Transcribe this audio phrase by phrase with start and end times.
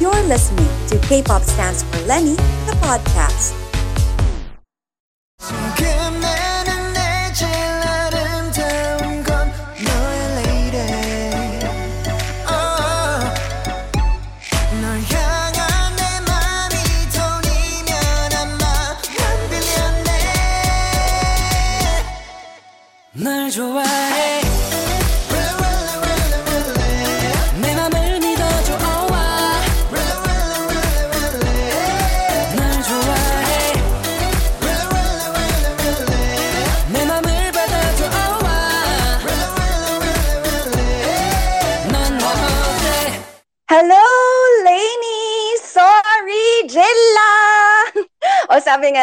[0.00, 2.36] You're listening to K-Pop Stands for Lenny,
[2.66, 3.67] the podcast.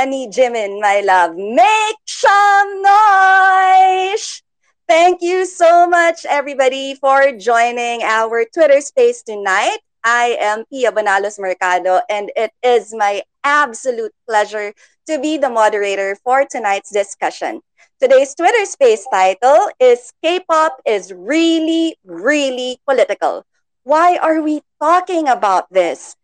[0.05, 4.43] Sabi Jimin, my love, make some noise!
[4.87, 9.79] Thank you so much, everybody, for joining our Twitter space tonight.
[10.03, 14.77] I am Pia Banalos Mercado, and it is my absolute pleasure
[15.09, 17.61] to be the moderator for tonight's discussion.
[17.99, 23.43] Today's Twitter space title is K-pop is really, really political.
[23.81, 26.15] Why are we talking about this?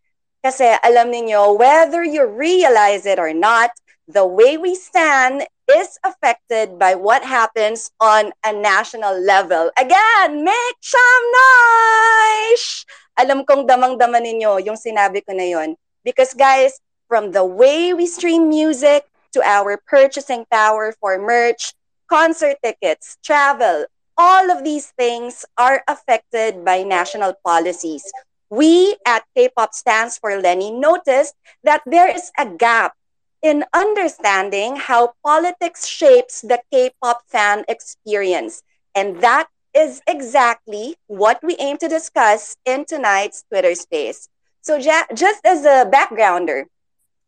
[0.42, 3.70] Kasi alam niyo, whether you realize it or not,
[4.10, 9.70] the way we stand is affected by what happens on a national level.
[9.78, 12.84] Again, make some noise!
[13.22, 15.78] Alam kong damang-dama ninyo yung sinabi ko na.
[16.02, 21.70] Because guys, from the way we stream music to our purchasing power for merch,
[22.10, 23.86] concert tickets, travel,
[24.18, 28.04] all of these things are affected by national policies.
[28.52, 32.92] We at K-pop Stands for Lenny noticed that there is a gap
[33.40, 38.62] in understanding how politics shapes the K-pop fan experience.
[38.94, 44.28] And that is exactly what we aim to discuss in tonight's Twitter space.
[44.60, 46.64] So ja- just as a backgrounder,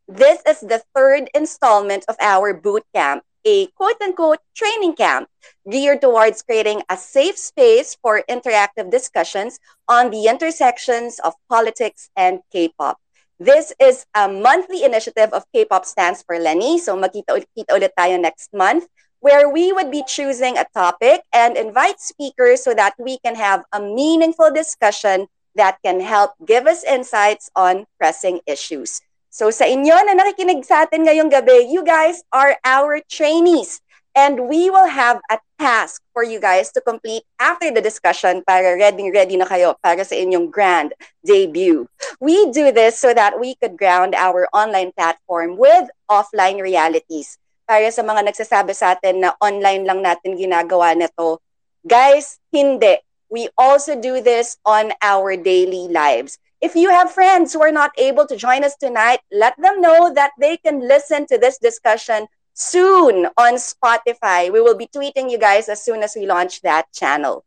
[0.07, 5.29] this is the third installment of our boot camp, a quote unquote training camp
[5.71, 12.41] geared towards creating a safe space for interactive discussions on the intersections of politics and
[12.53, 12.99] K-pop.
[13.39, 16.79] This is a monthly initiative of K-pop Stands for Lenny.
[16.79, 18.87] So makita kita ulit tayo next month
[19.25, 23.65] where we would be choosing a topic and invite speakers so that we can have
[23.73, 25.27] a meaningful discussion
[25.57, 29.01] that can help give us insights on pressing issues.
[29.35, 33.83] So sa inyo na nakikinig sa atin ngayong gabi, you guys are our trainees.
[34.15, 38.79] And we will have a task for you guys to complete after the discussion para
[38.79, 40.95] ready ready na kayo para sa inyong grand
[41.27, 41.91] debut.
[42.23, 47.35] We do this so that we could ground our online platform with offline realities.
[47.67, 51.43] Para sa mga nagsasabi sa atin na online lang natin ginagawa nito,
[51.83, 53.03] guys, hindi.
[53.27, 56.39] We also do this on our daily lives.
[56.65, 60.09] If you have friends who are not able to join us tonight, let them know
[60.15, 64.51] that they can listen to this discussion soon on Spotify.
[64.51, 67.45] We will be tweeting you guys as soon as we launch that channel.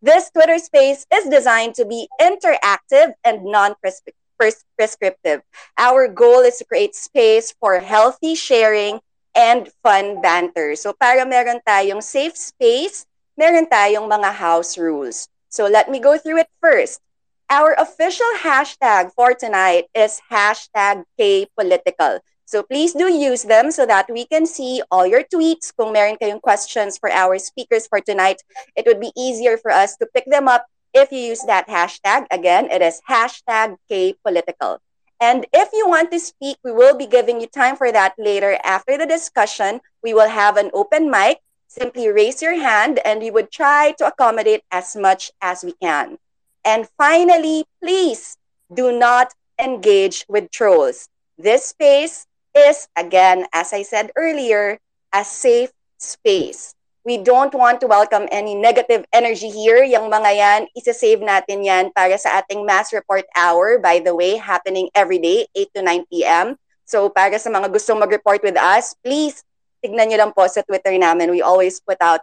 [0.00, 3.74] This Twitter space is designed to be interactive and non
[4.38, 5.42] prescriptive.
[5.76, 9.00] Our goal is to create space for healthy sharing
[9.34, 10.76] and fun banter.
[10.76, 13.04] So para meron tayong safe space,
[13.34, 15.26] meron tayong mga house rules.
[15.48, 17.02] So let me go through it first.
[17.50, 22.20] Our official hashtag for tonight is hashtag KPolitical.
[22.44, 25.72] So please do use them so that we can see all your tweets.
[25.72, 28.42] Kung meron kayong questions for our speakers for tonight,
[28.76, 32.26] it would be easier for us to pick them up if you use that hashtag.
[32.30, 34.78] Again, it is hashtag KPolitical.
[35.22, 38.58] And if you want to speak, we will be giving you time for that later
[38.64, 39.80] after the discussion.
[40.02, 41.38] We will have an open mic.
[41.68, 46.18] Simply raise your hand and we would try to accommodate as much as we can.
[46.64, 48.36] And finally, please
[48.72, 51.08] do not engage with trolls.
[51.38, 54.78] This space is, again, as I said earlier,
[55.12, 56.74] a safe space.
[57.02, 59.82] We don't want to welcome any negative energy here.
[59.82, 64.38] Yung mga yan, isa-save natin yan para sa ating mass report hour, by the way,
[64.38, 66.54] happening every day, 8 to 9 p.m.
[66.86, 69.42] So para sa mga gustong mag-report with us, please,
[69.82, 71.34] tignan nyo lang po sa Twitter namin.
[71.34, 72.22] We always put out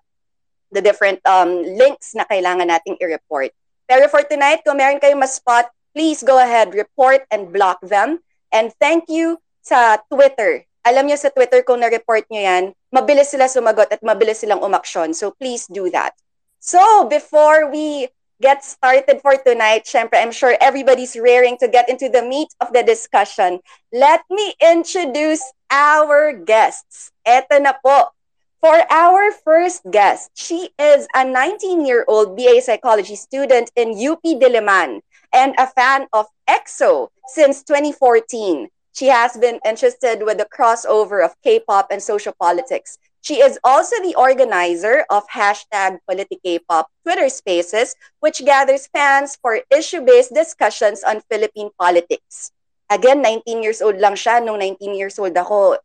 [0.72, 3.52] the different um, links na kailangan nating i-report.
[3.90, 5.66] Pero for tonight, kung meron kayong ma-spot,
[5.98, 8.22] please go ahead, report and block them.
[8.54, 10.70] And thank you sa Twitter.
[10.86, 12.64] Alam niyo sa Twitter kung na-report niyo yan,
[12.94, 15.18] mabilis sila sumagot at mabilis silang umaksyon.
[15.18, 16.14] So please do that.
[16.62, 22.08] So before we get started for tonight, syempre, I'm sure everybody's raring to get into
[22.08, 23.60] the meat of the discussion.
[23.92, 25.44] Let me introduce
[25.74, 27.12] our guests.
[27.28, 28.14] Eto na po.
[28.60, 35.00] For our first guest, she is a 19-year-old BA psychology student in UP Diliman
[35.32, 38.68] and a fan of EXO since 2014.
[38.92, 42.98] She has been interested with the crossover of K-pop and social politics.
[43.22, 50.34] She is also the organizer of hashtag PolitiKpop Twitter Spaces, which gathers fans for issue-based
[50.34, 52.52] discussions on Philippine politics.
[52.92, 54.44] Again, 19 years old lang siya.
[54.44, 55.80] Nung 19 years old ako,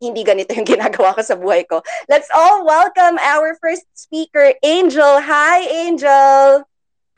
[0.00, 1.84] hindi ganito yung ginagawa ko sa buhay ko.
[2.08, 5.20] Let's all welcome our first speaker, Angel.
[5.20, 6.64] Hi, Angel!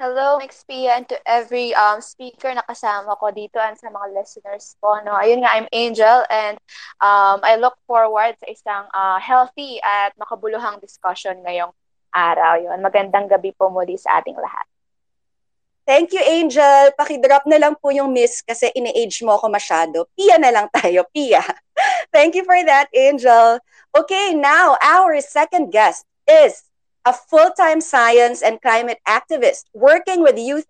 [0.02, 4.18] Hello, Mix Pia, and to every um, speaker na kasama ko dito and sa mga
[4.18, 4.98] listeners ko.
[5.06, 5.14] No?
[5.14, 6.58] Ayun nga, I'm Angel and
[6.98, 11.70] um, I look forward sa isang uh, healthy at makabuluhang discussion ngayong
[12.10, 12.58] araw.
[12.58, 12.82] Yun.
[12.82, 14.66] Magandang gabi po muli sa ating lahat.
[15.82, 16.94] Thank you, Angel.
[16.94, 20.06] Pakidrop na lang po yung miss kasi ini-age mo ako masyado.
[20.14, 21.42] Pia na lang tayo, Pia.
[22.12, 23.58] Thank you for that, Angel.
[23.96, 26.64] Okay, now our second guest is
[27.04, 30.66] a full-time science and climate activist working with Youth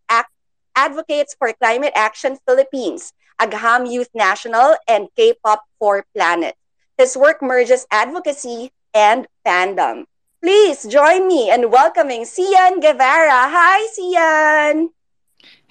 [0.74, 6.56] Advocates for Climate Action Philippines, Agham Youth National, and K-pop for Planet.
[6.96, 10.04] His work merges advocacy and fandom.
[10.42, 13.46] Please join me in welcoming Sian Guevara.
[13.46, 14.90] Hi, Sian!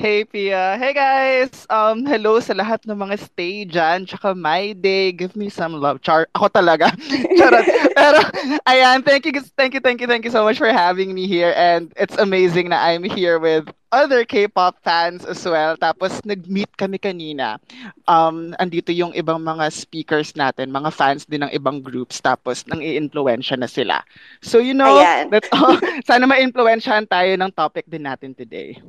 [0.01, 0.81] Hey Pia.
[0.81, 1.69] Hey guys.
[1.69, 4.09] Um hello sa lahat ng mga stay dyan.
[4.09, 5.13] Tsaka my day.
[5.13, 6.01] Give me some love.
[6.01, 6.89] Char ako talaga.
[7.37, 7.65] Charot.
[8.01, 8.17] Pero
[8.65, 11.53] ayan, thank you thank you thank you thank you so much for having me here
[11.53, 15.77] and it's amazing na I'm here with other K-pop fans as well.
[15.77, 17.61] Tapos nag-meet kami kanina.
[18.09, 22.81] Um andito yung ibang mga speakers natin, mga fans din ng ibang groups tapos nang
[22.81, 24.01] i-influensya na sila.
[24.41, 25.29] So you know, Ayan.
[25.29, 25.77] that's all.
[26.09, 28.81] Sana ma-influensyahan tayo ng topic din natin today.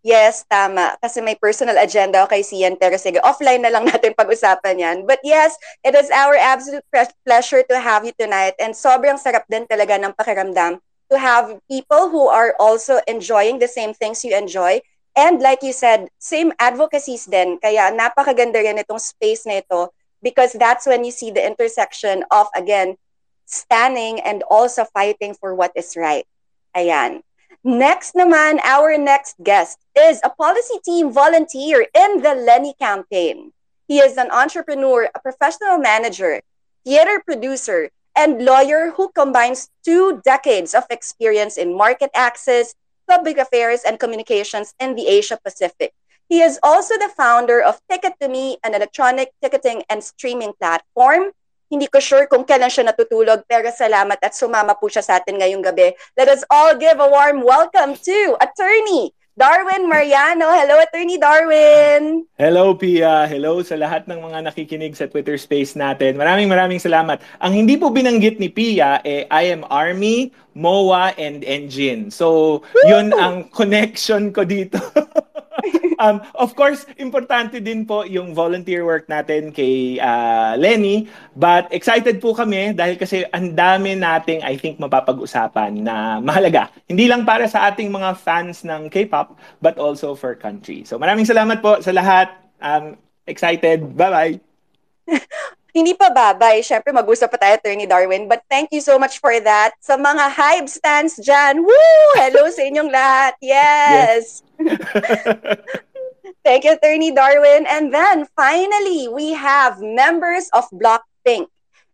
[0.00, 0.96] Yes, tama.
[1.04, 4.96] Kasi may personal agenda ako kay Sian, pero sige, offline na lang natin pag-usapan yan.
[5.04, 6.84] But yes, it is our absolute
[7.28, 8.56] pleasure to have you tonight.
[8.56, 10.80] And sobrang sarap din talaga ng pakiramdam
[11.12, 14.80] to have people who are also enjoying the same things you enjoy.
[15.12, 17.60] And like you said, same advocacies din.
[17.60, 19.92] Kaya napakaganda rin itong space na ito
[20.24, 22.96] because that's when you see the intersection of, again,
[23.44, 26.24] standing and also fighting for what is right.
[26.72, 27.20] Ayan.
[27.62, 33.52] Next naman, our next guest is a policy team volunteer in the Lenny campaign.
[33.86, 36.40] He is an entrepreneur, a professional manager,
[36.84, 42.74] theater producer, and lawyer who combines two decades of experience in market access,
[43.08, 45.92] public affairs, and communications in the Asia Pacific.
[46.28, 51.32] He is also the founder of Ticket to Me, an electronic ticketing and streaming platform,
[51.70, 55.38] hindi ko sure kung kailan siya natutulog, pero salamat at sumama po siya sa atin
[55.38, 55.94] ngayong gabi.
[56.18, 60.50] Let us all give a warm welcome to Attorney Darwin Mariano.
[60.50, 62.26] Hello, Attorney Darwin.
[62.34, 63.22] Hello, Pia.
[63.30, 66.18] Hello sa lahat ng mga nakikinig sa Twitter space natin.
[66.18, 67.22] Maraming maraming salamat.
[67.38, 72.10] Ang hindi po binanggit ni Pia, eh, I am Army, MOA, and Engine.
[72.10, 74.82] So, yun ang connection ko dito.
[76.02, 81.06] um, of course, importante din po yung volunteer work natin kay uh, Lenny.
[81.36, 86.72] But excited po kami dahil kasi ang dami nating, I think, mapapag-usapan na mahalaga.
[86.88, 90.82] Hindi lang para sa ating mga fans ng K-pop, but also for country.
[90.84, 92.32] So maraming salamat po sa lahat.
[92.60, 92.96] Um,
[93.28, 93.96] excited.
[93.96, 94.40] Bye-bye.
[95.70, 96.66] Hindi pa babay.
[96.66, 98.26] Siyempre, mag-usap pa tayo, Attorney Darwin.
[98.26, 99.78] But thank you so much for that.
[99.78, 102.06] Sa mga Hive stands dyan, woo!
[102.18, 103.34] Hello sa inyong lahat.
[103.50, 104.42] Yes!
[106.44, 107.66] Thank you, Attorney Darwin.
[107.68, 111.48] And then, finally, we have members of Block Pink,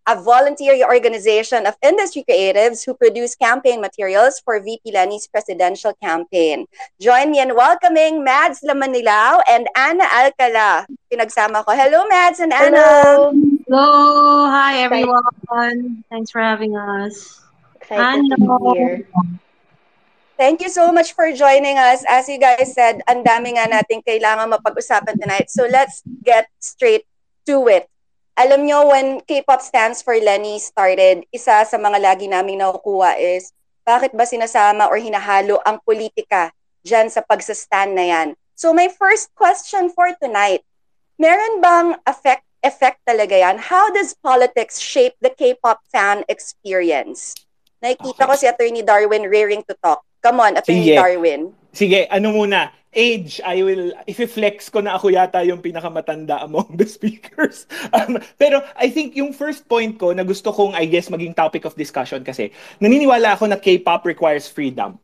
[0.07, 6.67] a voluntary organization of industry creatives who produce campaign materials for VP Lenny's presidential campaign.
[7.01, 10.87] Join me in welcoming Mads Lamanilao and Anna Alcala.
[11.13, 11.75] Pinagsama ko.
[11.75, 12.79] Hello, Mads and Anna.
[12.79, 13.35] Hello.
[13.67, 14.47] Hello.
[14.47, 16.05] Hi, everyone.
[16.09, 17.43] Thanks for having us.
[17.75, 19.07] Excited to be here.
[20.37, 22.05] Thank you so much for joining us.
[22.05, 25.49] As you guys said, ang dami nga natin kailangan mapag-usapan tonight.
[25.49, 27.09] So let's get straight
[27.49, 27.89] to it.
[28.37, 33.57] Alam nyo, when K-pop stands for Lenny started, isa sa mga lagi naming nakukuha is,
[33.89, 36.53] bakit ba sinasama or hinahalo ang politika
[36.85, 38.29] dyan sa pagsastand na yan?
[38.53, 40.61] So my first question for tonight,
[41.17, 43.57] meron bang effect, effect talaga yan?
[43.57, 47.33] How does politics shape the K-pop fan experience?
[47.81, 50.05] Nakikita ko si Attorney Darwin rearing to talk.
[50.23, 50.97] Come on, Attorney Sige.
[50.97, 51.43] Darwin.
[51.77, 52.73] Sige, ano muna?
[52.97, 57.69] Age, I will, if-flex ko na ako yata yung pinakamatanda among the speakers.
[57.97, 61.65] Um, pero I think yung first point ko na gusto kong, I guess, maging topic
[61.69, 64.97] of discussion kasi, naniniwala ako na K-pop requires freedom.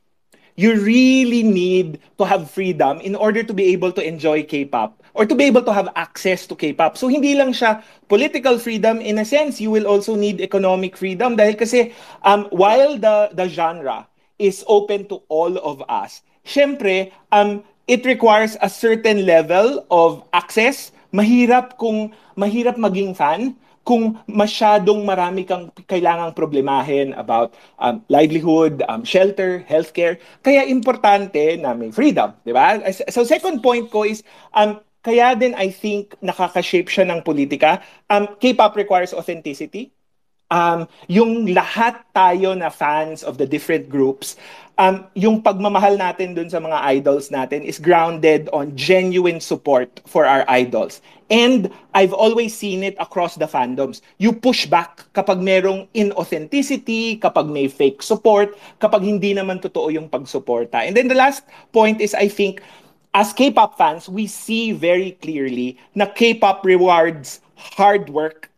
[0.56, 5.24] You really need to have freedom in order to be able to enjoy K-pop or
[5.24, 6.96] to be able to have access to K-pop.
[6.96, 11.36] So hindi lang siya political freedom in a sense, you will also need economic freedom
[11.36, 11.92] dahil kasi
[12.24, 14.08] um, while the the genre
[14.42, 20.90] is open to all of us, syempre um, it requires a certain level of access.
[21.12, 29.02] Mahirap kung mahirap maging fan kung masyadong marami kang kailangang problemahin about um, livelihood, um,
[29.02, 30.22] shelter, healthcare.
[30.40, 32.78] Kaya importante na may freedom, di ba?
[33.10, 34.22] So second point ko is
[34.54, 37.82] um, kaya din I think nakaka-shape siya ng politika.
[38.06, 39.90] Um, K-pop requires authenticity.
[40.52, 44.36] Um, yung lahat tayo na fans of the different groups,
[44.76, 50.28] um, yung pagmamahal natin dun sa mga idols natin is grounded on genuine support for
[50.28, 51.00] our idols.
[51.32, 54.04] And I've always seen it across the fandoms.
[54.20, 60.12] You push back kapag merong inauthenticity, kapag may fake support, kapag hindi naman totoo yung
[60.12, 60.84] pagsuporta.
[60.84, 62.60] And then the last point is I think
[63.16, 68.51] as K-pop fans, we see very clearly na K-pop rewards hard work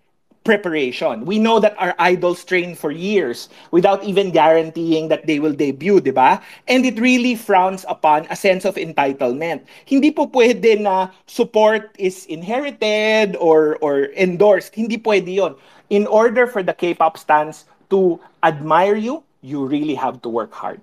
[0.45, 1.25] preparation.
[1.25, 6.01] We know that our idols train for years without even guaranteeing that they will debut,
[6.01, 6.41] di ba?
[6.69, 9.65] And it really frowns upon a sense of entitlement.
[9.89, 14.77] Hindi po pwede na support is inherited or or endorsed.
[14.77, 15.57] Hindi pwede yon.
[15.89, 20.81] In order for the K-pop stans to admire you, you really have to work hard.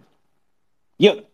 [0.98, 1.26] Yun.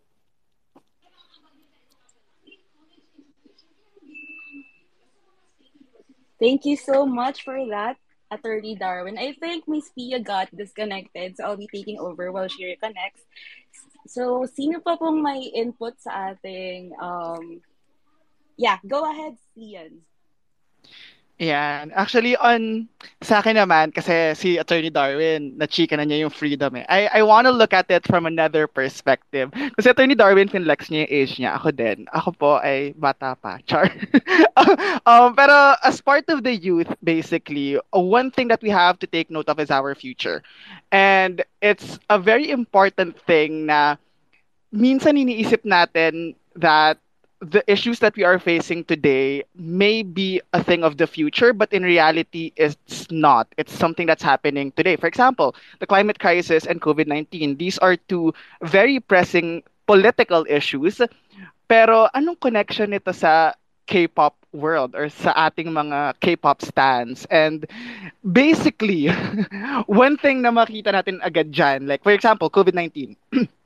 [6.40, 7.98] Thank you so much for that,
[8.32, 9.18] Attorney Darwin.
[9.18, 13.24] I think Miss Pia got disconnected, so I'll be taking over while she reconnects.
[14.08, 17.62] So, sino pa pong may input sa ating, um,
[18.56, 20.04] yeah, go ahead, Sian.
[21.38, 21.94] Yan.
[21.94, 22.90] Actually, on
[23.22, 26.86] sa akin naman, kasi si Attorney Darwin, na-chika na niya yung freedom eh.
[26.90, 29.54] I, I wanna look at it from another perspective.
[29.54, 31.54] Kasi Attorney Darwin, finlex niya yung age niya.
[31.62, 32.10] Ako din.
[32.10, 33.62] Ako po ay bata pa.
[33.70, 33.86] Char.
[35.06, 39.30] um, pero as part of the youth, basically, one thing that we have to take
[39.30, 40.42] note of is our future.
[40.90, 44.02] And it's a very important thing na
[44.74, 46.98] minsan iniisip natin that
[47.42, 51.72] the issues that we are facing today may be a thing of the future, but
[51.72, 53.48] in reality, it's not.
[53.58, 54.96] It's something that's happening today.
[54.96, 57.58] For example, the climate crisis and COVID 19.
[57.58, 61.02] These are two very pressing political issues.
[61.68, 63.54] Pero anong connection nito sa
[63.88, 67.28] K-pop world or sa ating mga K-pop stans?
[67.30, 67.68] And
[68.24, 69.12] basically,
[69.86, 73.48] one thing na makita natin agad dyan, like for example, COVID 19.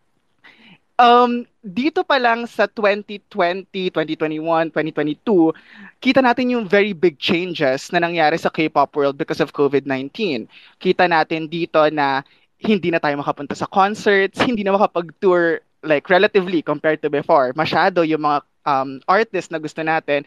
[1.01, 5.49] um, dito pa lang sa 2020, 2021, 2022,
[5.97, 10.45] kita natin yung very big changes na nangyari sa K-pop world because of COVID-19.
[10.77, 12.21] Kita natin dito na
[12.61, 17.49] hindi na tayo makapunta sa concerts, hindi na makapag-tour like relatively compared to before.
[17.57, 20.21] Masyado yung mga um, artists na gusto natin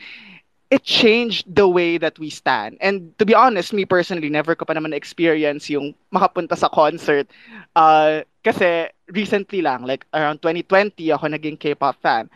[0.71, 2.79] it changed the way that we stand.
[2.81, 7.29] And to be honest, me personally, never ko pa naman experience yung makapunta sa concert.
[7.77, 12.31] Uh, kasi recently lang, like around 2020, ako naging K-pop fan.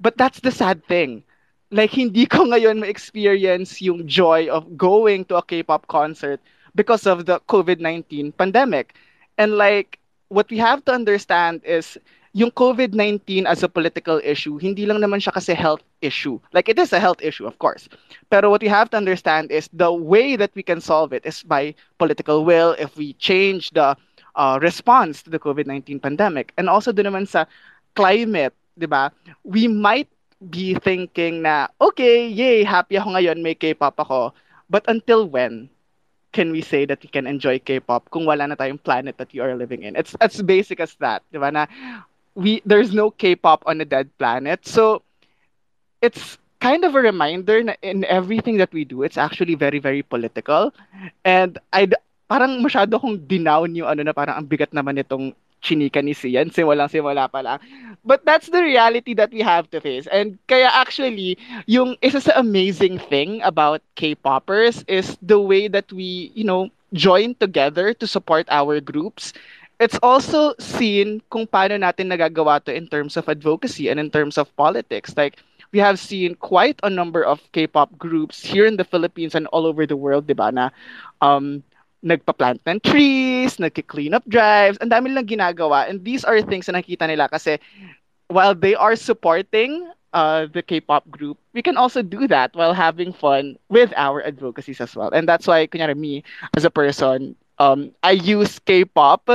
[0.00, 1.22] But that's the sad thing.
[1.70, 6.40] Like, hindi ko ngayon ma-experience yung joy of going to a K-pop concert
[6.74, 8.94] because of the COVID-19 pandemic.
[9.38, 11.98] And like, what we have to understand is
[12.36, 16.36] yung COVID-19 as a political issue, hindi lang naman siya kasi health issue.
[16.52, 17.88] Like, it is a health issue, of course.
[18.28, 21.40] Pero what we have to understand is the way that we can solve it is
[21.40, 23.96] by political will, if we change the
[24.36, 26.52] uh, response to the COVID-19 pandemic.
[26.60, 27.48] And also doon naman sa
[27.96, 29.08] climate, di ba?
[29.40, 30.12] We might
[30.52, 34.36] be thinking na, okay, yay, happy ako ngayon, may K-pop ako.
[34.68, 35.72] But until when?
[36.36, 39.40] can we say that we can enjoy K-pop kung wala na tayong planet that you
[39.40, 39.96] are living in?
[39.96, 41.48] It's as basic as that, di ba?
[41.48, 41.64] Na
[42.36, 44.68] we there's no K-pop on a dead planet.
[44.68, 45.02] So
[46.04, 50.04] it's kind of a reminder na in everything that we do, it's actually very, very
[50.04, 50.70] political.
[51.24, 51.88] And I
[52.28, 55.32] parang masyado kong dinown yung ano na parang ang bigat naman itong
[55.64, 57.58] chinika ni Sian, simulang simula pa lang.
[58.06, 60.06] But that's the reality that we have to face.
[60.06, 66.30] And kaya actually, yung isa sa amazing thing about K-popers is the way that we,
[66.38, 69.34] you know, join together to support our groups
[69.78, 74.38] it's also seen kung paano natin nagagawa to in terms of advocacy and in terms
[74.38, 75.12] of politics.
[75.16, 75.36] Like,
[75.72, 79.66] we have seen quite a number of K-pop groups here in the Philippines and all
[79.66, 80.70] over the world, di ba, na
[81.20, 81.62] um,
[82.04, 85.88] nagpa-plant ng trees, nagki-clean up drives, ang dami lang ginagawa.
[85.88, 87.58] And these are things na nakita nila kasi
[88.28, 93.12] while they are supporting uh, the K-pop group, we can also do that while having
[93.12, 95.10] fun with our advocacies as well.
[95.12, 96.24] And that's why, kunyari, me,
[96.56, 99.30] as a person, um, I use K-pop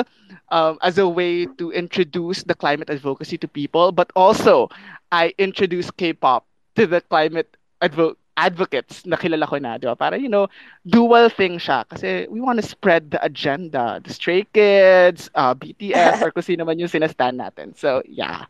[0.50, 4.70] um, as a way to introduce the climate advocacy to people, but also
[5.12, 9.96] I introduce K-pop to the climate advo- advocates na kilala ko na, di ba?
[9.96, 10.48] Para, you know,
[10.88, 11.84] dual thing siya.
[11.88, 14.00] Kasi we want to spread the agenda.
[14.04, 17.76] The Stray Kids, uh, BTS, or kung sino man yung sinastan natin.
[17.76, 18.46] So, yeah.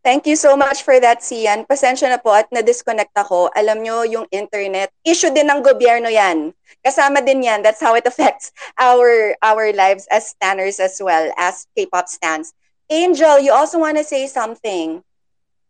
[0.00, 1.68] Thank you so much for that, Sian.
[1.68, 3.52] Pasensya na po at na-disconnect ako.
[3.52, 6.56] Alam nyo, yung internet, issue din ng gobyerno yan.
[6.80, 7.60] Kasama din yan.
[7.60, 8.48] That's how it affects
[8.80, 12.56] our our lives as stanners as well as K-pop stans.
[12.88, 15.04] Angel, you also want to say something?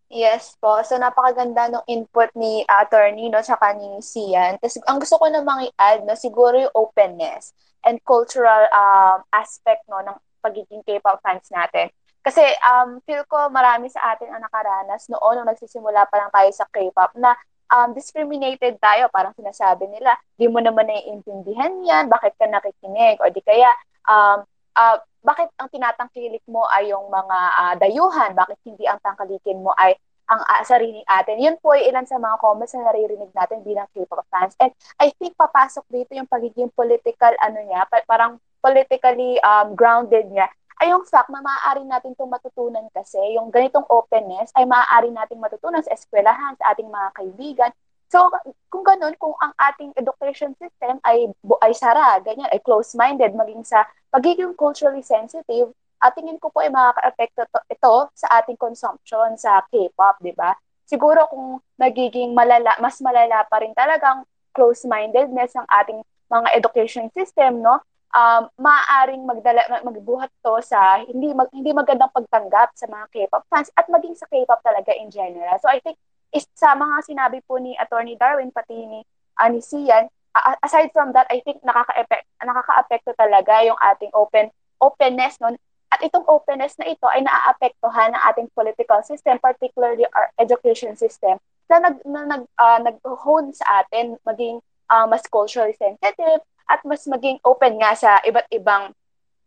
[0.07, 0.79] Yes po.
[0.87, 4.63] So, napakaganda ng input ni attorney, no, tsaka ni Sian.
[4.63, 7.51] Tapos, ang gusto ko namang i-add, no, siguro yung openness
[7.83, 11.91] and cultural um, aspect, no, ng pagiging K-pop fans natin.
[12.21, 16.51] Kasi um, feel ko marami sa atin ang nakaranas noon nung nagsisimula pa lang tayo
[16.53, 17.33] sa K-pop na
[17.73, 19.09] um, discriminated tayo.
[19.09, 23.17] Parang sinasabi nila, di mo naman naiintindihan yan, bakit ka nakikinig?
[23.25, 23.73] O di kaya,
[24.05, 24.45] um,
[24.77, 28.37] uh, bakit ang tinatangkilik mo ay yung mga uh, dayuhan?
[28.37, 29.97] Bakit hindi ang tangkalikin mo ay
[30.31, 31.43] ang uh, sariling atin.
[31.43, 34.55] Yun po ay ilan sa mga comments na naririnig natin bilang K-pop fans.
[34.63, 34.71] And
[35.03, 40.47] I think papasok dito yung pagiging political, ano niya, parang politically um, grounded niya
[40.81, 45.37] ay yung fact na maaari natin itong matutunan kasi, yung ganitong openness ay maaari nating
[45.37, 47.71] matutunan sa eskwelahan, sa ating mga kaibigan.
[48.11, 48.27] So,
[48.73, 51.31] kung ganun, kung ang ating education system ay,
[51.63, 55.71] ay sara, ganyan, ay close-minded, maging sa pagiging culturally sensitive,
[56.01, 60.57] at tingin ko po ay makaka-apekto ito sa ating consumption sa K-pop, di ba?
[60.89, 64.25] Siguro kung nagiging malala, mas malala pa rin talagang
[64.57, 66.01] close-mindedness ng ating
[66.33, 67.79] mga education system, no?
[68.15, 73.71] Um, maaaring magdala, magbuhat to sa hindi mag, hindi magandang pagtanggap sa mga K-pop fans
[73.79, 75.55] at maging sa K-pop talaga in general.
[75.63, 75.99] So I think
[76.31, 79.03] is sa mga sinabi po ni Attorney Darwin pati ni
[79.41, 85.53] uh, uh, aside from that, I think nakaka-effect nakaka-apekto talaga yung ating open openness no
[85.91, 91.43] at itong openness na ito ay naaapektuhan ng ating political system, particularly our education system,
[91.67, 97.03] na nag na nag uh, nag-hone sa atin maging uh, mas culturally sensitive, at mas
[97.11, 98.95] maging open nga sa iba't ibang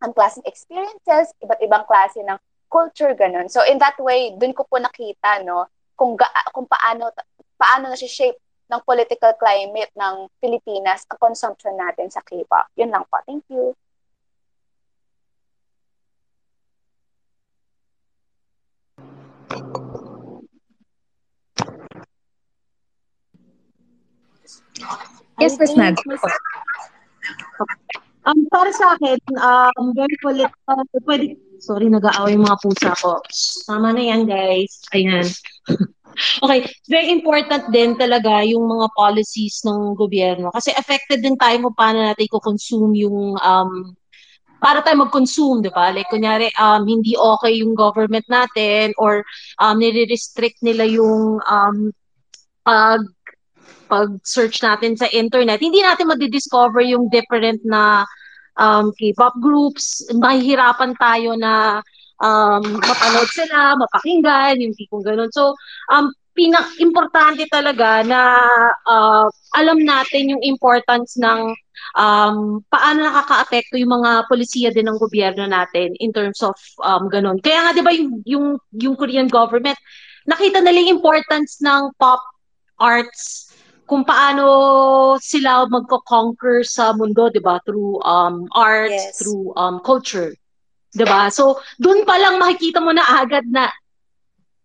[0.04, 2.36] ang klaseng experiences, iba't ibang klase ng
[2.68, 3.48] culture ganun.
[3.48, 7.08] So in that way, dun ko po nakita no kung ga, kung paano
[7.56, 8.36] paano na shape
[8.68, 12.68] ng political climate ng Pilipinas ang consumption natin sa K-pop.
[12.76, 13.22] Yun lang po.
[13.24, 13.72] Thank you.
[25.40, 25.96] Yes, Miss Nad.
[28.24, 33.20] Um, para sa akin, um, very political, pwede, sorry, nag-aaway mga pusa ko.
[33.68, 34.80] Tama na yan, guys.
[34.96, 35.28] Ayan.
[36.44, 41.76] okay, very important din talaga yung mga policies ng gobyerno kasi affected din tayo kung
[41.76, 43.92] paano natin i-consume yung um,
[44.64, 45.92] para tayo mag-consume, di ba?
[45.92, 49.28] Like, kunyari, um, hindi okay yung government natin or
[49.60, 51.92] um, nire-restrict nila yung um,
[52.64, 53.04] pag
[53.88, 58.04] pag-search natin sa internet, hindi natin madidiscover yung different na
[58.58, 60.06] um, K-pop groups.
[60.14, 61.84] Mahihirapan tayo na
[62.22, 65.32] um, mapanood sila, mapakinggan, yung tipong ganun.
[65.34, 65.54] So,
[65.92, 68.22] um, pinak-importante talaga na
[68.90, 71.54] uh, alam natin yung importance ng
[71.94, 77.38] um, paano nakaka-apekto yung mga polisiya din ng gobyerno natin in terms of um, ganun.
[77.38, 79.78] Kaya nga 'di ba yung, yung yung Korean government
[80.26, 82.20] nakita nila yung importance ng pop
[82.82, 83.53] arts
[83.84, 84.46] kung paano
[85.20, 87.60] sila magko-conquer sa mundo, 'di ba?
[87.68, 89.16] Through um arts, yes.
[89.20, 90.32] through um culture.
[90.94, 91.28] 'Di ba?
[91.34, 93.68] So, doon pa lang makikita mo na agad na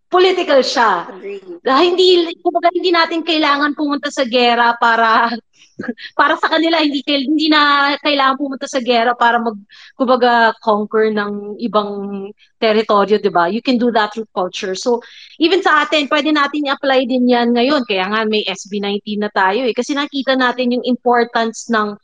[0.08, 1.04] political siya.
[1.04, 1.40] Agree.
[1.64, 5.36] hindi kumbaga hindi natin kailangan pumunta sa gera para
[6.18, 9.54] para sa kanila hindi hindi na kailangan pumunta sa gera para mag
[9.94, 13.52] kumbaga conquer ng ibang teritoryo, 'di ba?
[13.52, 14.74] You can do that through culture.
[14.74, 15.04] So,
[15.38, 17.84] even sa atin, pwede natin i-apply din 'yan ngayon.
[17.84, 21.94] Kaya nga may SB19 na tayo eh kasi nakita natin yung importance ng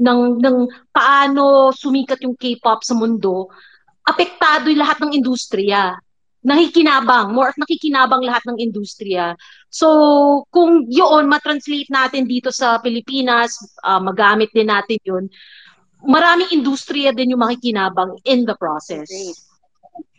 [0.00, 0.56] ng ng
[0.94, 3.50] paano sumikat yung K-pop sa mundo.
[4.06, 5.98] Apektado yung lahat ng industriya
[6.40, 9.36] nakikinabang, more of nakikinabang lahat ng industriya.
[9.68, 13.52] So, kung yun, matranslate natin dito sa Pilipinas,
[13.84, 15.24] uh, magamit din natin yun,
[16.00, 19.04] maraming industriya din yung makikinabang in the process.
[19.08, 19.36] Agreed.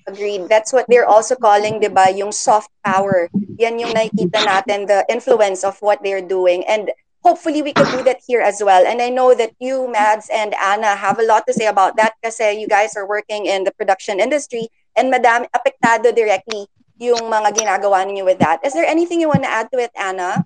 [0.07, 0.43] Agreed.
[0.49, 3.29] That's what they're also calling, di ba, yung soft power.
[3.57, 6.65] Yan yung nakikita natin, the influence of what they're doing.
[6.65, 6.89] And
[7.21, 8.85] hopefully we can do that here as well.
[8.85, 12.13] And I know that you, Mads, and Anna have a lot to say about that
[12.23, 16.67] kasi you guys are working in the production industry and madami, apektado directly
[17.01, 18.61] yung mga ginagawa ninyo with that.
[18.61, 20.45] Is there anything you want to add to it, Anna?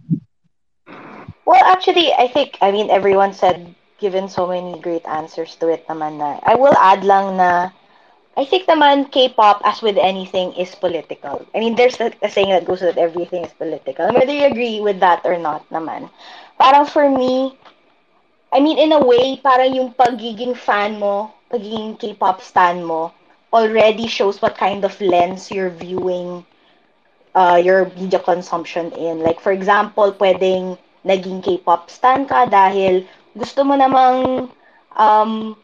[1.45, 5.87] Well, actually, I think, I mean, everyone said, given so many great answers to it
[5.87, 6.39] naman na.
[6.43, 7.69] I will add lang na,
[8.35, 11.45] I think naman K-pop, as with anything, is political.
[11.55, 14.11] I mean, there's a, a saying that goes with everything is political.
[14.11, 16.09] Whether you agree with that or not naman.
[16.59, 17.55] Parang for me,
[18.51, 23.11] I mean, in a way, parang yung pagiging fan mo, pagiging K-pop stan mo,
[23.55, 26.45] already shows what kind of lens you're viewing
[27.35, 29.19] uh, your media consumption in.
[29.19, 33.05] Like, for example, pwedeng naging K-pop stan ka dahil
[33.37, 34.49] gusto mo namang
[34.97, 35.55] um,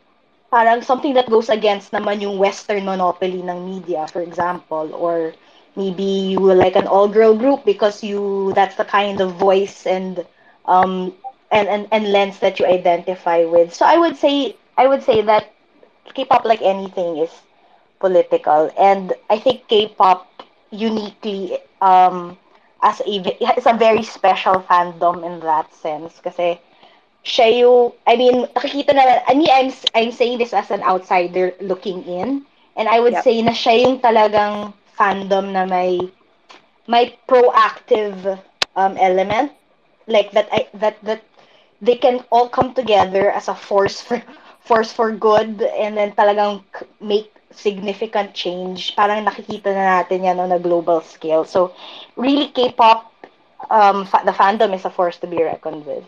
[0.51, 5.33] parang something that goes against naman yung Western monopoly ng media, for example, or
[5.75, 10.25] maybe you were like an all-girl group because you that's the kind of voice and
[10.65, 11.13] um
[11.51, 13.73] and, and and lens that you identify with.
[13.73, 15.51] So I would say I would say that
[16.13, 17.31] K-pop like anything is
[18.01, 20.27] political and I think K-pop
[20.71, 22.37] uniquely um
[22.81, 23.05] as a
[23.57, 26.59] it's a very special fandom in that sense kasi
[27.23, 31.53] siya yung, I mean, nakikita na, I mean, I'm, I'm saying this as an outsider
[31.61, 33.25] looking in, and I would Yep.
[33.25, 35.99] say na siya yung talagang fandom na may,
[36.87, 38.39] may proactive
[38.75, 39.51] um, element,
[40.07, 41.23] like that, I, that, that
[41.81, 44.21] they can all come together as a force for,
[44.59, 46.63] force for good, and then talagang
[47.01, 48.95] make significant change.
[48.95, 51.45] Parang nakikita na natin yan on a global scale.
[51.45, 51.73] So,
[52.15, 53.11] really, K-pop,
[53.69, 56.03] um, fa- the fandom is a force to be reckoned with.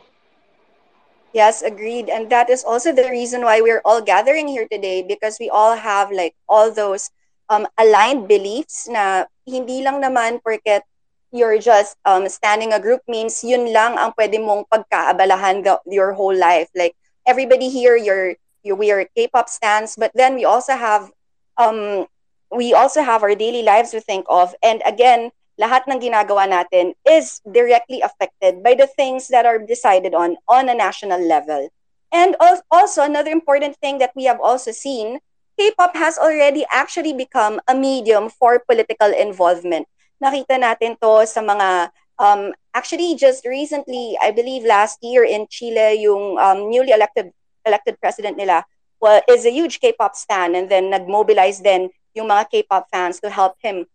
[1.34, 2.10] Yes, agreed.
[2.10, 5.76] And that is also the reason why we're all gathering here today because we all
[5.76, 7.10] have like all those
[7.50, 10.86] um, aligned beliefs na hindi lang naman porket
[11.34, 16.14] you're just um, standing a group means yun lang ang pwede mong pagkaabalahan the, your
[16.14, 16.70] whole life.
[16.78, 16.94] Like
[17.26, 21.10] everybody here, you're, you we are K-pop stans, but then we also have
[21.58, 22.06] um,
[22.52, 24.54] we also have our daily lives to think of.
[24.62, 30.14] And again, lahat ng ginagawa natin is directly affected by the things that are decided
[30.14, 31.70] on on a national level.
[32.14, 35.18] And al- also another important thing that we have also seen,
[35.58, 39.90] K-pop has already actually become a medium for political involvement.
[40.22, 46.02] Nakita natin to sa mga um, actually just recently, I believe last year in Chile,
[46.02, 47.34] yung um, newly elected
[47.66, 48.66] elected president nila
[49.28, 53.56] is a huge K-pop stan and then nag-mobilize then yung mga K-pop fans to help
[53.62, 53.86] him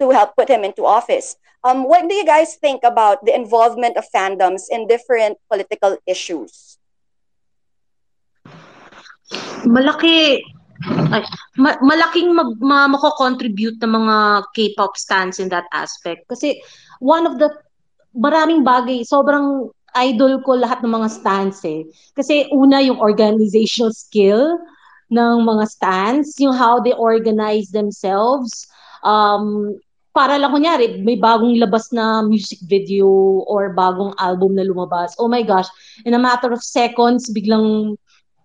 [0.00, 1.36] to help put him into office.
[1.62, 6.80] Um, what do you guys think about the involvement of fandoms in different political issues?
[9.66, 10.40] malaki
[11.12, 11.22] ay,
[11.60, 14.16] ma- malaking mag, ma, mako-contribute ng mga
[14.56, 16.24] K-pop stans in that aspect.
[16.24, 16.56] Kasi
[17.04, 17.52] one of the
[18.16, 21.86] maraming bagay, sobrang idol ko lahat ng mga stans eh.
[22.14, 24.58] Kasi una yung organizational skill
[25.10, 28.70] ng mga stans, yung how they organize themselves.
[29.02, 29.74] Um,
[30.10, 33.06] para lang kunyari, may bagong labas na music video
[33.46, 35.14] or bagong album na lumabas.
[35.18, 35.70] Oh my gosh,
[36.02, 37.94] in a matter of seconds, biglang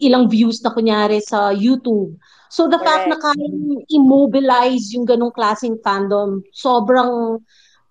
[0.01, 2.17] ilang views na kunyari sa YouTube.
[2.51, 7.41] So the fact na kayang immobilize yung ganong klaseng fandom, sobrang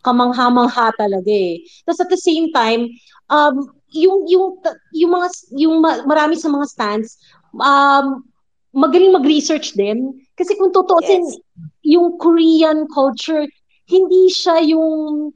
[0.05, 1.65] kamangha-mangha talaga eh.
[1.85, 2.93] Tapos at the same time,
[3.31, 4.59] um, yung yung
[4.93, 7.17] yung mga yung ma- marami sa mga stands
[7.63, 8.27] um
[8.75, 11.39] magaling mag-research din kasi kung tutuusin Yes.
[11.87, 13.47] yung Korean culture
[13.87, 15.31] hindi siya yung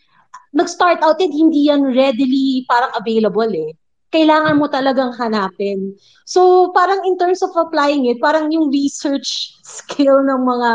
[0.57, 5.93] nag-start out din hindi yan readily parang available eh kailangan mo talagang hanapin.
[6.25, 10.71] So, parang in terms of applying it, parang yung research skill ng mga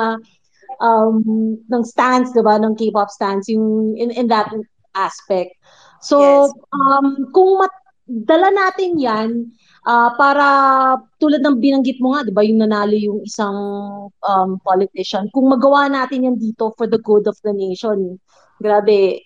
[0.82, 1.18] um,
[1.66, 4.54] ng stands, di ba, ng K-pop stands, yung in, in that
[4.94, 5.58] aspect.
[6.04, 6.54] So, Yes.
[6.76, 7.72] um, kung mat,
[8.04, 9.30] dala natin yan,
[9.88, 10.46] ah, para
[11.18, 13.56] tulad ng binanggit mo nga, di ba, yung nanalo yung isang
[14.12, 18.20] um, politician, kung magawa natin yan dito for the good of the nation,
[18.60, 19.24] grabe,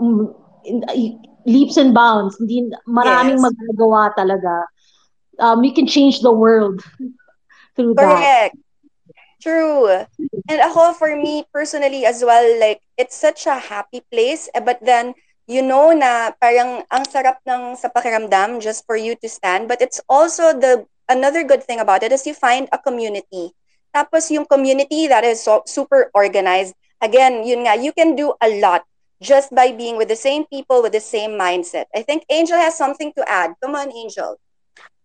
[0.00, 0.24] mm,
[0.64, 2.36] in- y- leaps and bounds.
[2.38, 3.42] Hindi maraming Yes.
[3.42, 4.64] magagawa talaga.
[5.40, 6.84] Um, we can change the world
[7.76, 8.28] through that.
[8.30, 8.56] Correct.
[9.40, 10.06] True.
[10.48, 14.48] And ako, for me personally as well, like, it's such a happy place.
[14.54, 15.14] eh, But then,
[15.50, 19.66] you know na parang ang sarap ng sa pakiramdam just for you to stand.
[19.66, 23.50] But it's also the, another good thing about it is you find a community.
[23.90, 28.62] Tapos yung community that is so, super organized, again, yun nga, you can do a
[28.62, 28.86] lot
[29.18, 31.90] just by being with the same people with the same mindset.
[31.90, 33.58] I think Angel has something to add.
[33.58, 34.38] Come on, Angel.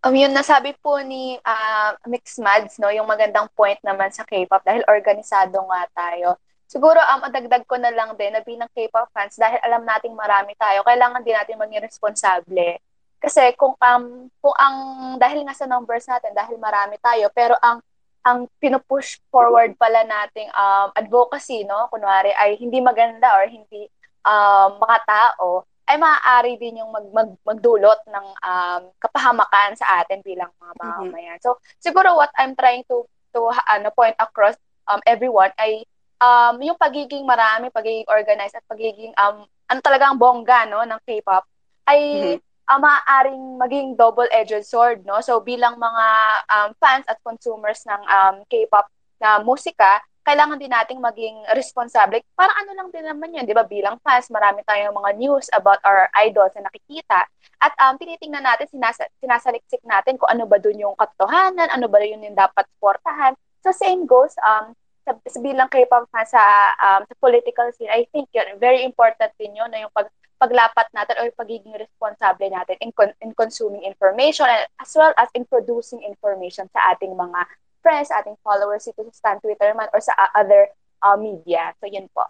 [0.05, 4.61] Um, yun nasabi po ni ah, Mix Mads, no, yung magandang point naman sa K-pop
[4.61, 6.37] dahil organisado nga tayo.
[6.65, 10.57] Siguro um, adagdag ko na lang din na bilang K-pop fans dahil alam nating marami
[10.57, 12.81] tayo, kailangan din natin maging responsable.
[13.21, 14.77] Kasi kung um, kung ang
[15.21, 17.81] dahil nga sa numbers natin, dahil marami tayo, pero ang
[18.25, 23.85] ang pinupush forward pala nating um, advocacy, no, kunwari ay hindi maganda or hindi
[24.25, 30.25] um, mga tao, ay maaari din yung mag, mag, magdulot ng um, kapahamakan sa atin
[30.25, 31.37] bilang mga mamamayan.
[31.37, 33.05] So, siguro what I'm trying to
[33.37, 34.57] to ano point across
[34.89, 35.85] um everyone ay
[36.19, 41.43] um yung pagiging marami, pagiging organized at pagiging um ano talagang bongga no ng K-pop
[41.85, 41.99] ay
[42.37, 42.37] Mhm.
[42.65, 45.21] uh, maaaring maging double-edged sword no.
[45.21, 46.05] So bilang mga
[46.49, 48.89] um, fans at consumers ng um, K-pop
[49.21, 52.17] na musika, kailangan din nating maging responsable.
[52.33, 53.61] Parang ano lang din naman yun, di ba?
[53.61, 57.29] Bilang fans, marami tayong mga news about our idols na nakikita.
[57.61, 62.01] At um, tinitingnan natin, sinasa- sinasaliksik natin kung ano ba dun yung katotohanan, ano ba
[62.01, 63.37] yun yung dapat supportahan.
[63.61, 64.73] So same goes um,
[65.05, 66.41] sa, bilang K-pop fans sa,
[66.81, 67.93] um, sa political scene.
[67.93, 70.09] I think yun, very important din yun na yung pag,
[70.41, 75.29] paglapat natin or pagiging responsable natin in, con- in consuming information and as well as
[75.37, 77.45] in producing information sa ating mga
[77.85, 80.67] friends, ating followers dito sa Stan Twitter man or sa uh, other
[81.05, 81.71] uh, media.
[81.77, 82.25] So yun po.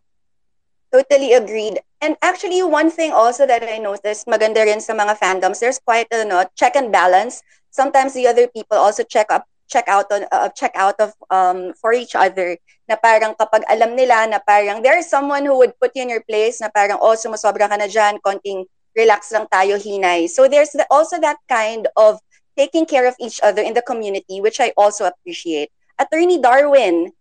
[0.92, 1.80] Totally agreed.
[2.00, 6.08] And actually, one thing also that I noticed, maganda rin sa mga fandoms, there's quite
[6.14, 7.42] a no, check and balance.
[7.72, 11.74] Sometimes the other people also check up check out on uh, check out of um
[11.78, 15.74] for each other na parang kapag alam nila na parang there is someone who would
[15.82, 19.50] put you in your place na parang oh sumasobra ka na dyan konting relax lang
[19.50, 22.22] tayo hinay so there's the, also that kind of
[22.56, 27.12] taking care of each other in the community which I also appreciate Attorney Darwin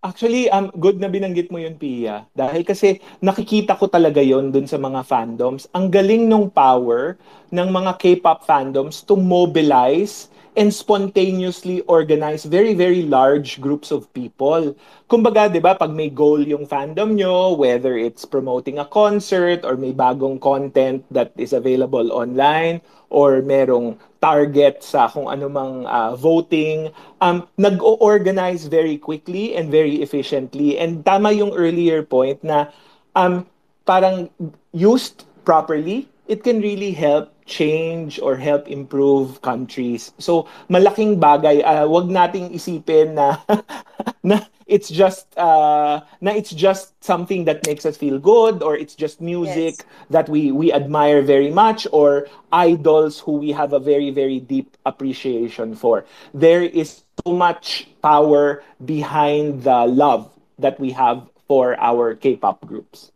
[0.00, 2.24] Actually, um, good na binanggit mo yun, Pia.
[2.32, 5.68] Dahil kasi nakikita ko talaga yon dun sa mga fandoms.
[5.76, 7.20] Ang galing nung power
[7.52, 14.74] ng mga K-pop fandoms to mobilize and spontaneously organize very, very large groups of people.
[15.06, 19.78] Kumbaga, di ba, pag may goal yung fandom nyo, whether it's promoting a concert or
[19.78, 26.92] may bagong content that is available online or merong target sa kung anumang uh, voting,
[27.22, 30.78] um, nag-organize very quickly and very efficiently.
[30.78, 32.70] And tama yung earlier point na
[33.16, 33.46] um,
[33.86, 34.30] parang
[34.70, 40.14] used properly, it can really help change or help improve countries.
[40.22, 43.42] So malaking bagay, uh, wag nating isipin na
[44.22, 48.94] na it's just uh, na it's just something that makes us feel good or it's
[48.94, 49.86] just music Yes.
[50.14, 54.78] that we we admire very much or idols who we have a very very deep
[54.86, 56.06] appreciation for.
[56.30, 60.30] There is so much power behind the love
[60.62, 63.10] that we have for our K-pop groups.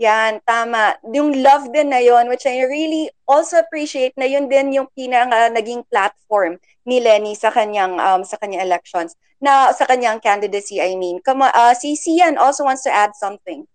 [0.00, 0.96] Yan, tama.
[1.12, 5.52] Yung love din na yon which I really also appreciate na yun din yung pinaka
[5.52, 6.56] naging platform
[6.88, 9.12] ni Lenny sa kanyang um, sa kanyang elections
[9.44, 11.20] na sa kanyang candidacy I mean.
[11.20, 13.68] On, uh, si Sian also wants to add something.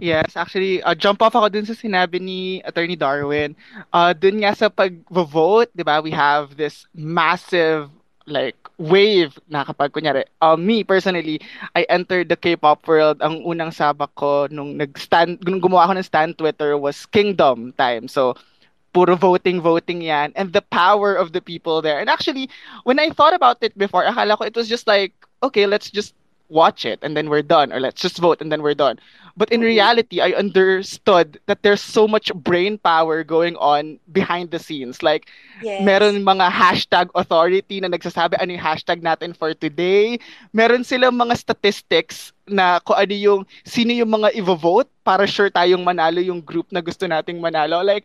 [0.00, 3.52] Yes, actually, uh, jump off ako dun sa sinabi ni Attorney Darwin.
[3.92, 7.92] Uh, dun nga sa pag-vote, di ba, we have this massive
[8.30, 11.42] like wave na kapag kunyari, uh, me personally,
[11.74, 13.18] I entered the K-pop world.
[13.20, 18.08] Ang unang sabak ko nung nag-stand, nung gumawa ako ng stand Twitter was Kingdom time.
[18.08, 18.34] So,
[18.92, 20.32] puro voting, voting yan.
[20.34, 21.98] And the power of the people there.
[22.00, 22.50] And actually,
[22.84, 25.12] when I thought about it before, akala ko it was just like,
[25.42, 26.14] okay, let's just
[26.50, 27.72] watch it and then we're done.
[27.72, 28.98] Or let's just vote and then we're done.
[29.36, 34.58] But in reality, I understood that there's so much brain power going on behind the
[34.58, 35.02] scenes.
[35.02, 35.30] Like,
[35.62, 35.84] Yes.
[35.84, 40.18] meron mga hashtag authority na nagsasabi ano yung hashtag natin for today.
[40.52, 45.84] Meron silang mga statistics na kung ano yung, sino yung mga i-vote para sure tayong
[45.86, 47.80] manalo yung group na gusto nating manalo.
[47.84, 48.04] Like,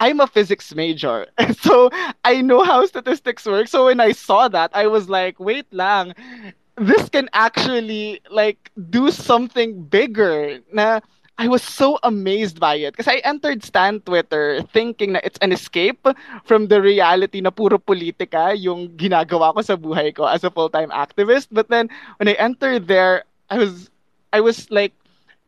[0.00, 1.26] I'm a physics major.
[1.62, 1.88] So,
[2.24, 3.68] I know how statistics work.
[3.68, 6.12] So, when I saw that, I was like, wait lang.
[6.76, 11.00] This can actually, like, do something bigger na
[11.38, 12.96] I was so amazed by it.
[12.96, 16.06] Because I entered Stan Twitter thinking na it's an escape
[16.44, 20.88] from the reality na puro politika yung ginagawa ko sa buhay ko as a full-time
[20.90, 21.48] activist.
[21.52, 23.90] But then, when I entered there, I was,
[24.32, 24.96] I was like,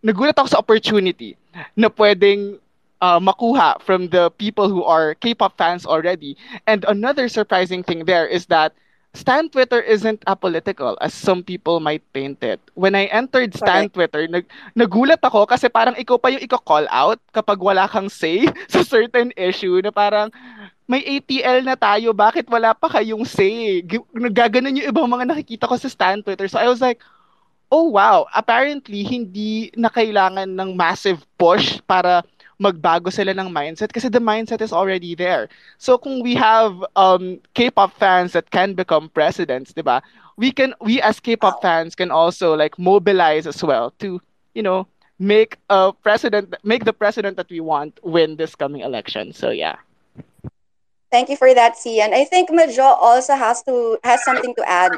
[0.04, 1.36] nagulat ako sa opportunity
[1.76, 2.60] na pwedeng
[3.00, 6.36] uh, makuha from the people who are K-pop fans already.
[6.66, 8.76] And another surprising thing there is that
[9.16, 12.60] Stan Twitter isn't apolitical as some people might paint it.
[12.76, 14.44] When I entered Stan Twitter, nag
[14.76, 19.32] nagulat ako kasi parang ikaw pa yung iko-call out kapag wala kang say sa certain
[19.34, 20.28] issue na parang
[20.88, 23.84] may ATL na tayo, bakit wala pa kayong say?
[24.16, 26.48] Nagaganon yung ibang mga nakikita ko sa Stan Twitter.
[26.48, 27.00] So I was like,
[27.68, 32.24] oh wow, apparently hindi na kailangan ng massive push para
[32.58, 35.48] magbago sila ng mindset kasi the mindset is already there.
[35.78, 40.02] So kung we have um K-pop fans that can become presidents, 'di ba?
[40.36, 44.20] We can we as K-pop fans can also like mobilize as well to,
[44.54, 44.86] you know,
[45.18, 49.32] make a president make the president that we want win this coming election.
[49.32, 49.78] So yeah.
[51.10, 52.12] Thank you for that, Sian.
[52.12, 54.92] I think Majo also has to has something to add.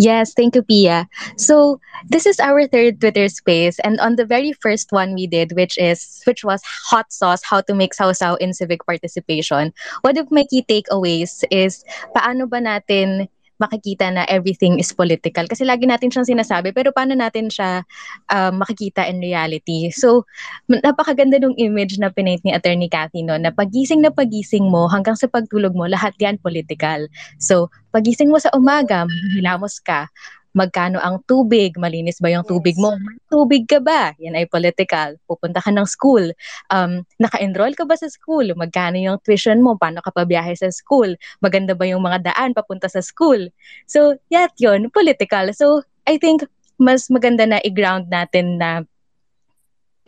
[0.00, 1.08] Yes, thank you, Pia.
[1.36, 5.52] So this is our third Twitter space, and on the very first one we did,
[5.52, 9.76] which is which was hot sauce, how to make sausaw in civic participation.
[10.00, 11.84] One of my key takeaways is
[12.16, 13.28] paano ba natin
[13.60, 15.44] makikita na everything is political.
[15.44, 17.84] Kasi lagi natin siyang sinasabi, pero paano natin siya
[18.32, 19.92] uh, makikita in reality?
[19.92, 20.24] So,
[20.66, 25.14] napakaganda ng image na pinaint ni Attorney Cathy no, na pagising na pagising mo hanggang
[25.14, 27.04] sa pagtulog mo, lahat yan political.
[27.36, 29.04] So, pagising mo sa umaga,
[29.36, 30.08] hilamos ka,
[30.56, 35.14] magkano ang tubig, malinis ba yung tubig mo, may tubig ka ba, yan ay political,
[35.30, 36.34] pupunta ka ng school,
[36.74, 41.14] um, naka-enroll ka ba sa school, magkano yung tuition mo, paano ka pabiyahe sa school,
[41.38, 43.50] maganda ba yung mga daan papunta sa school.
[43.86, 45.54] So, yat yun, political.
[45.54, 46.42] So, I think
[46.80, 48.88] mas maganda na i-ground natin na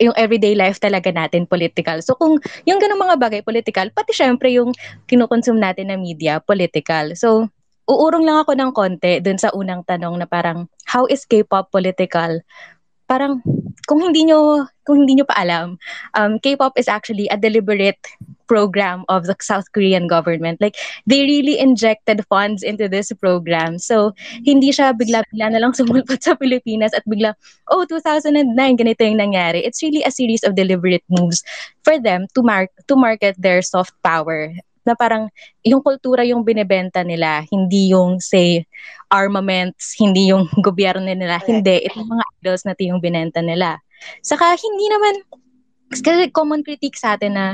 [0.01, 2.01] yung everyday life talaga natin political.
[2.01, 4.73] So kung yung ganung mga bagay political, pati syempre yung
[5.05, 7.13] kinukonsume natin na media political.
[7.13, 7.47] So
[7.87, 12.39] uurong lang ako ng konti dun sa unang tanong na parang, how is K-pop political?
[13.03, 13.43] Parang,
[13.85, 15.75] kung hindi nyo, kung hindi nyo pa alam,
[16.15, 17.99] um, K-pop is actually a deliberate
[18.47, 20.63] program of the South Korean government.
[20.63, 23.79] Like, they really injected funds into this program.
[23.79, 24.15] So,
[24.47, 27.35] hindi siya bigla-bigla na lang sumulpot sa Pilipinas at bigla,
[27.67, 29.59] oh, 2009, ganito yung nangyari.
[29.59, 31.43] It's really a series of deliberate moves
[31.83, 35.31] for them to, mar- to market their soft power na parang
[35.63, 38.67] yung kultura yung binebenta nila, hindi yung say
[39.11, 43.79] armaments, hindi yung gobyerno nila, hindi, itong mga idols na yung binenta nila.
[44.19, 45.13] Saka hindi naman,
[45.91, 47.47] kasi common critique sa atin na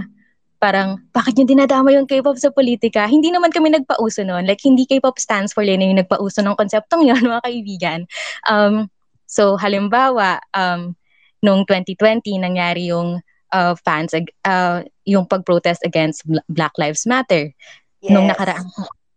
[0.59, 3.07] parang, bakit yung dinadama yung K-pop sa politika?
[3.07, 4.43] Hindi naman kami nagpauso noon.
[4.43, 7.99] Like, hindi K-pop stands for Lena yung nagpauso ng konseptong yun, mga kaibigan.
[8.45, 8.91] Um,
[9.23, 10.93] so, halimbawa, um,
[11.39, 14.13] noong 2020, nangyari yung uh, fans
[14.45, 17.51] uh, yung pag-protest against Black Lives Matter.
[17.99, 18.11] Yes.
[18.13, 18.69] Nung nakaraang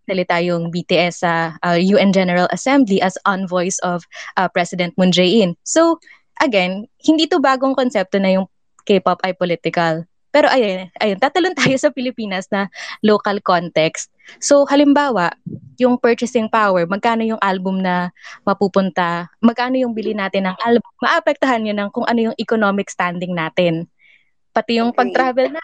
[0.09, 4.03] salita yung BTS sa uh, UN General Assembly as envoys of
[4.37, 5.55] uh, President Moon Jae-in.
[5.63, 6.03] So,
[6.43, 8.47] again, hindi to bagong konsepto na yung
[8.83, 10.03] K-pop ay political.
[10.33, 12.67] Pero ayun, ayun, tatalon tayo sa Pilipinas na
[13.05, 14.09] local context.
[14.41, 15.37] So, halimbawa,
[15.77, 18.11] yung purchasing power, magkano yung album na
[18.49, 23.37] mapupunta, magkano yung bili natin ng album, maapektahan yun ng kung ano yung economic standing
[23.37, 23.87] natin.
[24.53, 25.01] Pati yung okay.
[25.09, 25.63] pag-travel na,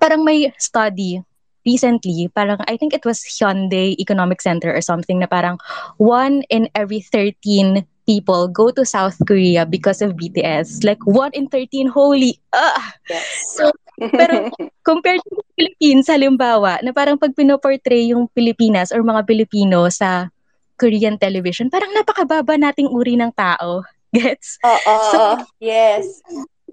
[0.00, 1.20] parang may study
[1.64, 5.56] recently, parang I think it was Hyundai Economic Center or something na parang
[5.96, 10.84] one in every 13 people go to South Korea because of BTS.
[10.84, 12.92] Like one in 13, holy, ah!
[13.08, 13.24] Yes.
[13.56, 14.52] So, pero
[14.88, 20.28] compared to the Philippines, halimbawa, na parang pag pinoportray yung Pilipinas or mga Pilipino sa
[20.76, 23.80] Korean television, parang napakababa nating uri ng tao.
[24.14, 24.62] Gets?
[24.62, 25.18] Oo, so,
[25.58, 26.22] yes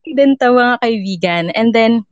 [0.05, 1.43] din to mga kaibigan.
[1.53, 2.05] And then,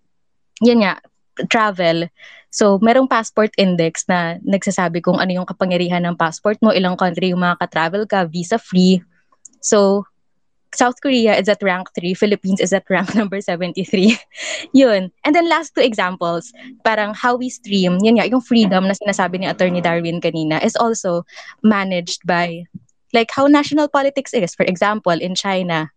[0.61, 1.01] yun nga,
[1.49, 2.07] travel.
[2.49, 7.29] So, merong passport index na nagsasabi kung ano yung kapangyarihan ng passport mo, ilang country
[7.29, 9.05] yung mga ka-travel ka, visa-free.
[9.61, 10.09] So,
[10.73, 14.17] South Korea is at rank 3, Philippines is at rank number 73.
[14.73, 15.09] yun.
[15.25, 16.53] And then last two examples,
[16.85, 20.75] parang how we stream, yun nga, yung freedom na sinasabi ni Attorney Darwin kanina is
[20.77, 21.25] also
[21.63, 22.65] managed by
[23.13, 24.53] like how national politics is.
[24.53, 25.89] For example, in China,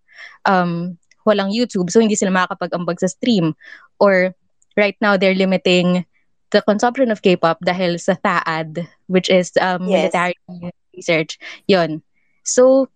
[0.44, 3.54] um, walang YouTube, so hindi sila makakapag-ambag sa stream.
[3.98, 4.34] Or
[4.76, 6.04] right now, they're limiting
[6.52, 10.12] the consumption of K-pop dahil sa TAAD, which is um, yes.
[10.12, 10.36] military
[10.92, 11.40] research.
[11.66, 12.04] Yun.
[12.44, 12.88] So,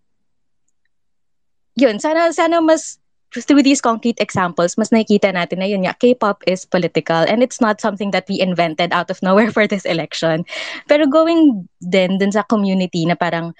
[1.77, 2.99] yun, sana, sana mas
[3.33, 7.61] through these concrete examples, mas nakikita natin na yun nga, K-pop is political and it's
[7.61, 10.45] not something that we invented out of nowhere for this election.
[10.89, 13.53] Pero going din dun sa community na parang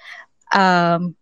[0.53, 1.13] um,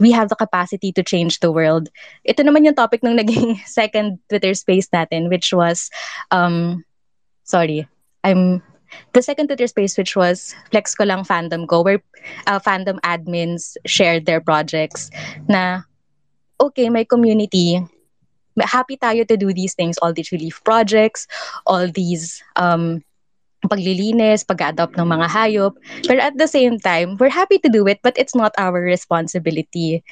[0.00, 1.88] we have the capacity to change the world.
[2.24, 5.90] Ito naman yung topic ng naging second Twitter space natin, which was,
[6.30, 6.84] um,
[7.44, 7.88] sorry,
[8.24, 8.62] I'm,
[9.12, 12.00] the second Twitter space, which was Flex ko lang Fandom Go, where
[12.46, 15.10] uh, fandom admins shared their projects
[15.48, 15.82] na,
[16.60, 17.84] okay, my community,
[18.60, 21.26] happy tayo to do these things, all these relief projects,
[21.66, 23.04] all these um,
[23.66, 25.74] paglilinis, pag-adopt ng mga hayop.
[26.06, 30.04] Pero at the same time, we're happy to do it, but it's not our responsibility.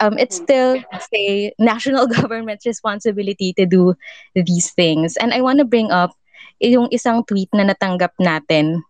[0.00, 0.80] Um, it's still,
[1.12, 3.96] say, national government's responsibility to do
[4.36, 5.16] these things.
[5.16, 6.12] And I want to bring up
[6.60, 8.84] yung isang tweet na natanggap natin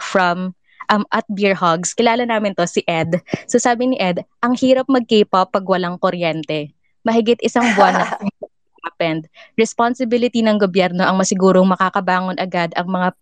[0.00, 0.52] from
[0.92, 1.96] um, at Beer Hogs.
[1.96, 3.20] Kilala namin to, si Ed.
[3.48, 6.72] So sabi ni Ed, ang hirap mag-K-pop pag walang kuryente.
[7.04, 8.06] Mahigit isang buwan na
[8.84, 9.24] happened.
[9.56, 13.16] Responsibility ng gobyerno ang masigurong makakabangon agad ang mga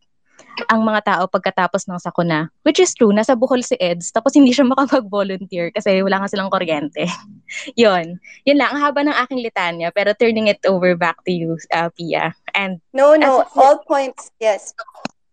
[0.69, 2.53] ang mga tao pagkatapos ng sakuna.
[2.63, 6.53] Which is true, nasa Bohol si Eds, tapos hindi siya makapag-volunteer kasi wala nga silang
[6.53, 7.09] kuryente.
[7.81, 8.21] Yun.
[8.45, 11.89] Yun lang, ang haba ng aking litanya, pero turning it over back to you, uh,
[11.93, 12.37] Pia.
[12.57, 14.77] And No, no, all points, yes.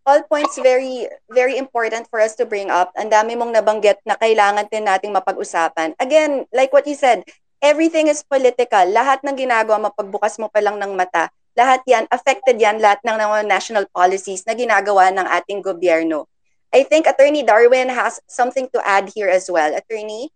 [0.09, 2.89] All points very very important for us to bring up.
[2.97, 5.93] Ang dami mong nabanggit na kailangan din nating mapag-usapan.
[6.01, 7.21] Again, like what you said,
[7.61, 8.89] everything is political.
[8.89, 11.29] Lahat ng ginagawa mapagbukas mo pa lang ng mata
[11.59, 16.23] lahat yan, affected yan, lahat ng, ng national policies na ginagawa ng ating gobyerno.
[16.71, 19.75] I think Attorney Darwin has something to add here as well.
[19.75, 20.31] Attorney?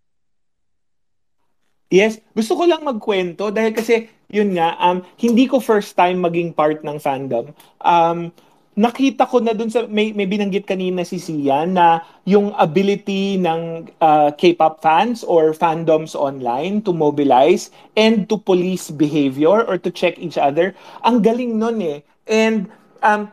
[1.93, 6.57] Yes, gusto ko lang magkwento dahil kasi yun nga, um, hindi ko first time maging
[6.57, 7.53] part ng fandom.
[7.79, 8.33] Um,
[8.73, 13.89] nakita ko na dun sa, may, may binanggit kanina si Sian na yung ability ng
[14.01, 20.17] uh, K-pop fans or fandoms online to mobilize and to police behavior or to check
[20.17, 20.73] each other,
[21.05, 22.01] ang galing nun eh.
[22.25, 22.65] And
[23.05, 23.29] um,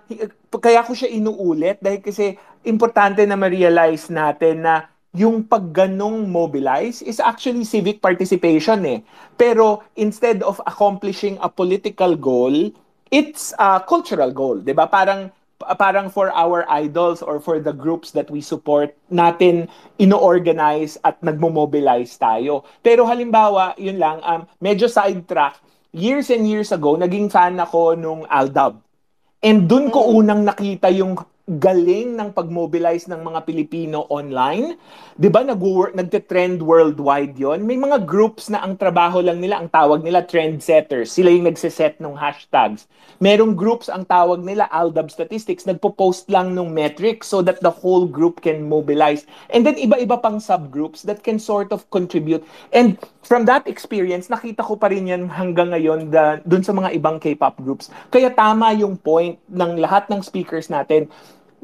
[0.52, 2.36] kaya ko siya inuulit dahil kasi
[2.68, 9.00] importante na ma-realize natin na yung pagganong mobilize is actually civic participation eh.
[9.34, 12.70] Pero instead of accomplishing a political goal,
[13.10, 14.86] it's a cultural goal, 'di ba?
[14.86, 15.34] Parang
[15.76, 19.68] parang for our idols or for the groups that we support natin
[20.00, 22.64] ino-organize at nagmo-mobilize tayo.
[22.80, 25.60] Pero halimbawa, yun lang, um, medyo sidetrack,
[25.92, 28.80] years and years ago, naging fan ako nung Aldab.
[29.44, 34.76] And dun ko unang nakita yung galing ng pag-mobilize ng mga Pilipino online.
[35.16, 35.58] 'Di ba nag
[35.96, 37.64] nagte-trend worldwide 'yon?
[37.64, 41.10] May mga groups na ang trabaho lang nila, ang tawag nila trendsetters.
[41.10, 42.86] Sila yung nagse-set ng hashtags.
[43.18, 48.08] Merong groups ang tawag nila Aldab Statistics, nagpo-post lang ng metrics so that the whole
[48.08, 49.28] group can mobilize.
[49.52, 52.44] And then iba-iba pang subgroups that can sort of contribute.
[52.72, 52.96] And
[53.30, 57.22] from that experience, nakita ko pa rin yan hanggang ngayon da, dun sa mga ibang
[57.22, 57.86] K-pop groups.
[58.10, 61.06] Kaya tama yung point ng lahat ng speakers natin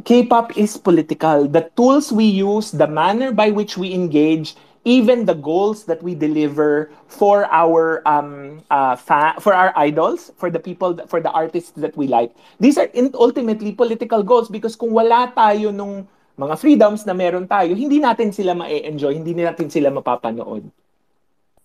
[0.06, 1.50] K-pop is political.
[1.50, 4.54] The tools we use, the manner by which we engage,
[4.86, 10.52] even the goals that we deliver for our um uh, fa- for our idols, for
[10.52, 12.30] the people, for the artists that we like.
[12.62, 16.06] These are in- ultimately political goals because kung wala tayo nung
[16.38, 20.86] mga freedoms na meron tayo, hindi natin sila ma-enjoy, hindi natin sila mapapanood.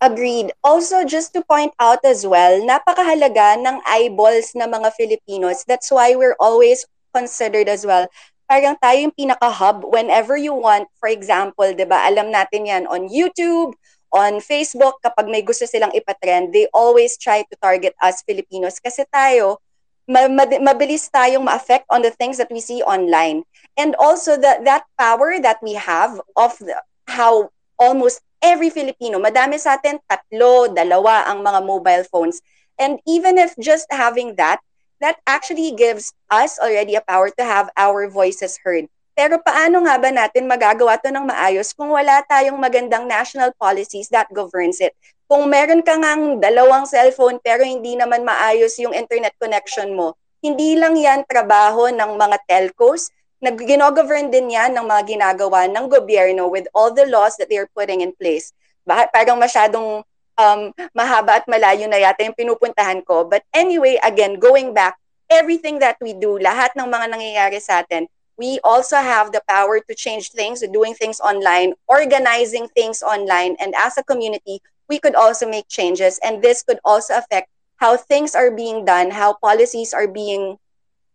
[0.02, 0.50] Agreed.
[0.66, 5.62] Also, just to point out as well, napakahalaga ng eyeballs na mga Filipinos.
[5.70, 8.10] That's why we're always considered as well.
[8.50, 10.90] Parang tayo yung pinaka-hub whenever you want.
[10.98, 13.78] For example, di ba, alam natin yan on YouTube,
[14.10, 19.06] on Facebook, kapag may gusto silang ipatrend, they always try to target us Filipinos kasi
[19.14, 19.62] tayo,
[20.10, 23.46] mabilis tayong ma-affect on the things that we see online.
[23.78, 26.76] And also the, that power that we have of the,
[27.06, 32.46] how almost every Filipino, madami sa atin, tatlo, dalawa ang mga mobile phones.
[32.78, 34.62] And even if just having that,
[35.02, 38.86] that actually gives us already a power to have our voices heard.
[39.18, 44.08] Pero paano nga ba natin magagawa to ng maayos kung wala tayong magandang national policies
[44.14, 44.94] that governs it?
[45.26, 50.74] Kung meron ka ngang dalawang cellphone pero hindi naman maayos yung internet connection mo, hindi
[50.80, 56.46] lang yan trabaho ng mga telcos, nag ginogovern din yan ng mga ginagawa ng gobyerno
[56.46, 58.54] with all the laws that they are putting in place.
[58.86, 60.06] Bakit parang masyadong
[60.38, 60.62] um,
[60.94, 63.26] mahaba at malayo na yata yung pinupuntahan ko.
[63.26, 64.98] But anyway, again, going back,
[65.30, 68.06] everything that we do, lahat ng mga nangyayari sa atin,
[68.38, 73.74] we also have the power to change things, doing things online, organizing things online, and
[73.78, 76.20] as a community, we could also make changes.
[76.26, 80.58] And this could also affect how things are being done, how policies are being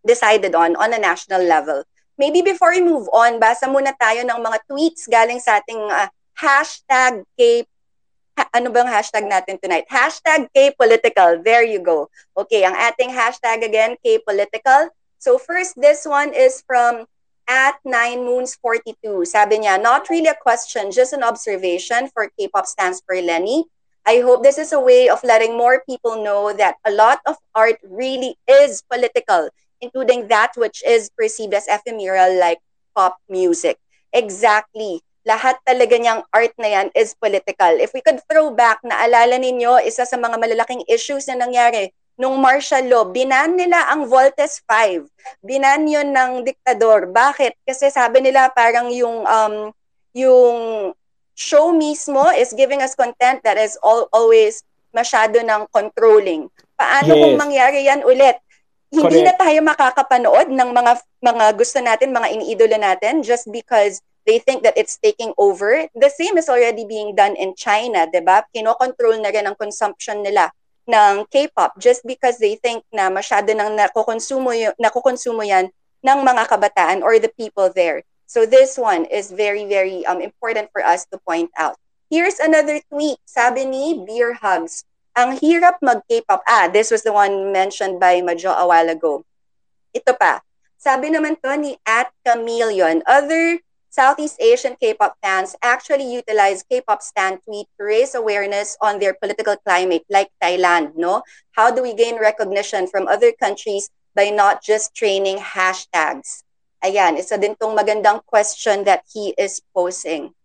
[0.06, 1.82] decided on on a national level.
[2.16, 6.08] Maybe before we move on, basa muna tayo ng mga tweets galing sa ating uh,
[6.36, 7.64] hashtag K
[8.36, 9.88] ha- ano bang hashtag natin tonight?
[9.88, 11.42] Hashtag K-Political.
[11.42, 12.12] There you go.
[12.36, 14.92] Okay, ang ating hashtag again, K-Political.
[15.18, 17.08] So first, this one is from
[17.48, 19.24] at 9 moons 42.
[19.24, 23.64] Sabi niya, not really a question, just an observation for K-pop stands for Lenny.
[24.06, 27.34] I hope this is a way of letting more people know that a lot of
[27.54, 29.50] art really is political,
[29.80, 32.60] including that which is perceived as ephemeral like
[32.94, 33.78] pop music.
[34.12, 37.74] Exactly lahat talaga niyang art na yan is political.
[37.82, 42.40] If we could throw back, naalala ninyo, isa sa mga malalaking issues na nangyari nung
[42.40, 45.04] martial law, binan nila ang Voltes 5.
[45.44, 47.12] Binan yun ng diktador.
[47.12, 47.60] Bakit?
[47.68, 49.54] Kasi sabi nila parang yung um,
[50.16, 50.56] yung
[51.36, 54.64] show mismo is giving us content that is all, always
[54.96, 56.48] masyado ng controlling.
[56.72, 57.20] Paano yes.
[57.20, 58.40] kung mangyari yan ulit?
[58.96, 59.28] Hindi Correct.
[59.28, 64.64] na tayo makakapanood ng mga mga gusto natin, mga iniidolo natin just because they think
[64.64, 65.84] that it's taking over.
[65.92, 68.48] The same is already being done in China, di ba?
[68.56, 70.48] Kinokontrol na rin ang consumption nila
[70.88, 75.68] ng K-pop just because they think na masyado nang nakukonsumo, y- nakukonsumo yan
[76.00, 78.00] ng mga kabataan or the people there.
[78.26, 81.76] So this one is very, very um, important for us to point out.
[82.10, 83.18] Here's another tweet.
[83.28, 84.86] Sabi ni Beer Hugs.
[85.16, 86.44] Ang hirap mag-K-pop.
[86.44, 89.24] Ah, this was the one mentioned by Majo a while ago.
[89.96, 90.44] Ito pa.
[90.76, 93.00] Sabi naman to ni At Chameleon.
[93.08, 99.16] Other Southeast Asian K-pop fans actually utilize K-pop stan tweet to raise awareness on their
[99.16, 101.24] political climate, like Thailand, no?
[101.56, 106.44] How do we gain recognition from other countries by not just training hashtags?
[106.84, 110.36] Ayan, isa din tong magandang question that he is posing.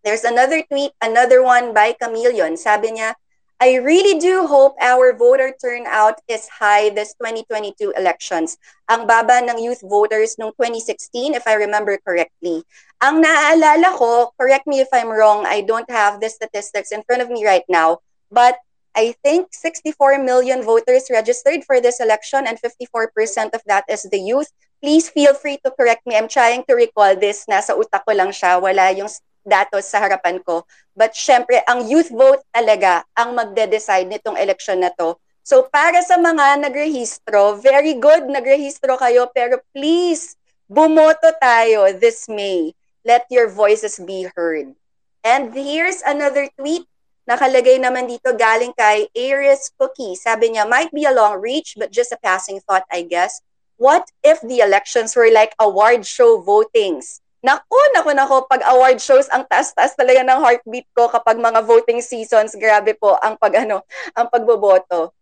[0.00, 2.56] There's another tweet, another one by Chameleon.
[2.56, 3.12] Sabi niya,
[3.56, 8.60] I really do hope our voter turnout is high this 2022 elections.
[8.92, 12.60] Ang baba ng youth voters nung 2016, if I remember correctly.
[13.00, 17.24] Ang naaalala ko, correct me if I'm wrong, I don't have the statistics in front
[17.24, 18.60] of me right now, but
[18.92, 23.08] I think 64 million voters registered for this election and 54%
[23.56, 24.52] of that is the youth.
[24.84, 26.16] Please feel free to correct me.
[26.16, 27.48] I'm trying to recall this.
[27.48, 28.60] Nasa utak ko lang siya.
[28.60, 29.08] Wala yung
[29.46, 30.66] datos sa harapan ko.
[30.92, 35.14] But syempre, ang youth vote talaga ang magde-decide nitong election na to.
[35.46, 40.34] So para sa mga nagrehistro, very good, nagrehistro kayo, pero please,
[40.66, 42.74] bumoto tayo this May.
[43.06, 44.74] Let your voices be heard.
[45.22, 46.90] And here's another tweet
[47.26, 50.14] Nakalagay naman dito galing kay Aries Cookie.
[50.14, 53.42] Sabi niya, might be a long reach but just a passing thought, I guess.
[53.82, 57.18] What if the elections were like award show votings?
[57.46, 62.02] Naku, naku, naku, pag award shows, ang taas-taas talaga ng heartbeat ko kapag mga voting
[62.02, 63.86] seasons, grabe po ang pag ano,
[64.18, 65.14] ang pagboboto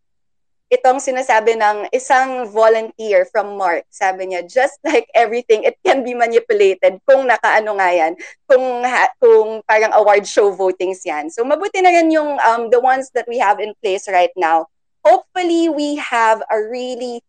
[0.73, 3.85] itong sinasabi ng isang volunteer from Mark.
[3.93, 8.13] Sabi niya, just like everything, it can be manipulated kung nakaano nga yan,
[8.49, 11.29] kung, ha, kung parang award show votings yan.
[11.29, 14.73] So mabuti na rin yung um, the ones that we have in place right now.
[15.05, 17.21] Hopefully, we have a really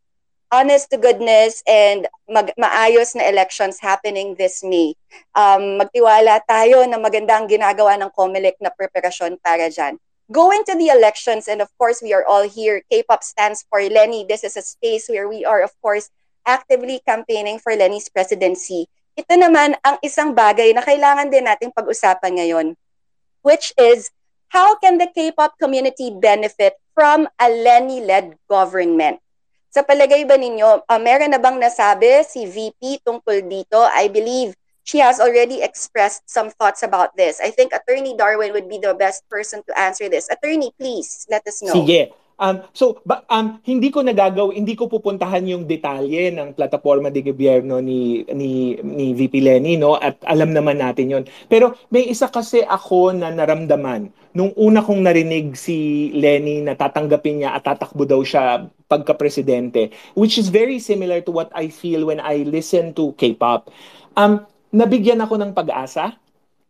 [0.56, 4.96] honest to goodness and mag maayos na elections happening this May.
[5.36, 10.00] Um, magtiwala tayo na magandang ginagawa ng COMELEC na preparasyon para dyan
[10.32, 12.82] going to the elections, and of course, we are all here.
[12.90, 14.26] K-pop stands for Lenny.
[14.26, 16.10] This is a space where we are, of course,
[16.46, 18.90] actively campaigning for Lenny's presidency.
[19.16, 22.68] Ito naman ang isang bagay na kailangan din nating pag-usapan ngayon,
[23.42, 24.12] which is
[24.50, 29.22] how can the K-pop community benefit from a Lenny-led government?
[29.76, 33.76] Sa palagay ba ninyo, uh, meron na bang nasabi si VP tungkol dito?
[33.92, 34.56] I believe
[34.88, 37.44] she has already expressed some thoughts about this.
[37.44, 40.32] I think Attorney Darwin would be the best person to answer this.
[40.32, 41.76] Attorney, please let us know.
[41.76, 42.08] Sige.
[42.36, 47.24] Um, so, ba, um, hindi ko nagagaw, hindi ko pupuntahan yung detalye ng plataforma de
[47.24, 49.96] gobyerno ni, ni, ni VP Lenny, no?
[49.96, 51.24] At alam naman natin yon.
[51.48, 57.40] Pero may isa kasi ako na naramdaman nung una kong narinig si Lenny na tatanggapin
[57.40, 62.20] niya at tatakbo daw siya pagka-presidente, which is very similar to what I feel when
[62.20, 63.72] I listen to K-pop.
[64.20, 64.44] Um,
[64.76, 66.20] nabigyan ako ng pag-asa.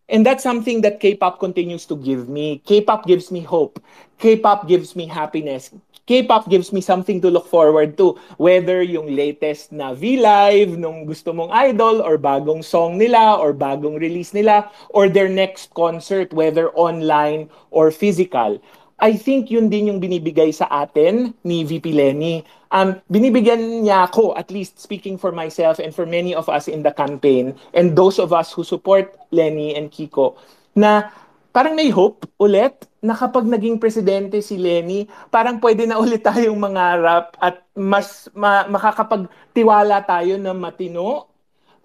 [0.08, 2.62] And that's something that K-pop continues to give me.
[2.66, 3.82] K-pop gives me hope.
[4.20, 5.74] K-pop gives me happiness.
[6.06, 8.14] K-pop gives me something to look forward to.
[8.38, 13.98] Whether yung latest na V-Live nung gusto mong idol or bagong song nila or bagong
[13.98, 18.62] release nila or their next concert, whether online or physical.
[18.96, 22.48] I think yun din yung binibigay sa atin ni VP Lenny.
[22.72, 26.80] Um, binibigyan niya ako, at least speaking for myself and for many of us in
[26.80, 30.40] the campaign, and those of us who support Lenny and Kiko,
[30.76, 31.12] na
[31.52, 36.56] parang may hope ulit na kapag naging presidente si Lenny, parang pwede na ulit tayong
[36.56, 41.35] mangarap at mas ma- makakapagtiwala tayo na matino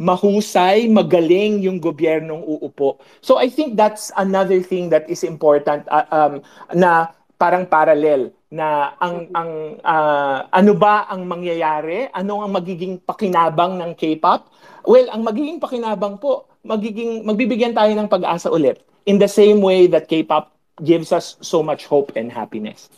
[0.01, 2.97] mahusay, magaling yung gobyernong uupo.
[3.21, 6.41] So I think that's another thing that is important uh, um,
[6.73, 12.09] na parang parallel na ang ang uh, ano ba ang mangyayari?
[12.17, 14.49] Ano ang magiging pakinabang ng K-pop?
[14.89, 19.85] Well, ang magiging pakinabang po, magiging magbibigyan tayo ng pag-asa ulit in the same way
[19.85, 22.89] that K-pop gives us so much hope and happiness.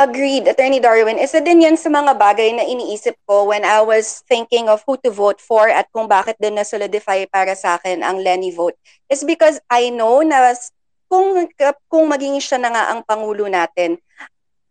[0.00, 1.20] Agreed, Attorney Darwin.
[1.20, 4.96] Isa din yan sa mga bagay na iniisip ko when I was thinking of who
[5.04, 8.80] to vote for at kung bakit din na-solidify para sa akin ang Lenny vote.
[9.12, 10.56] Is because I know na
[11.04, 11.44] kung,
[11.92, 14.00] kung maging siya na nga ang Pangulo natin,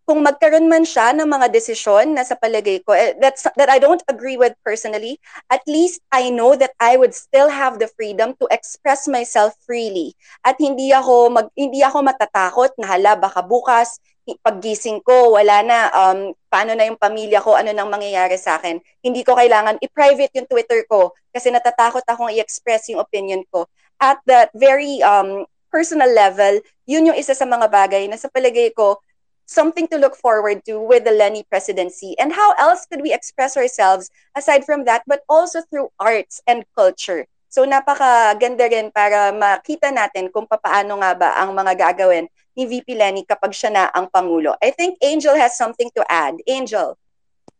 [0.09, 3.77] kung magkaroon man siya ng mga desisyon na sa palagay ko eh, that's, that I
[3.77, 5.21] don't agree with personally,
[5.53, 10.17] at least I know that I would still have the freedom to express myself freely.
[10.41, 14.01] At hindi ako mag, hindi ako matatakot na hala baka bukas
[14.45, 16.19] paggising ko, wala na, um,
[16.53, 18.77] paano na yung pamilya ko, ano nang mangyayari sa akin.
[19.01, 23.65] Hindi ko kailangan i-private yung Twitter ko kasi natatakot akong i-express yung opinion ko.
[23.97, 28.69] At that very um, personal level, yun yung isa sa mga bagay na sa palagay
[28.73, 29.01] ko,
[29.49, 32.13] something to look forward to with the Lenny presidency.
[32.21, 36.69] And how else could we express ourselves aside from that, but also through arts and
[36.77, 37.25] culture?
[37.49, 42.93] So napakaganda rin para makita natin kung paano nga ba ang mga gagawin ni VP
[42.93, 44.53] Lenny kapag siya na ang Pangulo.
[44.61, 46.37] I think Angel has something to add.
[46.45, 46.93] Angel.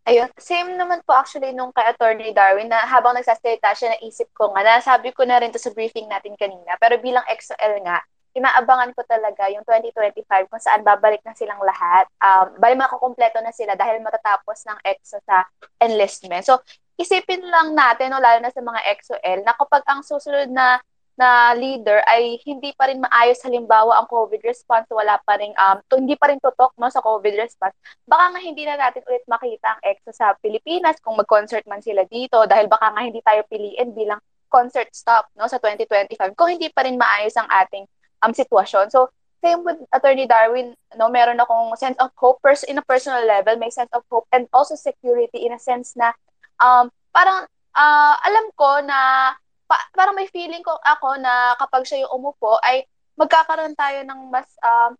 [0.06, 4.54] Ayun, same naman po actually nung kay Attorney Darwin na habang nagsasalita siya, naisip ko
[4.54, 8.02] nga, nasabi ko na rin to sa briefing natin kanina, pero bilang XOL nga,
[8.38, 12.06] inaabangan ko talaga yung 2025 kung saan babalik na silang lahat.
[12.22, 15.46] Um, bali makakompleto na sila dahil matatapos ng EXO sa
[15.82, 16.46] enlistment.
[16.46, 16.62] So,
[17.00, 20.84] isipin lang natin, no, lalo na sa mga XOL, na kapag ang susunod na
[21.20, 25.84] na leader ay hindi pa rin maayos halimbawa ang COVID response, wala pa rin, um,
[25.92, 27.76] to, hindi pa rin tutok no, sa COVID response,
[28.08, 32.08] baka nga hindi na natin ulit makita ang EXO sa Pilipinas kung mag-concert man sila
[32.08, 36.72] dito dahil baka nga hindi tayo piliin bilang concert stop no, sa 2025 kung hindi
[36.72, 37.84] pa rin maayos ang ating
[38.22, 38.92] um, sitwasyon.
[38.92, 39.10] So,
[39.40, 43.56] same with Attorney Darwin, no, meron akong sense of hope pers- in a personal level,
[43.56, 46.12] may sense of hope and also security in a sense na
[46.60, 49.32] um, parang uh, alam ko na
[49.64, 52.84] pa, parang may feeling ko ako na kapag siya yung umupo ay
[53.16, 54.96] magkakaroon tayo ng mas um,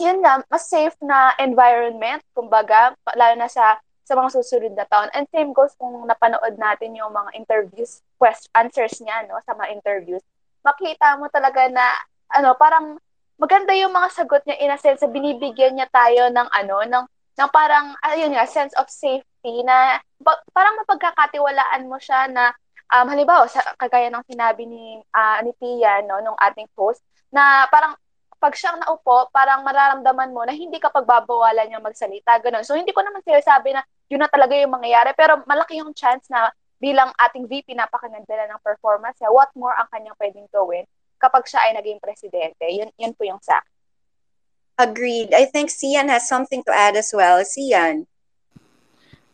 [0.00, 3.76] yun nga, mas safe na environment, kumbaga, lalo na sa
[4.10, 5.12] sa mga susunod na taon.
[5.14, 9.70] And same goes kung napanood natin yung mga interviews, quest, answers niya, no, sa mga
[9.76, 10.24] interviews.
[10.66, 11.94] Makita mo talaga na,
[12.34, 12.98] ano, parang
[13.40, 17.04] maganda yung mga sagot niya in a sense, binibigyan niya tayo ng, ano, ng,
[17.40, 19.96] ng parang, ayun nga, sense of safety na,
[20.52, 22.52] parang mapagkakatiwalaan mo siya na
[22.92, 27.00] um, halimbawa, sa, kagaya ng sinabi ni, uh, ni Pia, no, nung ating host,
[27.32, 27.96] na parang
[28.40, 32.64] pag siyang naupo, parang mararamdaman mo na hindi ka pagbabawalan niya magsalita, ganun.
[32.64, 36.28] So, hindi ko naman sinasabi na yun na talaga yung mangyayari, pero malaki yung chance
[36.32, 36.48] na
[36.80, 40.88] bilang ating VP, napakaganda ng performance niya, what more ang kanyang pwedeng gawin
[41.20, 42.64] kapag siya ay naging presidente.
[42.64, 43.60] Yun, yun po yung sa
[44.80, 45.36] Agreed.
[45.36, 47.44] I think Sian has something to add as well.
[47.44, 48.08] Sian.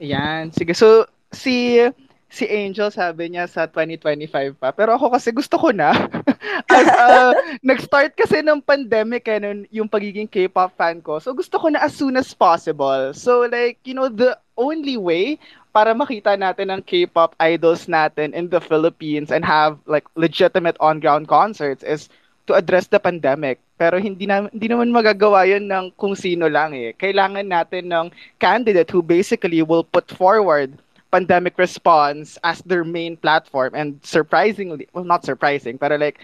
[0.03, 0.51] Yan.
[0.51, 0.75] Sige.
[0.75, 1.87] So, si
[2.27, 4.75] si Angel sabi niya sa 2025 pa.
[4.75, 5.95] Pero ako kasi gusto ko na.
[6.75, 7.33] As, uh,
[7.63, 11.23] nag-start kasi ng pandemic eh, nun, yung pagiging K-pop fan ko.
[11.23, 13.15] So gusto ko na as soon as possible.
[13.15, 15.39] So like, you know, the only way
[15.77, 21.29] para makita natin ang K-pop idols natin in the Philippines and have like legitimate on-ground
[21.29, 22.09] concerts is
[22.49, 23.61] to address the pandemic.
[23.77, 26.97] Pero hindi na hindi naman magagawa 'yun ng kung sino lang eh.
[26.97, 28.09] Kailangan natin ng
[28.41, 30.81] candidate who basically will put forward
[31.13, 36.19] pandemic response as their main platform and surprisingly well not surprising pero like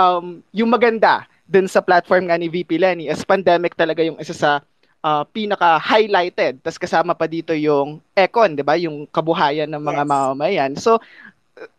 [0.00, 4.32] um yung maganda dun sa platform nga ni VP Lenny is pandemic talaga yung isa
[4.32, 4.64] sa
[5.04, 10.02] uh, pinaka highlighted tas kasama pa dito yung econ 'di ba yung kabuhayan ng mga
[10.02, 10.08] yes.
[10.08, 10.96] mamamayan so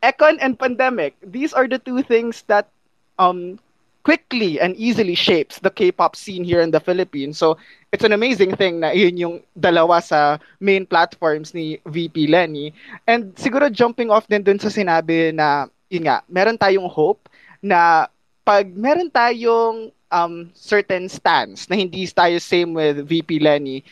[0.06, 2.70] econ and pandemic these are the two things that
[3.18, 3.58] um
[4.06, 7.42] quickly and easily shapes the K-pop scene here in the Philippines.
[7.42, 7.58] So,
[7.90, 12.70] it's an amazing thing na yun yung dalawa sa main platforms ni VP Lenny.
[13.10, 17.26] And siguro jumping off din dun sa sinabi na, yun nga, meron tayong hope
[17.66, 18.06] na
[18.46, 23.84] pag meron tayong um, certain stance na hindi tayo same with VP Lenny,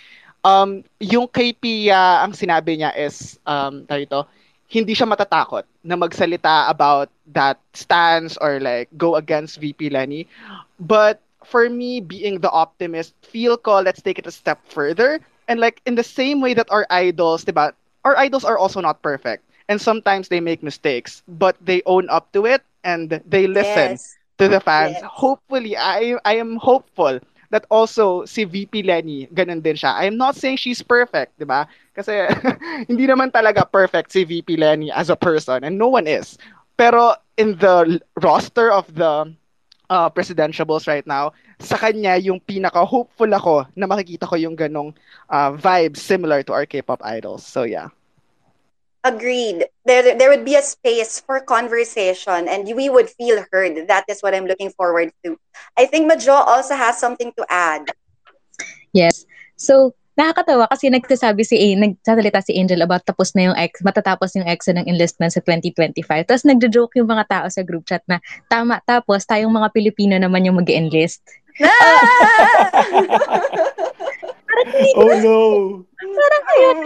[0.48, 4.28] um, yung kay Pia, ang sinabi niya is, um, tayo
[4.74, 10.26] hindi siya matatakot na magsalita about that stance or like go against VP Lenny.
[10.80, 15.20] But for me, being the optimist, feel ko, let's take it a step further.
[15.48, 19.02] And like in the same way that our idols, diba, our idols are also not
[19.02, 19.46] perfect.
[19.70, 24.18] And sometimes they make mistakes, but they own up to it and they listen yes.
[24.44, 25.00] To the fans.
[25.00, 25.08] Yes.
[25.08, 27.24] Hopefully, I I am hopeful
[27.54, 29.94] that also si VP Lenny, ganun din siya.
[29.96, 31.70] I'm not saying she's perfect, di ba?
[31.94, 32.26] Kasi
[32.90, 36.36] hindi naman talaga perfect si VP Lenny as a person and no one is.
[36.76, 39.30] Pero in the roster of the
[39.94, 41.30] uh, presidentiables right now,
[41.62, 44.90] sa kanya yung pinaka-hopeful ako na makikita ko yung ganong
[45.30, 47.46] uh, vibes similar to our K-pop idols.
[47.46, 47.94] So yeah.
[49.04, 49.68] Agreed.
[49.84, 53.88] There, there would be a space for conversation and we would feel heard.
[53.88, 55.36] That is what I'm looking forward to.
[55.78, 57.92] I think Majo also has something to add.
[58.96, 59.26] Yes.
[59.60, 64.40] So, nakakatawa kasi nagsasabi si A, nagsasalita si Angel about tapos na yung ex, matatapos
[64.40, 66.24] yung ex ng enlistment sa 2025.
[66.24, 70.48] Tapos nagjo-joke yung mga tao sa group chat na tama tapos tayong mga Pilipino naman
[70.48, 71.20] yung mag-enlist.
[71.60, 72.72] Ah!
[75.02, 75.40] oh no.
[76.00, 76.78] Parang ayun,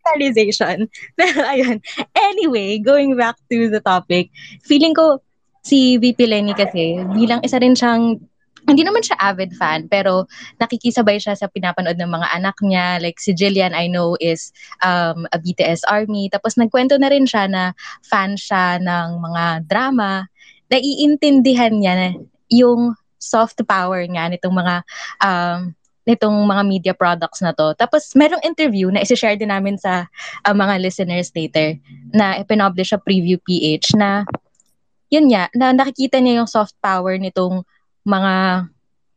[0.00, 0.88] capitalization.
[1.18, 1.78] Pero ayun.
[2.16, 4.32] Anyway, going back to the topic,
[4.64, 5.20] feeling ko
[5.60, 8.16] si VP Lenny kasi bilang isa rin siyang
[8.68, 10.28] hindi naman siya avid fan, pero
[10.60, 13.00] nakikisabay siya sa pinapanood ng mga anak niya.
[13.00, 14.52] Like si Jillian, I know, is
[14.84, 16.28] um, a BTS ARMY.
[16.28, 17.72] Tapos nagkwento na rin siya na
[18.04, 20.28] fan siya ng mga drama.
[20.68, 22.08] Naiintindihan niya na
[22.52, 24.74] yung soft power nga nitong mga
[25.24, 25.72] um,
[26.10, 27.72] nitong mga media products na to.
[27.78, 30.10] Tapos merong interview na isi-share din namin sa
[30.42, 31.78] uh, mga listeners later
[32.10, 34.26] na ipinoblish sa Preview PH na
[35.10, 37.66] yun nga, na nakikita niya yung soft power nitong
[38.06, 38.66] mga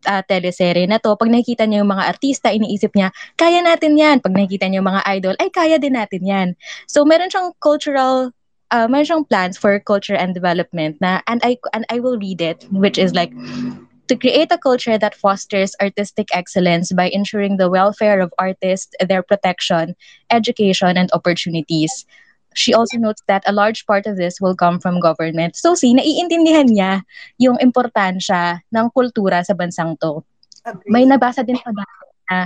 [0.09, 1.13] uh, teleserye na to.
[1.13, 4.17] Pag nakikita niya yung mga artista, iniisip niya, kaya natin yan.
[4.19, 6.47] Pag nakikita niya yung mga idol, ay kaya din natin yan.
[6.89, 8.33] So meron siyang cultural
[8.73, 12.41] uh, meron siyang plans for culture and development na and I and I will read
[12.41, 13.29] it which is like
[14.13, 19.25] to create a culture that fosters artistic excellence by ensuring the welfare of artists, their
[19.25, 19.97] protection,
[20.29, 22.05] education, and opportunities.
[22.53, 25.57] she also notes that a large part of this will come from government.
[25.57, 27.01] So see, naiintindihan niya
[27.41, 30.21] yung importansya ng kultura sa bansang to.
[30.85, 32.37] May nabasa din pa dati na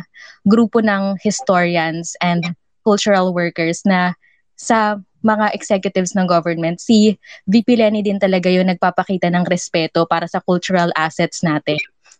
[0.48, 2.56] grupo ng historians and
[2.88, 4.16] cultural workers na
[4.56, 7.18] sa mga executives ng government, si
[7.50, 11.78] VP Lenny din talaga yung nagpapakita ng respeto para sa cultural assets natin.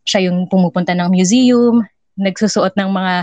[0.08, 1.84] Siya yung pumupunta ng museum,
[2.18, 3.14] nagsusuot ng mga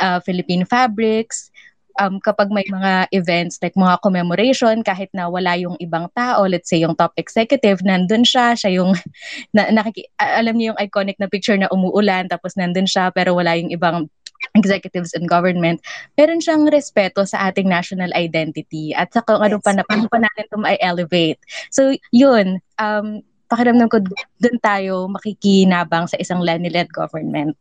[0.00, 1.52] uh, Philippine fabrics,
[2.00, 6.72] um, kapag may mga events like mga commemoration, kahit na wala yung ibang tao, let's
[6.72, 8.96] say yung top executive, nandun siya, siya yung,
[9.54, 13.58] na, nakiki, alam niyo yung iconic na picture na umuulan, tapos nandun siya, pero wala
[13.60, 14.08] yung ibang
[14.56, 15.80] executives in government,
[16.16, 20.18] meron siyang respeto sa ating national identity at sa kung ano pa na paano pa
[20.20, 21.40] natin ito ma-elevate.
[21.70, 23.98] So, yun, um, pakiramdam ko
[24.38, 27.58] doon tayo makikinabang sa isang Lenny-led government.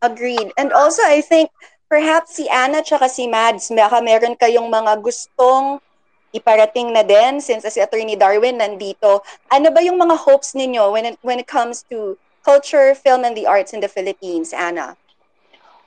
[0.00, 0.54] Agreed.
[0.54, 1.50] And also, I think
[1.90, 5.82] perhaps si Anna tsaka si Mads, baka meron kayong mga gustong
[6.30, 9.24] iparating na din since si Attorney Darwin nandito.
[9.50, 12.14] Ano ba yung mga hopes ninyo when it, when it comes to
[12.44, 14.94] culture, film, and the arts in the Philippines, Anna?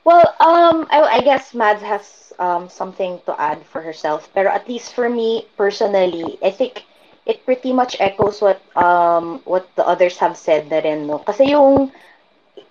[0.03, 4.29] Well, um, I, I guess Mads has um, something to add for herself.
[4.33, 6.83] Pero at least for me, personally, I think
[7.25, 11.07] it pretty much echoes what um, what the others have said na rin.
[11.07, 11.19] No?
[11.19, 11.91] Kasi yung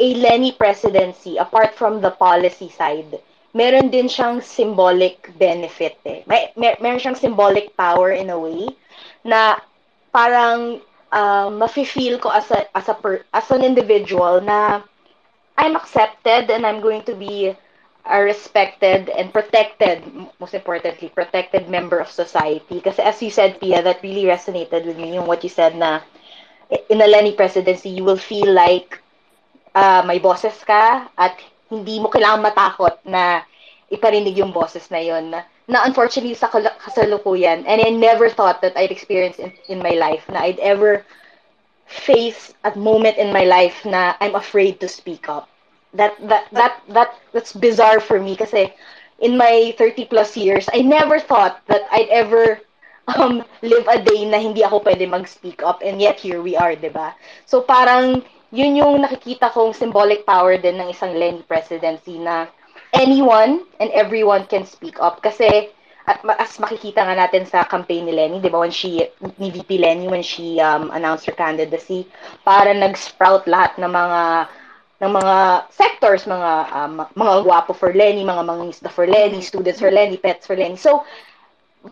[0.01, 3.21] a Lenny presidency, apart from the policy side,
[3.55, 6.23] meron din siyang symbolic benefit eh.
[6.27, 8.69] May, mer meron siyang symbolic power in a way
[9.25, 9.59] na
[10.13, 10.81] parang
[11.13, 14.83] uh, mafe-feel ko as a as a per, as an individual na
[15.59, 17.53] I'm accepted and I'm going to be
[18.07, 20.07] a respected and protected,
[20.41, 22.81] most importantly, protected member of society.
[22.81, 26.01] Kasi as you said, Pia, that really resonated with me, yung what you said na
[26.89, 29.03] in a Lenny presidency, you will feel like
[29.75, 31.37] uh, may boses ka at
[31.69, 33.43] hindi mo kailangan matakot na
[33.93, 38.77] iparinig yung boses na yon na, na unfortunately sa kasalukuyan and I never thought that
[38.77, 41.05] I'd experience in, in my life na I'd ever
[41.89, 45.49] face a moment in my life na I'm afraid to speak up.
[45.95, 48.73] That that that that that's bizarre for me kasi
[49.19, 52.61] in my 30 plus years, I never thought that I'd ever
[53.17, 56.77] um, live a day na hindi ako pwede mag-speak up and yet here we are,
[56.77, 57.17] 'di ba?
[57.49, 58.23] So parang
[58.53, 62.49] yun yung nakikita kong symbolic power din ng isang Lenny presidency na
[62.95, 65.21] anyone and everyone can speak up.
[65.25, 65.73] Kasi
[66.09, 69.05] at as makikita nga natin sa campaign ni Lenny, di ba, when she,
[69.37, 72.09] ni VP Lenny, when she um, announced her candidacy,
[72.49, 74.23] para nag-sprout lahat ng mga
[74.99, 75.37] ng mga
[75.71, 80.49] sectors, mga um, mga gwapo for Lenny, mga mangingisda for Lenny, students for Lenny, pets
[80.49, 80.81] for Lenny.
[80.81, 81.05] So,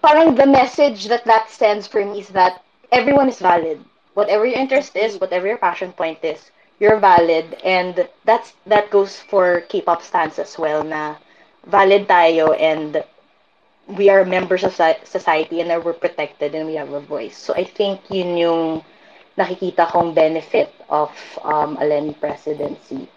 [0.01, 3.79] parang the message that that sends for me is that everyone is valid
[4.17, 6.51] whatever your interest is, whatever your passion point is,
[6.81, 11.17] you're valid and that's that goes for K-pop stans as well na
[11.69, 13.05] valid tayo and
[13.87, 14.75] we are members of
[15.05, 17.39] society and we're protected and we have a voice.
[17.39, 18.83] So I think yun yung
[19.39, 21.13] nakikita kong benefit of
[21.45, 23.09] um, a Lenny presidency.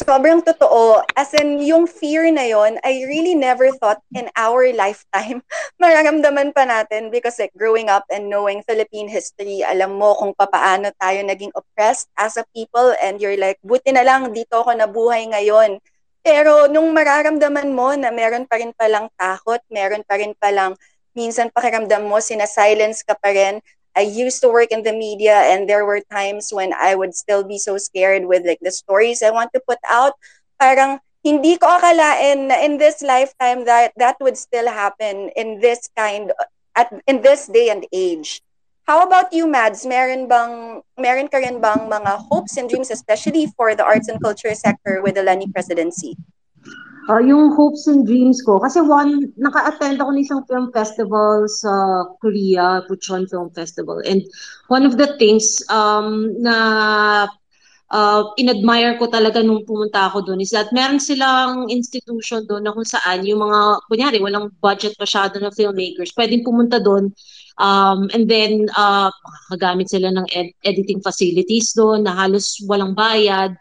[0.00, 1.04] Sobrang totoo.
[1.12, 5.44] As in, yung fear na yon, I really never thought in our lifetime
[5.82, 10.88] mararamdaman pa natin because like growing up and knowing Philippine history, alam mo kung paano
[10.96, 15.28] tayo naging oppressed as a people and you're like, buti na lang dito ako nabuhay
[15.36, 15.76] ngayon.
[16.20, 20.76] Pero nung mararamdaman mo na meron pa rin palang takot, meron pa rin palang
[21.16, 23.58] minsan pakiramdam mo, sinasilence ka pa rin,
[23.96, 27.42] I used to work in the media and there were times when I would still
[27.42, 30.14] be so scared with like the stories I want to put out.
[30.60, 35.90] Parang hindi ko akalain na in this lifetime that that would still happen in this
[35.98, 36.30] kind
[36.78, 38.40] at in this day and age.
[38.90, 39.86] How about you, Mads?
[39.86, 44.18] Meron bang meron ka rin bang mga hopes and dreams especially for the arts and
[44.18, 46.18] culture sector with the Lenny presidency?
[47.10, 48.62] uh, yung hopes and dreams ko.
[48.62, 53.98] Kasi one, naka-attend ako ng isang film festival sa Korea, Puchon Film Festival.
[54.06, 54.22] And
[54.70, 57.26] one of the things um, na
[57.90, 62.72] uh, inadmire ko talaga nung pumunta ako doon is that meron silang institution doon na
[62.72, 63.60] kung saan yung mga,
[63.90, 67.10] kunyari, walang budget masyado na filmmakers, pwedeng pumunta doon
[67.60, 69.10] um, and then uh,
[69.50, 73.54] makagamit sila ng ed- editing facilities doon na halos walang bayad.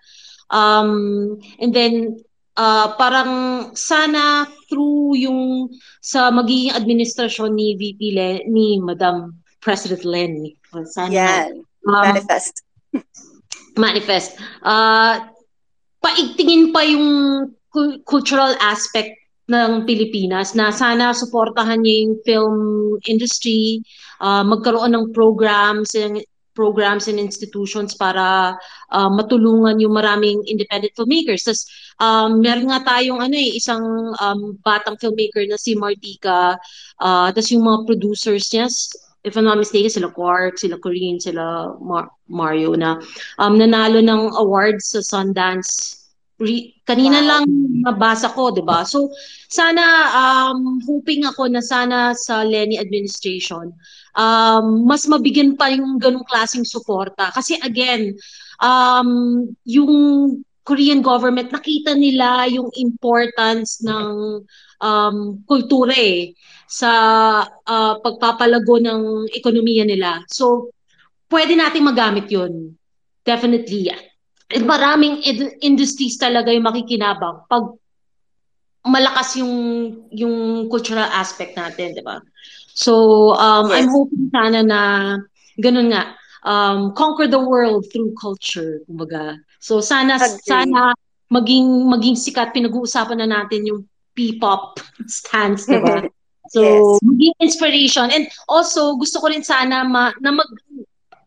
[0.49, 2.17] Um, and then
[2.57, 5.69] uh, parang sana through yung
[6.01, 10.55] sa magiging administrasyon ni VP Le, ni Madam President Lenny.
[10.89, 11.61] Sana, Yan.
[11.85, 12.63] Um, manifest.
[13.77, 14.39] Manifest.
[14.63, 15.29] Uh,
[15.99, 17.07] paigtingin pa yung
[18.07, 19.13] cultural aspect
[19.49, 22.57] ng Pilipinas na sana suportahan niya yung film
[23.09, 23.81] industry,
[24.21, 25.97] uh, magkaroon ng programs,
[26.53, 28.53] programs and institutions para
[28.91, 31.47] uh, matulungan yung maraming independent filmmakers.
[31.47, 31.63] Tapos
[32.03, 33.81] um, meron nga tayong ano eh, isang
[34.19, 36.59] um, batang filmmaker na si Martika.
[36.99, 38.67] Uh, tapos yung mga producers niya,
[39.23, 42.99] if I'm not mistaken, sila Quark, sila Corinne, sila Mar- Mario na
[43.37, 45.99] um, nanalo ng awards sa Sundance
[46.39, 47.27] Re- kanina wow.
[47.27, 47.43] lang
[47.83, 48.87] nabasa ko, 'di ba?
[48.87, 49.11] So
[49.51, 49.83] sana
[50.15, 53.75] um hoping ako na sana sa Lenny administration
[54.15, 58.15] um mas mabigyan pa yung ganung klaseng suporta kasi again
[58.63, 59.93] um yung
[60.69, 64.45] Korean government nakita nila yung importance ng
[64.79, 65.17] um
[65.49, 66.37] kultura eh,
[66.69, 66.91] sa
[67.49, 70.21] uh, pagpapalago ng ekonomiya nila.
[70.29, 70.69] So
[71.33, 72.77] pwede nating magamit 'yun.
[73.25, 73.89] Definitely
[74.49, 77.65] at maraming ed- industries talaga yung makikinabang pag
[78.85, 79.53] malakas yung
[80.09, 82.17] yung cultural aspect natin, 'di ba?
[82.73, 82.93] So,
[83.37, 83.85] um yes.
[83.85, 84.81] I'm hoping sana na
[85.59, 86.15] ganun nga
[86.47, 89.37] um conquer the world through culture, kumbaga.
[89.59, 90.43] So sana Agree.
[90.47, 90.95] sana
[91.29, 93.81] maging maging sikat pinag-uusapan na natin yung
[94.17, 96.03] P-pop stance, 'di ba?
[96.49, 97.05] So, yes.
[97.05, 100.49] maging inspiration and also gusto ko rin sana ma, na mag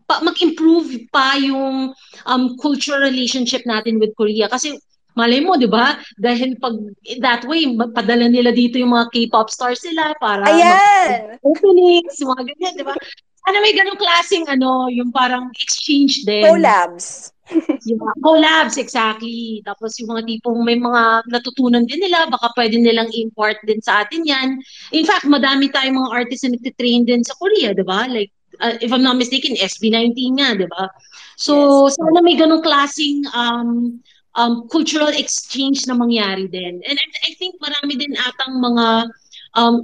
[0.03, 1.95] pa, mag-improve pa yung
[2.27, 4.51] um, cultural relationship natin with Korea.
[4.51, 4.77] Kasi
[5.15, 5.97] malay mo, di ba?
[6.19, 6.75] Dahil pag
[7.23, 7.65] that way,
[7.95, 11.39] padala nila dito yung mga K-pop stars nila para Ayan!
[11.41, 12.95] openings, mga ganyan, di ba?
[13.43, 16.47] Sana may ganong klaseng ano, yung parang exchange din.
[16.47, 17.32] Collabs.
[17.51, 19.63] Yeah, collabs, exactly.
[19.67, 24.07] Tapos yung mga tipong may mga natutunan din nila, baka pwede nilang import din sa
[24.07, 24.49] atin yan.
[24.95, 28.07] In fact, madami tayong mga artists na nagtitrain din sa Korea, di ba?
[28.07, 28.31] Like,
[28.63, 30.87] uh, if I'm not mistaken, SB19 nga, di ba?
[31.35, 31.99] So, yes.
[31.99, 33.99] sana may ganong klaseng um,
[34.39, 36.81] um, cultural exchange na mangyari din.
[36.85, 39.11] And I, I think marami din atang mga
[39.55, 39.81] um,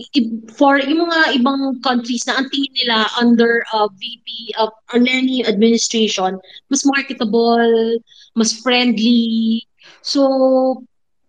[0.56, 5.44] for yung mga ibang countries na ang tingin nila under uh, VP of uh, Lenny
[5.44, 6.40] administration,
[6.72, 8.00] mas marketable,
[8.36, 9.64] mas friendly.
[10.00, 10.84] So,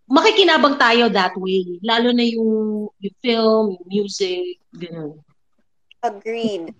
[0.07, 1.79] makikinabang tayo that way.
[1.83, 5.19] Lalo na yung, yung film, yung music, gano'n.
[5.99, 6.71] Agreed.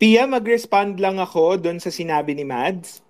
[0.00, 3.04] Pia, mag-respond lang ako doon sa sinabi ni Mads.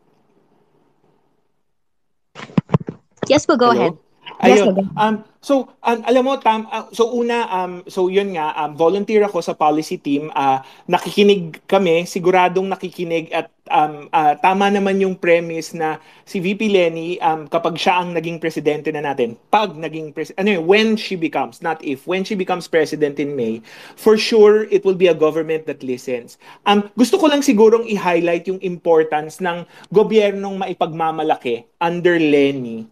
[3.30, 3.94] Yes po, go Hello?
[3.94, 3.96] ahead.
[4.42, 4.74] Ayun.
[4.74, 8.76] Yes, um, so, um, alam mo, tam, uh, so una, um, so yun nga, um,
[8.76, 10.28] volunteer ako sa policy team.
[10.36, 15.96] Uh, nakikinig kami, siguradong nakikinig at um, uh, tama naman yung premise na
[16.28, 20.60] si VP Lenny, um, kapag siya ang naging presidente na natin, pag naging, pres- ano
[20.60, 23.64] when she becomes, not if, when she becomes president in May,
[23.96, 26.36] for sure, it will be a government that listens.
[26.68, 29.64] Um, gusto ko lang sigurong i-highlight yung importance ng
[29.94, 32.84] gobyernong maipagmamalaki under Lenny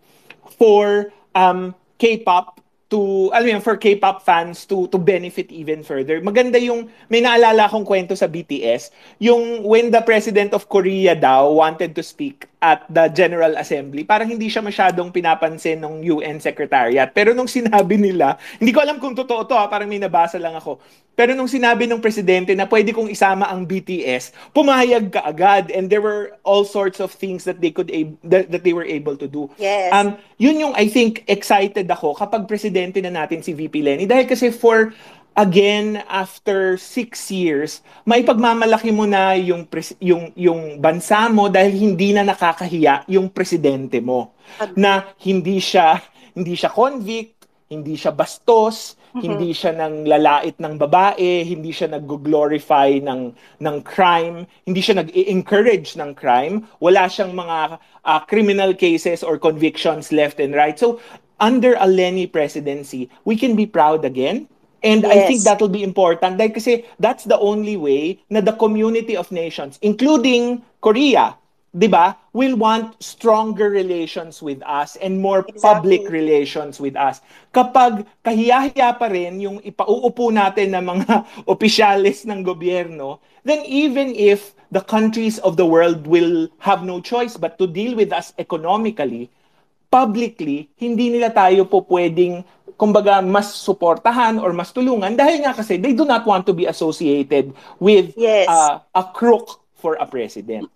[0.56, 6.24] for um, K-pop to alam mo for K-pop fans to to benefit even further.
[6.24, 8.88] Maganda yung may naalala akong kwento sa BTS,
[9.20, 14.26] yung when the president of Korea daw wanted to speak at the General Assembly, parang
[14.26, 17.06] hindi siya masyadong pinapansin ng UN Secretariat.
[17.14, 20.58] Pero nung sinabi nila, hindi ko alam kung totoo to, ha, parang may nabasa lang
[20.58, 20.82] ako.
[21.18, 25.90] Pero nung sinabi ng presidente na pwede kong isama ang BTS, pumayag ka agad and
[25.90, 27.90] there were all sorts of things that they could
[28.22, 29.50] that, that they were able to do.
[29.58, 29.90] Yes.
[29.90, 34.30] Um yun yung I think excited ako kapag presidente na natin si VP Lenny dahil
[34.30, 34.94] kasi for
[35.38, 41.78] again after six years, may pagmamalaki mo na yung, pres- yung, yung bansa mo dahil
[41.78, 44.34] hindi na nakakahiya yung presidente mo.
[44.74, 46.02] Na hindi siya,
[46.34, 49.22] hindi siya convict, hindi siya bastos, mm-hmm.
[49.22, 53.30] hindi siya nang lalait ng babae, hindi siya nag-glorify ng,
[53.62, 60.10] ng crime, hindi siya nag-encourage ng crime, wala siyang mga uh, criminal cases or convictions
[60.10, 60.80] left and right.
[60.80, 60.98] So,
[61.38, 64.50] under a Lenny presidency, we can be proud again
[64.82, 65.10] And yes.
[65.10, 69.18] I think that will be important dahil kasi that's the only way na the community
[69.18, 71.34] of nations, including Korea,
[71.74, 75.62] 'di ba, will want stronger relations with us and more exactly.
[75.62, 77.20] public relations with us.
[77.52, 84.54] Kapag kahiyahiya pa rin yung ipauupo natin ng mga opisyalis ng gobyerno, then even if
[84.70, 89.28] the countries of the world will have no choice but to deal with us economically,
[89.88, 92.44] publicly, hindi nila tayo po pwedeng
[92.78, 96.70] kumbaga mas suportahan or mas tulungan dahil nga kasi they do not want to be
[96.70, 97.50] associated
[97.82, 98.46] with yes.
[98.46, 100.70] uh, a crook for a president.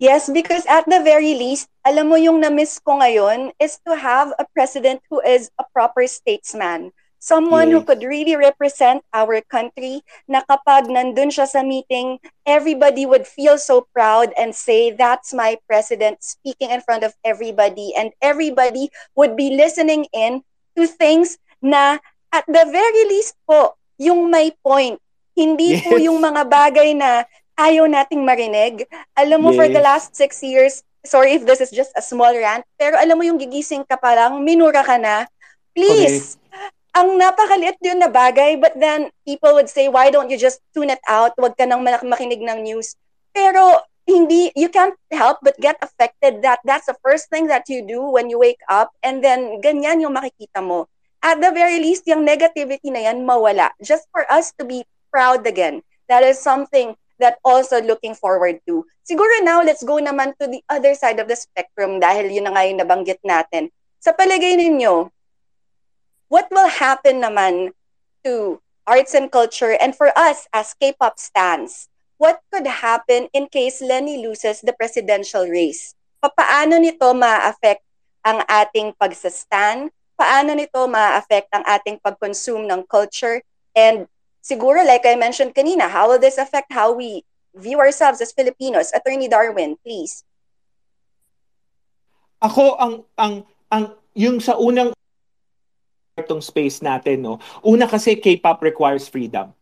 [0.00, 4.28] Yes, because at the very least, alam mo yung na-miss ko ngayon is to have
[4.36, 6.92] a president who is a proper statesman.
[7.16, 7.74] Someone yes.
[7.74, 13.56] who could really represent our country na kapag nandun siya sa meeting, everybody would feel
[13.56, 17.96] so proud and say, that's my president speaking in front of everybody.
[17.96, 20.45] And everybody would be listening in
[20.76, 21.98] to things na
[22.30, 25.00] at the very least po, yung may point.
[25.32, 26.06] Hindi po Yes.
[26.08, 27.24] yung mga bagay na
[27.56, 28.84] ayaw nating marinig.
[29.16, 29.88] Alam mo, for the Yes.
[29.88, 33.40] last six years, sorry if this is just a small rant, pero alam mo yung
[33.40, 35.24] gigising ka pa lang, minura ka na,
[35.72, 36.36] please,
[36.96, 40.88] ang napakaliit yun na bagay, but then people would say, why don't you just tune
[40.88, 41.36] it out?
[41.36, 42.96] Huwag ka nang makinig ng news.
[43.36, 47.82] Pero hindi, you can't help but get affected that that's the first thing that you
[47.82, 50.86] do when you wake up and then ganyan yung makikita mo.
[51.26, 53.74] At the very least, yung negativity na yan mawala.
[53.82, 55.82] Just for us to be proud again.
[56.06, 58.86] That is something that also looking forward to.
[59.02, 62.54] Siguro now, let's go naman to the other side of the spectrum dahil yun na
[62.54, 63.74] nga yung nabanggit natin.
[63.98, 65.10] Sa palagay ninyo,
[66.30, 67.74] what will happen naman
[68.22, 71.90] to arts and culture and for us as K-pop stans?
[72.16, 75.92] What could happen in case Lenny loses the presidential race?
[76.16, 77.84] Papaano nito ma-affect
[78.24, 79.92] ang ating pagsastan?
[80.16, 83.44] Paano nito ma-affect ang ating pag-consume ng culture?
[83.76, 84.08] And
[84.40, 87.20] siguro, like I mentioned kanina, how will this affect how we
[87.52, 88.96] view ourselves as Filipinos?
[88.96, 90.24] Attorney Darwin, please.
[92.40, 93.34] Ako ang ang
[93.68, 93.84] ang
[94.16, 94.96] yung sa unang
[96.16, 97.36] itong space natin no.
[97.60, 99.52] Una kasi K-pop requires freedom.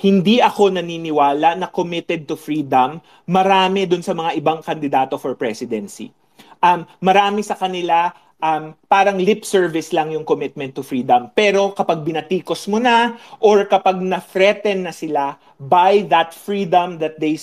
[0.00, 6.10] Hindi ako naniniwala na committed to freedom marami dun sa mga ibang kandidato for presidency.
[6.62, 8.10] Um, marami sa kanila
[8.42, 11.30] um, parang lip service lang yung commitment to freedom.
[11.32, 17.38] Pero kapag binatikos mo na or kapag na-threaten na sila by that freedom that they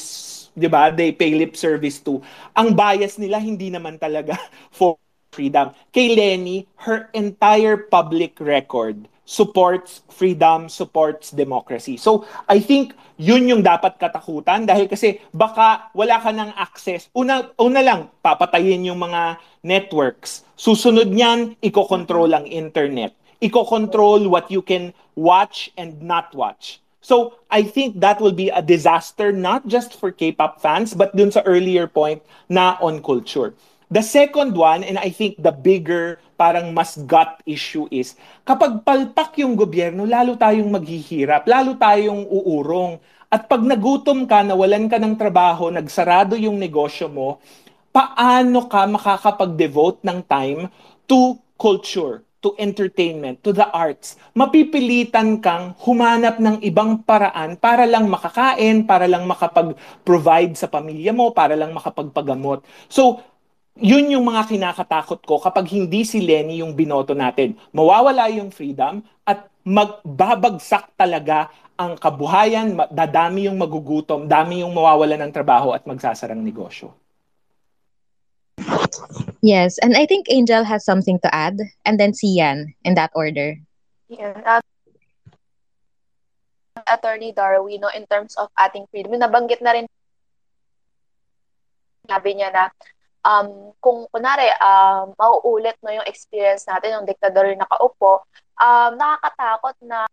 [0.60, 2.20] 'di ba, they pay lip service to,
[2.52, 4.36] ang bias nila hindi naman talaga
[4.76, 5.00] for
[5.32, 5.72] freedom.
[5.96, 12.02] Kay Lenny, her entire public record supports freedom, supports democracy.
[12.02, 17.14] So, I think yun yung dapat katakutan dahil kasi baka wala ka ng access.
[17.14, 20.42] Una, una lang, papatayin yung mga networks.
[20.58, 23.14] Susunod niyan, iko-control ang internet.
[23.38, 26.82] Iko-control what you can watch and not watch.
[27.06, 31.30] So, I think that will be a disaster not just for K-pop fans but dun
[31.30, 33.54] sa earlier point na on culture.
[33.94, 38.16] The second one, and I think the bigger, parang mas gut issue is,
[38.48, 42.96] kapag palpak yung gobyerno, lalo tayong maghihirap, lalo tayong uurong.
[43.28, 47.44] At pag nagutom ka, nawalan ka ng trabaho, nagsarado yung negosyo mo,
[47.92, 50.72] paano ka makakapag-devote ng time
[51.06, 54.16] to culture, to entertainment, to the arts?
[54.32, 61.30] Mapipilitan kang humanap ng ibang paraan para lang makakain, para lang makapag-provide sa pamilya mo,
[61.36, 62.66] para lang makapagpagamot.
[62.88, 63.22] So,
[63.80, 67.56] yun yung mga kinakatakot ko kapag hindi si Lenny yung binoto natin.
[67.72, 71.48] Mawawala yung freedom at magbabagsak talaga
[71.80, 76.92] ang kabuhayan, dadami yung magugutom, dami yung mawawala ng trabaho at magsasarang negosyo.
[79.40, 81.56] Yes, and I think Angel has something to add,
[81.88, 83.56] and then Sian in that order.
[84.12, 84.44] Yan.
[84.44, 84.60] At
[86.84, 89.88] Attorney Darwin, no, in terms of ating freedom, nabanggit na rin
[92.10, 92.68] sabi niya na
[93.24, 98.24] um, kung kunwari um, mauulit no, yung experience natin ng diktador yung nakaupo,
[98.60, 100.08] um, nakakatakot na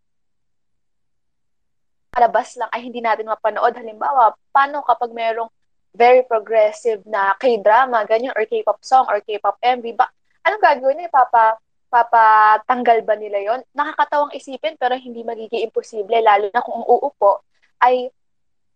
[2.16, 3.76] palabas lang ay hindi natin mapanood.
[3.76, 5.52] Halimbawa, paano kapag merong
[5.92, 10.09] very progressive na K-drama, ganyan, or K-pop song, or K-pop MV, ba,
[10.44, 11.12] anong gagawin nila?
[11.12, 16.88] Papa, papatanggal ba nila yon Nakakatawang isipin, pero hindi magiging imposible, lalo na kung ang
[16.88, 17.44] uupo
[17.80, 18.09] ay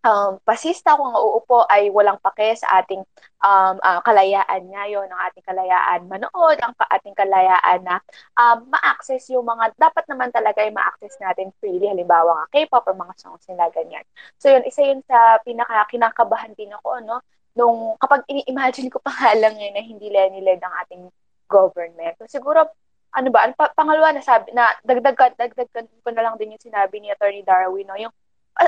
[0.05, 3.05] um, pasista kung uupo ay walang pake sa ating
[3.45, 8.01] um, ah, kalayaan ngayon, ang ating kalayaan manood, ang ating kalayaan na
[8.37, 12.97] um, ma-access yung mga, dapat naman talaga ay ma-access natin freely, halimbawa nga K-pop or
[12.97, 14.05] mga songs nila, ganyan.
[14.41, 17.21] So yun, isa yun sa pinaka kinakabahan din ako, no?
[17.57, 21.05] Nung kapag ini-imagine ko pa nga lang yun na hindi Lenny-led ang ating
[21.51, 22.17] government.
[22.23, 22.65] So siguro,
[23.11, 26.63] ano ba, ang pa- pangalawa na sabi, na dagdag, dagdag ko na lang din yung
[26.63, 27.99] sinabi ni Attorney Darwin, no?
[27.99, 28.20] Yung uh,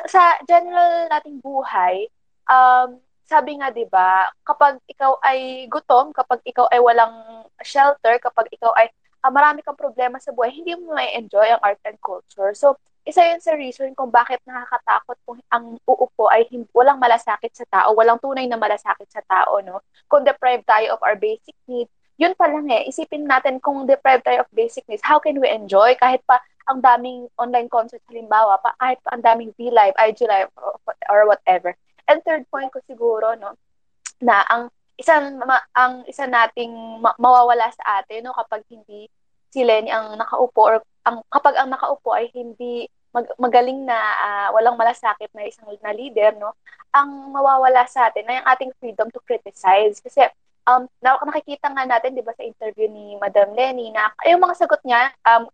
[0.09, 2.09] sa general nating buhay,
[2.49, 8.51] um, sabi nga 'di ba, kapag ikaw ay gutom, kapag ikaw ay walang shelter, kapag
[8.53, 12.51] ikaw ay ah, marami kang problema sa buhay, hindi mo ma-enjoy ang art and culture.
[12.59, 12.75] So,
[13.07, 17.67] isa yun sa reason kung bakit nakakatakot kung ang uupo ay hindi, walang malasakit sa
[17.67, 19.83] tao, walang tunay na malasakit sa tao, no?
[20.07, 24.23] Kung deprived tayo of our basic needs, yun pa lang eh, isipin natin kung deprived
[24.23, 26.39] tayo of basic needs, how can we enjoy kahit pa
[26.71, 30.51] ang daming online concerts halimbawa, pa, kahit ang daming V-Live, IG Live,
[31.11, 31.75] or, whatever.
[32.07, 33.55] And third point ko siguro, no,
[34.23, 34.71] na ang
[35.03, 39.11] isang ma- ang isa nating ma- mawawala sa atin no kapag hindi
[39.51, 44.49] si Lenny ang nakaupo or ang kapag ang nakaupo ay hindi mag- magaling na ah,
[44.55, 46.55] walang malasakit na isang na leader no
[46.95, 50.23] ang mawawala sa atin ay ang ating freedom to criticize kasi
[50.71, 54.55] um na- nakikita nga natin 'di ba sa interview ni Madam Lenny na yung mga
[54.55, 55.51] sagot niya um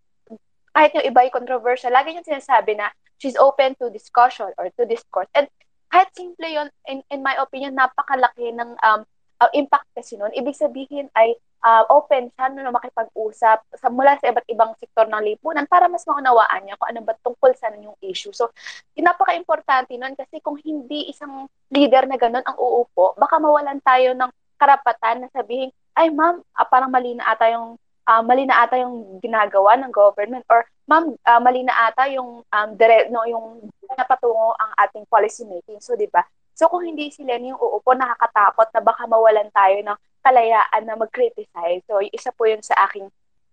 [0.79, 4.87] kahit yung iba yung controversial, lagi niyang sinasabi na she's open to discussion or to
[4.87, 5.27] discourse.
[5.35, 5.51] And
[5.91, 9.03] kahit simple yon in, in my opinion, napakalaki ng um,
[9.43, 10.31] uh, impact kasi nun.
[10.31, 11.35] Ibig sabihin ay
[11.67, 16.07] uh, open siya na makipag-usap sa, mula sa iba't ibang sektor ng lipunan para mas
[16.07, 18.31] maunawaan niya kung ano ba tungkol sa yung issue.
[18.31, 18.55] So,
[18.95, 24.31] napaka-importante nun kasi kung hindi isang leader na ganun ang uupo, baka mawalan tayo ng
[24.59, 27.75] karapatan na sabihin, ay ma'am, ah, parang mali na ata yung
[28.09, 32.41] uh, mali na ata yung ginagawa ng government or ma'am uh, mali na ata yung
[32.41, 35.79] um, dire, no, yung napatungo ang ating policy making.
[35.85, 36.25] So 'di ba?
[36.57, 41.87] So kung hindi sila yung uupo, nakakatakot na baka mawalan tayo ng kalayaan na mag-criticize.
[41.87, 43.07] So isa po yun sa aking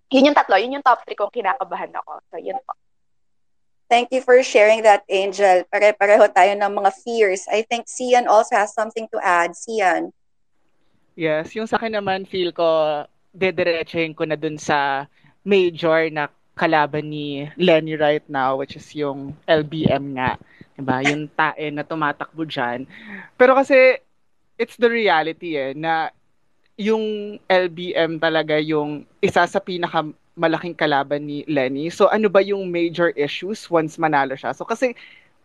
[0.10, 2.24] yun yung tatlo, yun yung top 3 kong kinakabahan ako.
[2.32, 2.74] So yun po.
[3.86, 5.62] Thank you for sharing that, Angel.
[5.70, 7.46] Pare-pareho tayo ng mga fears.
[7.46, 9.54] I think Sian also has something to add.
[9.54, 10.10] Sian.
[11.14, 13.06] Yes, yung sa akin naman feel ko
[13.36, 15.06] dediretsuhin ko na dun sa
[15.44, 20.40] major na kalaban ni Lenny right now, which is yung LBM nga.
[20.80, 21.04] Diba?
[21.04, 22.88] Yung tae na tumatakbo dyan.
[23.36, 24.00] Pero kasi,
[24.56, 26.10] it's the reality eh, na
[26.80, 30.04] yung LBM talaga yung isa sa pinaka
[30.36, 31.88] malaking kalaban ni Lenny.
[31.88, 34.52] So ano ba yung major issues once manalo siya?
[34.52, 34.92] So kasi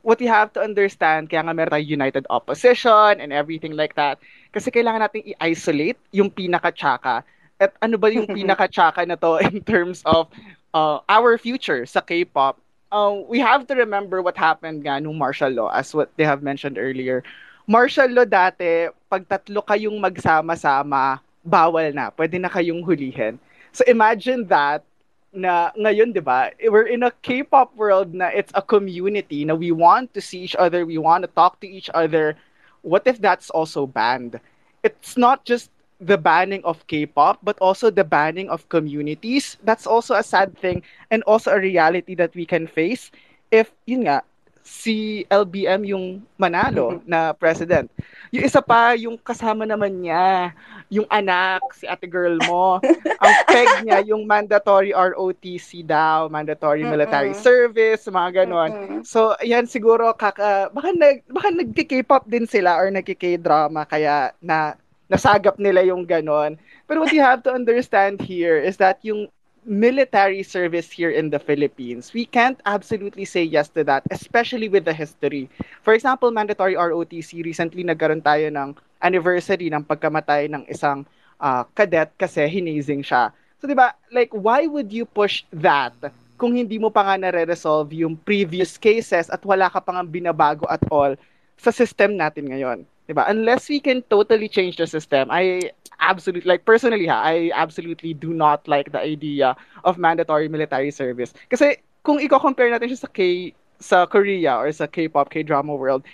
[0.02, 4.18] what you have to understand, kaya nga meron united opposition and everything like that.
[4.50, 7.22] Kasi kailangan nating i-isolate yung pinaka-tsaka
[7.60, 10.26] at ano ba yung pinaka-tsaka na to in terms of
[10.72, 12.56] uh, our future sa K-pop?
[12.90, 16.42] Uh, we have to remember what happened nga nung martial law as what they have
[16.42, 17.22] mentioned earlier.
[17.70, 22.10] Martial law dati, pag tatlo kayong magsama-sama, bawal na.
[22.10, 23.38] Pwede na kayong hulihin.
[23.70, 24.82] So imagine that
[25.30, 29.70] na ngayon, di ba, we're in a K-pop world na it's a community na we
[29.70, 32.34] want to see each other, we want to talk to each other.
[32.82, 34.40] What if that's also banned?
[34.82, 35.70] It's not just
[36.00, 39.60] the banning of K-pop, but also the banning of communities.
[39.62, 40.82] That's also a sad thing
[41.12, 43.12] and also a reality that we can face
[43.52, 44.24] if, yun nga,
[44.70, 46.06] si LBM yung
[46.38, 47.90] manalo na president.
[48.30, 50.54] Yung isa pa, yung kasama naman niya,
[50.86, 52.78] yung anak, si ate girl mo,
[53.24, 57.42] ang peg niya, yung mandatory ROTC daw, mandatory military Mm-mm.
[57.42, 58.70] service, mga ganon.
[58.70, 59.00] Mm-mm.
[59.02, 64.78] So, yan siguro, kaka, baka, nag, baka nagki-K-pop din sila or nagki-K-drama, kaya na
[65.10, 66.54] nasagap nila yung ganon.
[66.86, 69.26] Pero what you have to understand here is that yung
[69.66, 74.86] military service here in the Philippines, we can't absolutely say yes to that, especially with
[74.86, 75.50] the history.
[75.82, 81.04] For example, mandatory ROTC, recently nagkaroon tayo ng anniversary ng pagkamatay ng isang
[81.42, 83.34] uh, cadet kasi hinazing siya.
[83.60, 85.92] So, di ba, like, why would you push that
[86.40, 90.80] kung hindi mo pa nga nare-resolve yung previous cases at wala ka pang binabago at
[90.88, 91.12] all
[91.60, 92.88] sa system natin ngayon?
[93.10, 93.26] Diba?
[93.26, 98.30] Unless we can totally change the system, I absolutely, like personally ha, I absolutely do
[98.30, 101.34] not like the idea of mandatory military service.
[101.50, 103.50] Kasi kung i-compare natin siya sa K,
[103.82, 106.06] sa Korea or sa K-pop, K-drama world,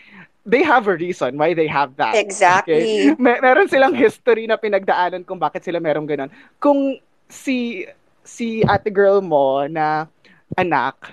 [0.46, 2.14] they have a reason why they have that.
[2.14, 3.12] Exactly.
[3.12, 3.18] Okay?
[3.20, 6.32] Mer- meron silang history na pinagdaanan kung bakit sila meron ganun.
[6.62, 6.96] Kung
[7.28, 7.84] si
[8.22, 10.06] si ate girl mo na
[10.54, 11.10] anak,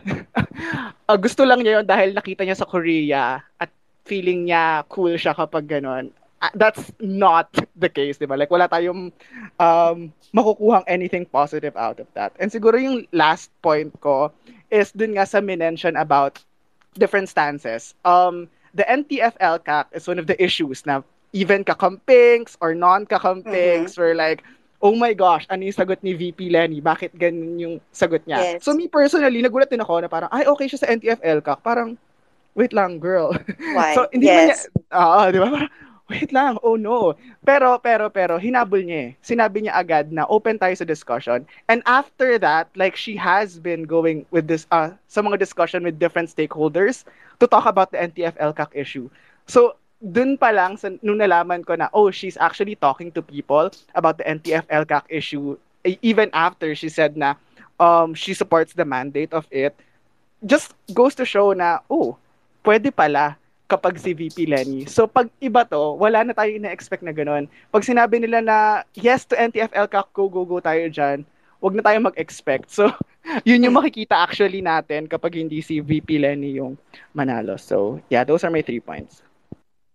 [1.09, 3.69] uh, gusto lang niya yun dahil nakita niya sa Korea at
[4.03, 6.11] feeling niya cool siya kapag ganun.
[6.43, 7.47] Uh, that's not
[7.79, 8.35] the case, di ba?
[8.35, 9.15] Like, wala tayong
[9.63, 9.97] um,
[10.35, 12.35] makukuhang anything positive out of that.
[12.35, 14.31] And siguro yung last point ko
[14.67, 16.43] is dun nga sa minention about
[16.99, 17.95] different stances.
[18.03, 21.01] Um, the NTF-LCAC is one of the issues na
[21.31, 24.01] even kakampings or non-kakampings mm-hmm.
[24.01, 24.43] were like,
[24.83, 26.83] oh my gosh, ano yung sagot ni VP Lenny?
[26.83, 28.59] Bakit ganun yung sagot niya?
[28.59, 28.67] Yes.
[28.67, 31.63] So me personally, nagulat din ako na parang, ay, okay siya sa NTF-LCAC.
[31.63, 31.95] Parang,
[32.55, 33.33] wait lang, girl.
[33.75, 33.93] Why?
[33.95, 34.37] so, hindi yes.
[34.37, 34.59] man niya,
[34.93, 35.49] ah, di ba?
[36.11, 37.15] Wait lang, oh no.
[37.47, 39.09] Pero, pero, pero, hinabol niya eh.
[39.23, 41.47] Sinabi niya agad na open tayo sa discussion.
[41.71, 45.97] And after that, like, she has been going with this, uh, sa mga discussion with
[45.97, 47.07] different stakeholders
[47.39, 49.07] to talk about the NTF-LCAC issue.
[49.47, 53.71] So, dun pa lang, sa, nung nalaman ko na, oh, she's actually talking to people
[53.95, 55.55] about the NTF-LCAC issue,
[55.87, 57.39] e, even after she said na
[57.79, 59.73] um, she supports the mandate of it,
[60.45, 62.19] just goes to show na, oh,
[62.63, 63.35] pwede pala
[63.67, 64.81] kapag si VP Lenny.
[64.87, 67.47] So pag iba to, wala na tayo ina-expect na ganun.
[67.69, 68.57] Pag sinabi nila na
[68.95, 71.27] yes to NTFL ka, go, go, go tayo dyan,
[71.63, 72.71] wag na tayo mag-expect.
[72.71, 72.91] So
[73.47, 76.75] yun yung makikita actually natin kapag hindi si VP Lenny yung
[77.15, 77.55] manalo.
[77.59, 79.23] So yeah, those are my three points.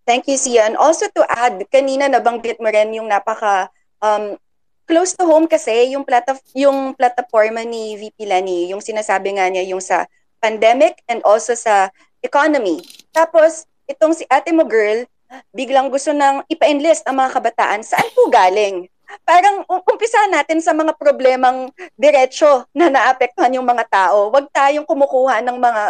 [0.09, 0.65] Thank you, Sia.
[0.65, 3.69] And also to add, kanina nabanggit mo rin yung napaka
[4.01, 4.41] um,
[4.89, 9.69] close to home kasi yung plata yung plataforma ni VP Lenny, yung sinasabi nga niya
[9.69, 10.09] yung sa
[10.41, 12.83] pandemic and also sa economy.
[13.15, 15.05] Tapos, itong si ate mo girl,
[15.53, 17.81] biglang gusto nang ipa-enlist ang mga kabataan.
[17.85, 18.89] Saan po galing?
[19.25, 24.29] parang um- umpisa natin sa mga problemang diretso na naapektuhan yung mga tao.
[24.29, 25.83] Huwag tayong kumukuha ng mga,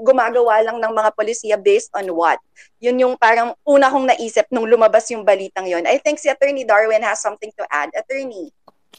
[0.00, 2.40] gumagawa lang ng mga polisiya based on what.
[2.80, 5.84] Yun yung parang una kong naisip nung lumabas yung balitang yon.
[5.84, 7.92] I think si Attorney Darwin has something to add.
[7.92, 8.48] Attorney.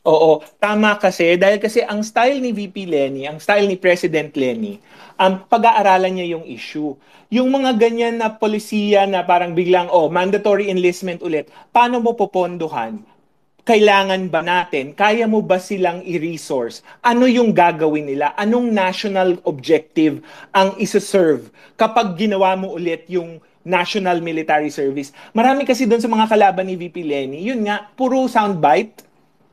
[0.06, 4.77] Oo, tama kasi dahil kasi ang style ni VP Lenny, ang style ni President Lenny,
[5.20, 6.96] um, pag-aaralan niya yung issue.
[7.34, 13.02] Yung mga ganyan na polisiya na parang biglang oh, mandatory enlistment ulit, paano mo popondohan?
[13.66, 14.94] Kailangan ba natin?
[14.94, 16.86] Kaya mo ba silang i-resource?
[17.02, 18.38] Ano yung gagawin nila?
[18.38, 20.22] Anong national objective
[20.54, 25.10] ang isa-serve kapag ginawa mo ulit yung National Military Service?
[25.34, 29.02] Marami kasi doon sa mga kalaban ni VP Lenny, yun nga, puro soundbite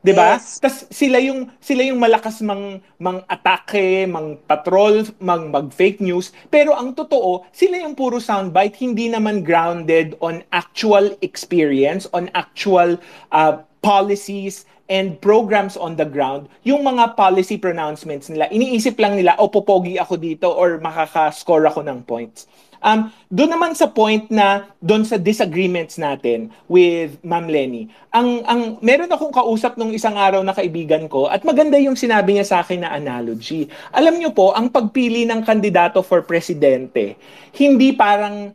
[0.03, 0.35] 'Di ba?
[0.35, 0.59] Yes.
[0.59, 6.35] Tas sila yung sila yung malakas mang mang atake, mang patrol, mang mag fake news,
[6.51, 12.99] pero ang totoo, sila yung puro soundbite, hindi naman grounded on actual experience, on actual
[13.31, 19.39] uh, policies and programs on the ground, yung mga policy pronouncements nila, iniisip lang nila,
[19.39, 22.51] o popogi ako dito or makaka-score ako ng points.
[22.83, 28.61] Um, doon naman sa point na doon sa disagreements natin with Ma'am Lenny, ang, ang
[28.83, 32.57] meron akong kausap nung isang araw na kaibigan ko at maganda yung sinabi niya sa
[32.59, 33.71] akin na analogy.
[33.95, 37.15] Alam niyo po, ang pagpili ng kandidato for presidente,
[37.55, 38.51] hindi parang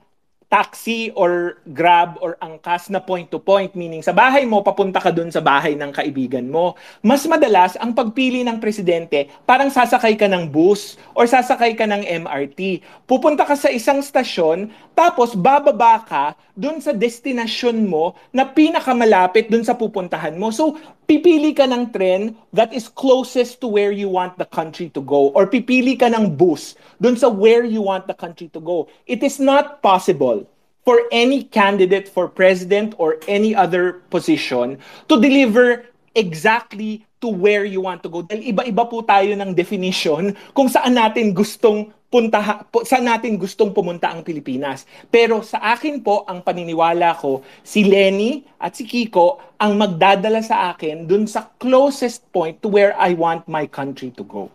[0.49, 5.13] taxi or grab or angkas na point to point meaning sa bahay mo papunta ka
[5.13, 6.73] dun sa bahay ng kaibigan mo.
[7.05, 12.01] Mas madalas ang pagpili ng presidente parang sasakay ka ng bus or sasakay ka ng
[12.25, 16.25] MRT pupunta ka sa isang stasyon tapos bababa ka
[16.57, 20.49] dun sa destinasyon mo na pinakamalapit dun sa pupuntahan mo.
[20.49, 25.01] So pipili ka ng tren that is closest to where you want the country to
[25.01, 28.85] go or pipili ka ng bus dun sa where you want the country to go.
[29.09, 30.45] It is not possible
[30.85, 34.77] for any candidate for president or any other position
[35.09, 38.23] to deliver exactly to where you want to go.
[38.23, 44.09] Dahil iba-iba po tayo ng definition kung saan natin gustong punta saan natin gustong pumunta
[44.09, 44.89] ang Pilipinas.
[45.13, 50.73] Pero sa akin po, ang paniniwala ko, si Lenny at si Kiko ang magdadala sa
[50.73, 54.49] akin dun sa closest point to where I want my country to go.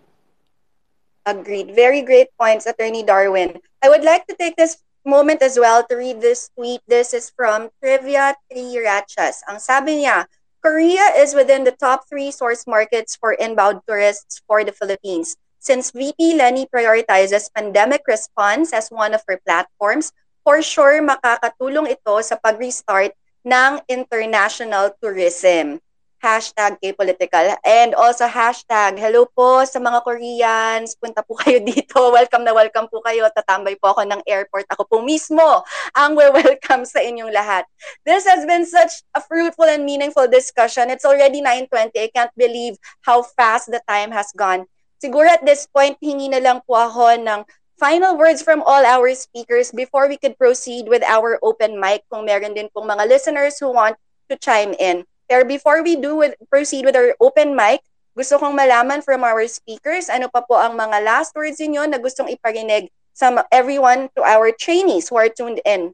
[1.23, 1.72] Agreed.
[1.72, 3.56] Very great points, Attorney Darwin.
[3.80, 6.81] I would like to take this moment as well to read this tweet.
[6.88, 9.40] This is from Trivia Trirachas.
[9.48, 10.27] Ang sabi niya,
[10.64, 15.35] Korea is within the top three source markets for inbound tourists for the Philippines.
[15.60, 20.15] Since VP Lenny prioritizes pandemic response as one of her platforms,
[20.48, 23.11] for sure makakatulong ito sa pag-restart
[23.44, 25.84] ng international tourism.
[26.24, 27.60] Hashtag K-Political.
[27.68, 30.95] And also hashtag, hello po sa mga Koreans.
[30.95, 32.00] Punta po kayo dito.
[32.16, 33.28] Welcome na welcome po kayo.
[33.28, 34.64] Tatambay po ako ng airport.
[34.72, 35.44] Ako po mismo
[35.91, 37.68] ang welcome sa inyong lahat.
[38.08, 40.88] This has been such a fruitful and meaningful discussion.
[40.88, 41.91] It's already 9.20.
[42.00, 44.64] I can't believe how fast the time has gone.
[45.04, 47.44] Siguro at this point, hingi na lang po ako ng
[47.76, 52.24] final words from all our speakers before we could proceed with our open mic kung
[52.24, 54.00] meron din pong mga listeners who want
[54.32, 55.04] to chime in.
[55.34, 57.82] Pero before we do with, proceed with our open mic,
[58.14, 61.98] gusto kong malaman from our speakers ano pa po ang mga last words niyo na
[61.98, 65.90] gustong iparinig sa everyone to our trainees who are tuned in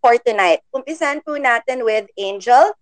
[0.00, 0.64] for tonight.
[0.72, 2.72] Umpisan po natin with Angel.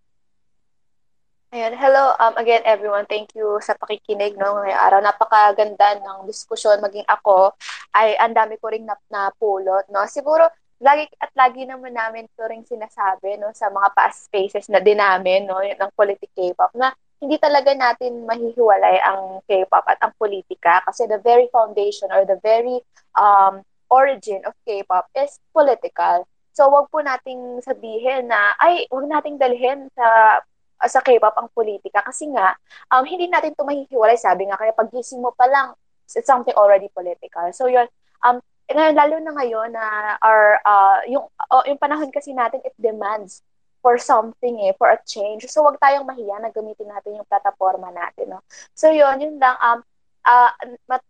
[1.51, 3.03] Ayan, hello um, again everyone.
[3.11, 4.99] Thank you sa pakikinig no ngayong araw.
[5.03, 7.59] Napakaganda ng diskusyon maging ako
[7.99, 10.07] ay ang dami ko ring nap napulot no.
[10.07, 10.47] Siguro
[10.83, 14.99] lagi at lagi naman namin to ring sinasabi no sa mga past spaces na din
[14.99, 16.91] namin no ng politic K-pop na
[17.23, 22.35] hindi talaga natin mahihiwalay ang K-pop at ang politika kasi the very foundation or the
[22.43, 22.83] very
[23.15, 26.27] um, origin of K-pop is political.
[26.51, 30.43] So wag po nating sabihin na ay wag nating dalhin sa
[30.83, 32.03] sa K-pop ang politika.
[32.03, 32.59] Kasi nga
[32.91, 34.19] um, hindi natin ito mahihiwalay.
[34.19, 35.79] Sabi nga kaya pagising mo pa lang
[36.11, 37.47] it's something already political.
[37.55, 37.87] So yun
[38.27, 39.87] um ngayon lalo na ngayon na
[40.23, 43.43] our uh, yung uh, yung panahon kasi natin it demands
[43.83, 45.45] for something eh for a change.
[45.51, 48.41] So wag tayong mahiya na gamitin natin yung plataforma natin no?
[48.79, 49.83] So yun yun lang um
[50.23, 50.51] uh,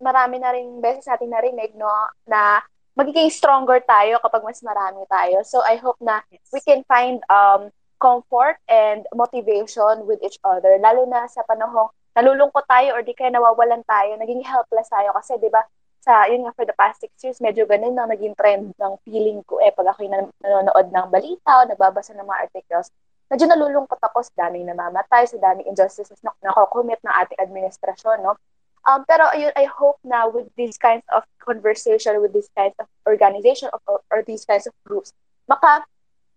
[0.01, 1.93] marami na rin beses natin narinig no
[2.25, 2.65] na
[2.97, 5.45] magiging stronger tayo kapag mas marami tayo.
[5.45, 7.69] So i hope na we can find um
[8.03, 10.75] comfort and motivation with each other.
[10.83, 15.39] Lalo na sa panahong nalulungkot tayo or di kaya nawawalan tayo, naging helpless tayo kasi
[15.39, 15.63] 'di ba
[16.03, 19.39] sa yun nga for the past six years medyo ganun ang naging trend ng feeling
[19.47, 22.91] ko eh pag ako'y nanonood ng balita o nagbabasa ng mga articles.
[23.31, 28.35] Medyo nalulungkot ako sa daming namamatay sa daming injustices na nakocommit ng ating administrasyon no?
[28.83, 32.91] Um pero ayun I hope na with these kinds of conversation with these kinds of
[33.07, 35.15] organization of, or, or these kinds of groups
[35.47, 35.87] maka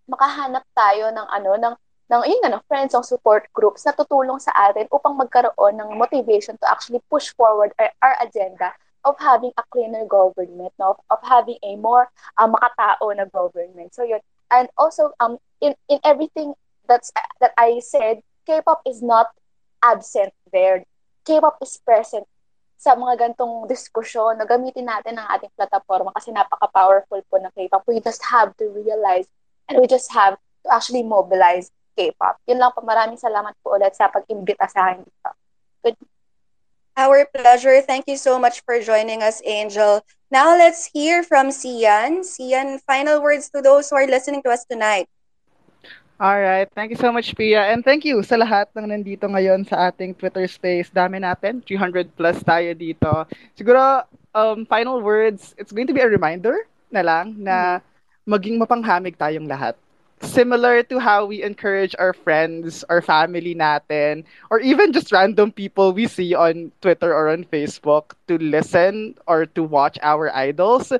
[0.06, 1.74] makahanap tayo ng ano ng
[2.06, 5.90] ng, yun nga, ng friends, ng support groups na tutulong sa atin upang magkaroon ng
[5.98, 8.70] motivation to actually push forward our, our agenda
[9.06, 10.98] of having a cleaner government, no?
[11.08, 13.94] of, having a more uh, makatao na government.
[13.94, 14.20] So yun.
[14.50, 16.54] And also, um, in, in everything
[16.88, 19.30] that's that I said, K-pop is not
[19.82, 20.84] absent there.
[21.24, 22.26] K-pop is present
[22.76, 27.86] sa mga gantong diskusyon na gamitin natin ang ating plataforma kasi napaka-powerful po ng K-pop.
[27.86, 29.26] We just have to realize
[29.70, 32.42] and we just have to actually mobilize K-pop.
[32.46, 32.84] Yun lang po.
[32.84, 35.30] Maraming salamat po ulit sa pag-imbita sa akin dito.
[35.82, 35.96] Good.
[36.96, 37.84] Our pleasure.
[37.84, 40.00] Thank you so much for joining us, Angel.
[40.32, 42.24] Now let's hear from Sian.
[42.24, 45.04] Sian, final words to those who are listening to us tonight.
[46.16, 46.64] All right.
[46.72, 47.68] Thank you so much, Pia.
[47.68, 50.88] And thank you sa lahat ng nandito ngayon sa ating Twitter space.
[50.88, 51.60] Dami natin.
[51.60, 53.28] 300 plus tayo dito.
[53.52, 54.00] Siguro,
[54.32, 57.84] um, final words, it's going to be a reminder na lang na
[58.24, 59.76] maging mapanghamig tayong lahat.
[60.22, 65.92] Similar to how we encourage our friends, our family natin, or even just random people
[65.92, 70.92] we see on Twitter or on Facebook to listen or to watch our idols,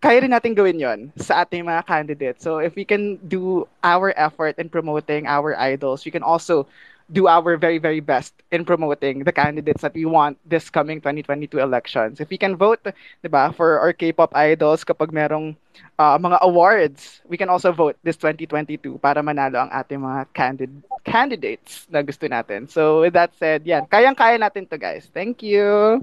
[0.00, 2.42] kaya rin natin gawin yon sa ating mga candidates.
[2.46, 6.66] So if we can do our effort in promoting our idols, we can also
[7.12, 11.58] do our very, very best in promoting the candidates that we want this coming 2022
[11.58, 12.20] elections.
[12.20, 15.56] If we can vote, di ba, for our K-pop idols kapag merong
[15.98, 20.84] uh, mga awards, we can also vote this 2022 para manalo ang ating mga candid-
[21.02, 22.70] candidates na gusto natin.
[22.70, 25.10] So with that said, yan, kayang-kaya natin to guys.
[25.10, 26.02] Thank you!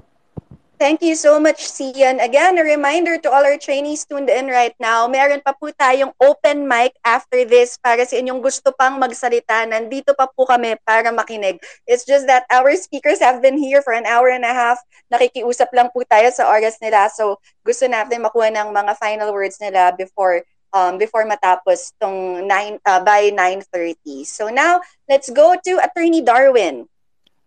[0.78, 2.22] Thank you so much, Sian.
[2.22, 6.14] Again, a reminder to all our trainees tuned in right now, meron pa po tayong
[6.22, 9.66] open mic after this para sa inyong gusto pang magsalita.
[9.66, 11.58] Nandito pa po kami para makinig.
[11.82, 14.78] It's just that our speakers have been here for an hour and a half.
[15.10, 17.10] Nakikiusap lang po tayo sa oras nila.
[17.10, 22.86] So, gusto natin makuha ng mga final words nila before um, before matapos tong 9,
[22.86, 24.22] uh, by 9.30.
[24.22, 24.78] So now,
[25.10, 26.86] let's go to Attorney Darwin.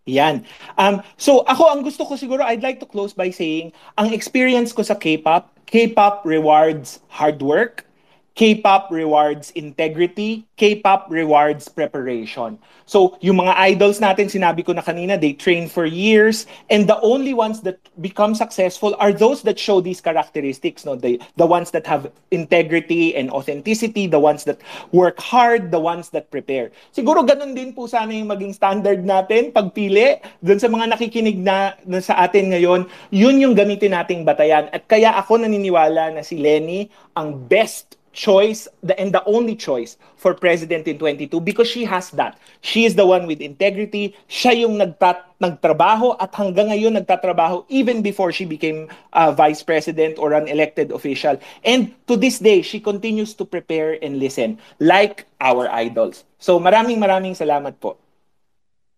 [0.06, 0.42] Yan.
[0.78, 4.74] Um, so ako, ang gusto ko siguro, I'd like to close by saying, ang experience
[4.74, 7.86] ko sa K-pop, K-pop rewards hard work,
[8.34, 12.56] K-pop rewards integrity, K-pop rewards preparation.
[12.88, 16.96] So, yung mga idols natin, sinabi ko na kanina, they train for years, and the
[17.04, 20.96] only ones that become successful are those that show these characteristics, no?
[20.96, 24.60] The, the ones that have integrity and authenticity, the ones that
[24.92, 26.72] work hard, the ones that prepare.
[26.96, 31.76] Siguro ganun din po sana yung maging standard natin, pagpili, dun sa mga nakikinig na,
[31.84, 34.72] na sa atin ngayon, yun yung gamitin nating batayan.
[34.72, 39.96] At kaya ako naniniwala na si Lenny ang best choice the, and the only choice
[40.16, 42.38] for president in 22 because she has that.
[42.60, 44.14] She is the one with integrity.
[44.28, 50.18] Siya yung nagtat nagtrabaho at hanggang ngayon nagtatrabaho even before she became uh, vice president
[50.18, 51.40] or an elected official.
[51.64, 56.24] And to this day, she continues to prepare and listen like our idols.
[56.38, 57.98] So maraming maraming salamat po.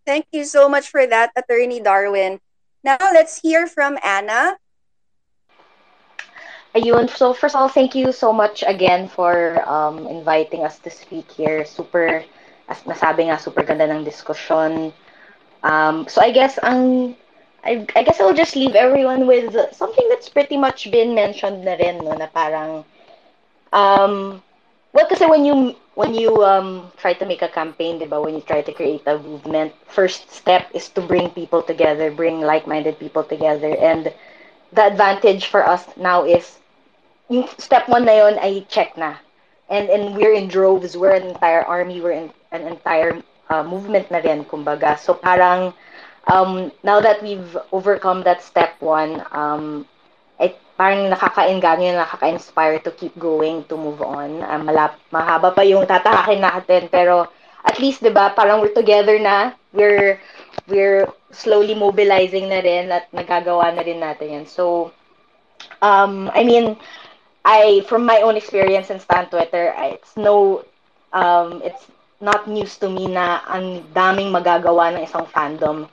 [0.04, 2.36] Thank you so much for that, Attorney Darwin.
[2.84, 4.60] Now, let's hear from Anna.
[6.74, 10.90] Ayun, so first of all, thank you so much again for um, inviting us to
[10.90, 11.64] speak here.
[11.64, 12.24] Super,
[12.68, 14.92] as nasabi nga, super ganda ng discussion.
[15.62, 17.16] Um, so I guess ang
[17.64, 21.74] I, I guess I'll just leave everyone with something that's pretty much been mentioned na
[21.78, 22.84] rin, no, na parang
[23.72, 24.42] um,
[24.92, 28.40] well, kasi when you when you um, try to make a campaign, diba, when you
[28.42, 33.22] try to create a movement, first step is to bring people together, bring like-minded people
[33.24, 34.12] together, and
[34.72, 36.58] the advantage for us now is
[37.28, 39.16] yung step one na yun ay check na.
[39.70, 44.10] And and we're in droves, we're an entire army, we're in an entire uh, movement
[44.12, 44.98] na rin, kumbaga.
[45.00, 45.72] So parang
[46.28, 49.88] um, now that we've overcome that step one, um,
[50.40, 54.42] ay parang nakaka-engage nakaka-inspire to keep going, to move on.
[54.44, 57.30] Um, malap, mahaba pa yung tatahakin natin, pero
[57.64, 60.20] at least, di ba, parang we're together na, we're,
[60.68, 64.46] we're slowly mobilizing na rin at nagagawa na rin natin yan.
[64.50, 64.92] So,
[65.80, 66.76] um, I mean,
[67.44, 70.64] I from my own experience in Stan Twitter, it's no
[71.12, 71.86] um it's
[72.20, 75.88] not news to me na ang daming magagawa ng isang fandom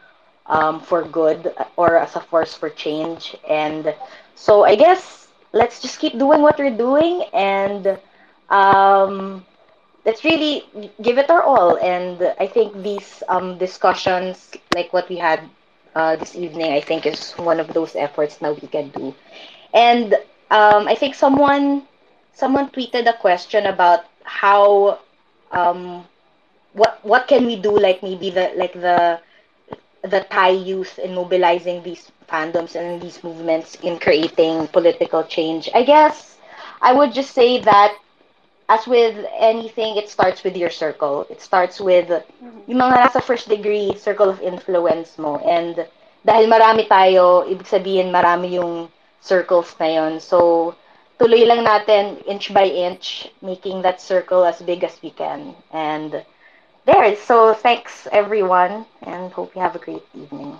[0.47, 3.35] um for good or as a force for change.
[3.47, 3.93] And
[4.35, 7.97] so I guess let's just keep doing what we're doing and
[8.49, 9.45] um
[10.05, 10.63] let's really
[11.01, 11.77] give it our all.
[11.77, 15.41] And I think these um discussions like what we had
[15.95, 19.13] uh, this evening I think is one of those efforts that we can do.
[19.73, 20.15] And
[20.51, 21.87] um, I think someone
[22.33, 24.99] someone tweeted a question about how
[25.51, 26.05] um,
[26.73, 29.19] what what can we do like maybe the like the
[30.03, 35.69] the Thai youth in mobilizing these fandoms and these movements in creating political change.
[35.73, 36.37] I guess
[36.81, 37.97] I would just say that
[38.69, 41.27] as with anything, it starts with your circle.
[41.29, 42.09] It starts with
[42.67, 45.37] yung mga nasa first degree circle of influence mo.
[45.43, 45.85] And
[46.25, 48.87] dahil marami tayo, ibig sabihin marami yung
[49.21, 50.19] circles na yun.
[50.19, 50.75] So,
[51.19, 55.55] tuloy lang natin inch by inch, making that circle as big as we can.
[55.71, 56.25] And
[56.85, 60.59] there, so thanks everyone, and hope you have a great evening.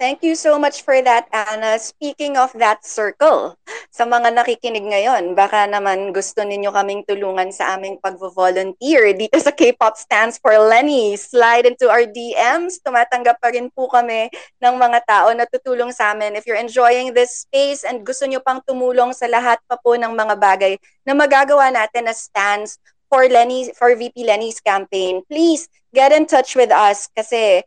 [0.00, 1.76] Thank you so much for that, Anna.
[1.76, 3.60] Speaking of that circle,
[3.92, 9.52] sa mga nakikinig ngayon, baka naman gusto ninyo kaming tulungan sa aming pag-volunteer dito sa
[9.52, 11.20] K-pop Stands for Lenny.
[11.20, 12.80] Slide into our DMs.
[12.80, 14.32] Tumatanggap pa rin po kami
[14.64, 16.32] ng mga tao na tutulong sa amin.
[16.32, 20.16] If you're enjoying this space and gusto nyo pang tumulong sa lahat pa po ng
[20.16, 22.80] mga bagay na magagawa natin na stands
[23.12, 27.60] for Lenny, for VP Lenny's campaign, please get in touch with us kasi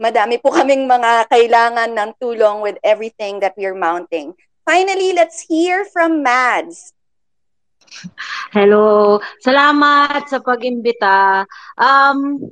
[0.00, 4.32] madami po kaming mga kailangan ng tulong with everything that we're mounting.
[4.64, 6.96] Finally, let's hear from Mads.
[8.54, 9.20] Hello.
[9.44, 11.44] Salamat sa pag-imbita.
[11.76, 12.48] Um,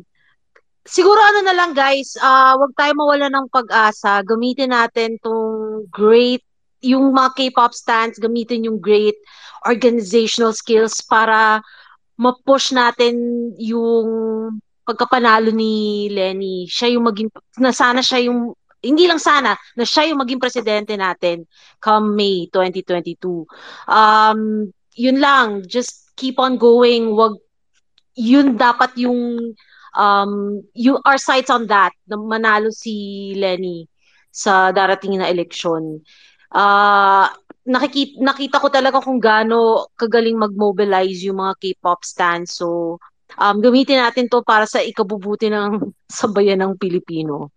[0.85, 4.21] siguro ano na lang guys, uh, wag tayo mawala ng pag-asa.
[4.29, 6.45] Gamitin natin tong great,
[6.85, 9.17] yung mga K-pop stands, gamitin yung great
[9.67, 11.65] organizational skills para
[12.19, 14.07] ma-push natin yung
[14.89, 17.29] pagkapanalo ni Lenny, siya yung maging,
[17.61, 21.45] na sana siya yung, hindi lang sana, na siya yung maging presidente natin
[21.77, 23.45] come May 2022.
[23.85, 27.37] Um, yun lang, just keep on going, wag,
[28.17, 29.53] yun dapat yung,
[29.93, 30.33] um,
[30.73, 33.85] you, our sights on that, na manalo si Lenny
[34.33, 36.01] sa darating na eleksyon.
[36.49, 37.29] Uh,
[37.69, 42.57] nakikita, nakita ko talaga kung gaano kagaling mag-mobilize yung mga K-pop stands.
[42.57, 42.97] So,
[43.37, 47.53] um, gamitin natin to para sa ikabubuti ng sabayan ng Pilipino.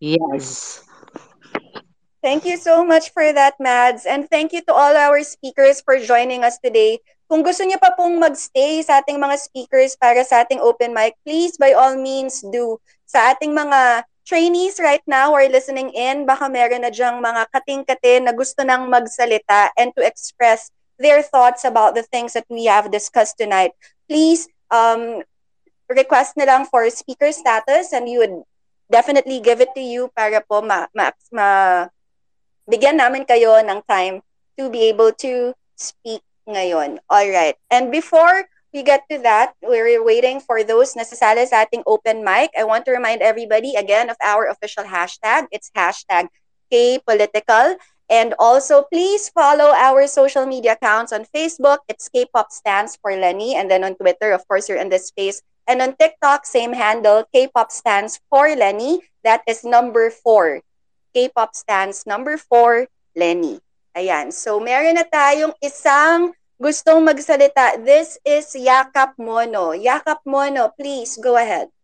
[0.00, 0.80] Yes.
[2.24, 4.08] Thank you so much for that, Mads.
[4.08, 6.98] And thank you to all our speakers for joining us today.
[7.30, 11.14] Kung gusto niyo pa pong magstay sa ating mga speakers para sa ating open mic,
[11.26, 12.78] please by all means do.
[13.06, 18.26] Sa ating mga trainees right now are listening in, baka meron na dyang mga kating-katin
[18.26, 22.90] na gusto nang magsalita and to express their thoughts about the things that we have
[22.90, 23.70] discussed tonight.
[24.10, 25.22] Please um,
[25.88, 28.42] request na lang for speaker status and you would
[28.90, 31.48] definitely give it to you para po ma, ma, ma
[32.66, 34.22] bigyan namin kayo ng time
[34.58, 36.98] to be able to speak ngayon.
[37.10, 37.54] All right.
[37.70, 42.50] And before we get to that, we're waiting for those nasasali sa ating open mic.
[42.58, 45.46] I want to remind everybody again of our official hashtag.
[45.50, 46.28] It's hashtag
[46.72, 47.78] KPolitical.
[48.06, 51.82] And also, please follow our social media accounts on Facebook.
[51.88, 53.56] It's K-pop stands for Lenny.
[53.58, 55.42] And then on Twitter, of course, you're in this space.
[55.66, 59.02] And on TikTok, same handle, K-pop stands for Lenny.
[59.24, 60.62] That is number four.
[61.14, 63.58] K-pop stands number four, Lenny.
[63.98, 64.30] Ayan.
[64.30, 66.30] So, meron na tayong isang
[66.62, 67.82] gustong magsalita.
[67.82, 69.74] This is Yakap Mono.
[69.74, 71.74] Yakap Mono, please go ahead.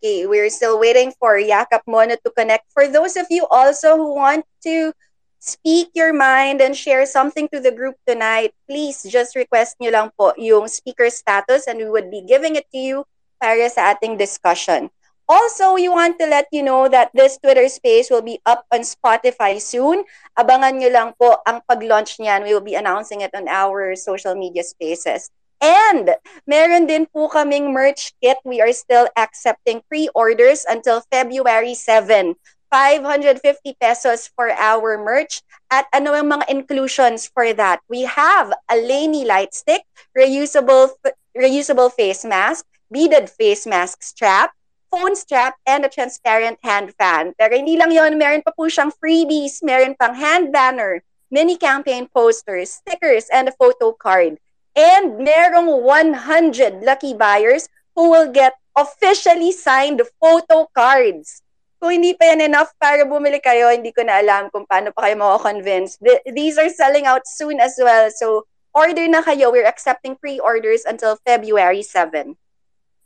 [0.00, 2.64] Okay, we're still waiting for Yakap Mono to connect.
[2.72, 4.96] For those of you also who want to
[5.44, 10.08] speak your mind and share something to the group tonight, please just request nyo lang
[10.16, 13.04] po yung speaker status and we would be giving it to you
[13.44, 14.88] para sa ating discussion.
[15.28, 18.80] Also, we want to let you know that this Twitter space will be up on
[18.80, 20.08] Spotify soon.
[20.32, 22.48] Abangan nyo lang po ang pag-launch niyan.
[22.48, 25.28] We will be announcing it on our social media spaces.
[25.60, 26.16] And
[26.48, 28.40] meron din po kaming merch kit.
[28.48, 32.34] We are still accepting pre-orders until February 7.
[32.70, 33.42] 550
[33.82, 35.42] pesos for our merch.
[35.68, 37.82] At ano ang mga inclusions for that?
[37.90, 39.82] We have a Laney light stick,
[40.16, 40.94] reusable
[41.36, 44.54] reusable face mask, beaded face mask strap,
[44.90, 47.34] phone strap, and a transparent hand fan.
[47.38, 52.10] Pero hindi lang yon, meron pa po siyang freebies, meron pang hand banner, mini campaign
[52.10, 54.38] posters, stickers, and a photo card.
[54.76, 61.42] And merong 100 lucky buyers who will get officially signed photo cards.
[61.80, 65.08] Kung hindi pa yan enough para bumili kayo, hindi ko na alam kung paano pa
[65.08, 65.96] kayo mako-convince.
[66.28, 68.12] These are selling out soon as well.
[68.12, 68.44] So,
[68.76, 69.48] order na kayo.
[69.48, 72.36] We're accepting pre-orders until February 7.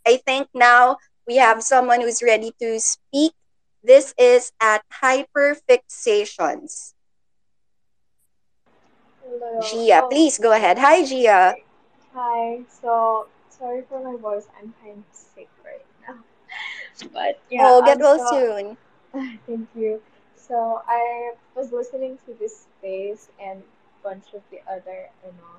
[0.02, 3.32] I think now we have someone who's ready to speak.
[3.84, 6.93] This is at Hyperfixations.
[9.24, 9.60] Hello.
[9.60, 10.78] Gia, Oh, please go ahead.
[10.78, 11.54] Hi, Gia.
[12.12, 12.60] Hi.
[12.68, 14.46] So sorry for my voice.
[14.60, 16.18] I'm kind of sick right now.
[17.12, 17.62] But yeah.
[17.66, 18.76] oh, get um, well so- soon.
[19.46, 20.00] Thank you.
[20.36, 23.62] So I was listening to this space and
[24.02, 25.54] bunch of the other, you know,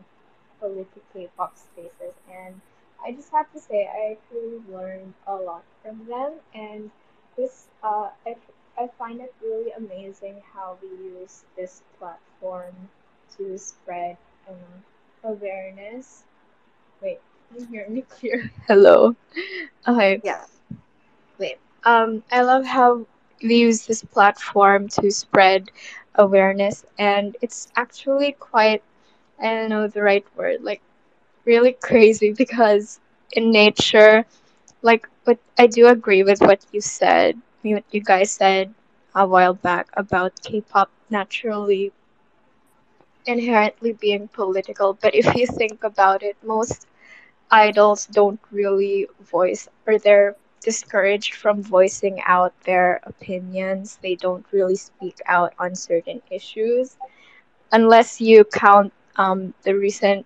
[0.59, 2.61] political K-pop spaces, and
[3.03, 6.91] I just have to say I actually learned a lot from them, and
[7.35, 8.35] this uh, I,
[8.77, 10.89] I find it really amazing how we
[11.19, 12.75] use this platform
[13.37, 14.17] to spread
[14.47, 14.83] um,
[15.23, 16.23] awareness.
[17.01, 18.51] Wait, can you hear me clear?
[18.67, 19.15] Hello.
[19.87, 20.21] Okay.
[20.23, 20.45] Yeah.
[21.37, 21.57] Wait.
[21.83, 23.05] Um, I love how
[23.41, 25.69] we use this platform to spread
[26.15, 28.83] awareness, and it's actually quite,
[29.39, 30.81] I don't know the right word, like
[31.45, 32.99] really crazy because
[33.31, 34.25] in nature,
[34.81, 38.73] like, but I do agree with what you said, what you guys said
[39.15, 41.91] a while back about K-pop naturally
[43.25, 44.93] inherently being political.
[44.93, 46.87] But if you think about it, most
[47.51, 53.97] idols don't really voice or they're discouraged from voicing out their opinions.
[54.01, 56.97] They don't really speak out on certain issues
[57.71, 60.25] unless you count um, the recent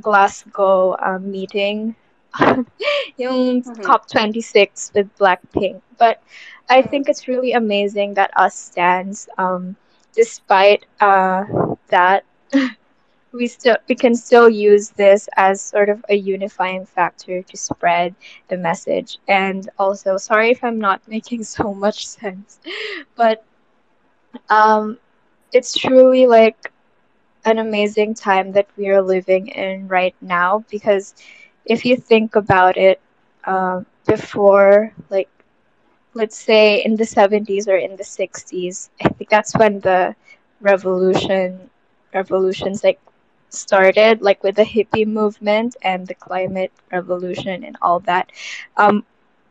[0.00, 1.94] Glasgow um, meeting,
[3.16, 3.82] yung Mhm.
[3.82, 5.80] COP26 with Blackpink.
[5.98, 6.22] But
[6.68, 9.76] I think it's really amazing that us stands, um,
[10.18, 11.44] despite uh,
[11.88, 12.24] that,
[13.32, 18.14] we still we can still use this as sort of a unifying factor to spread
[18.48, 19.18] the message.
[19.28, 22.60] And also, sorry if I'm not making so much sense,
[23.16, 23.44] but
[24.50, 24.98] um,
[25.52, 26.72] it's truly like
[27.44, 31.14] an amazing time that we are living in right now because
[31.64, 33.00] if you think about it,
[33.44, 35.28] um, before like
[36.14, 40.14] let's say in the 70s or in the 60s, I think that's when the
[40.60, 41.70] revolution
[42.14, 43.00] revolutions like
[43.50, 48.30] started like with the hippie movement and the climate revolution and all that.
[48.76, 49.04] Um,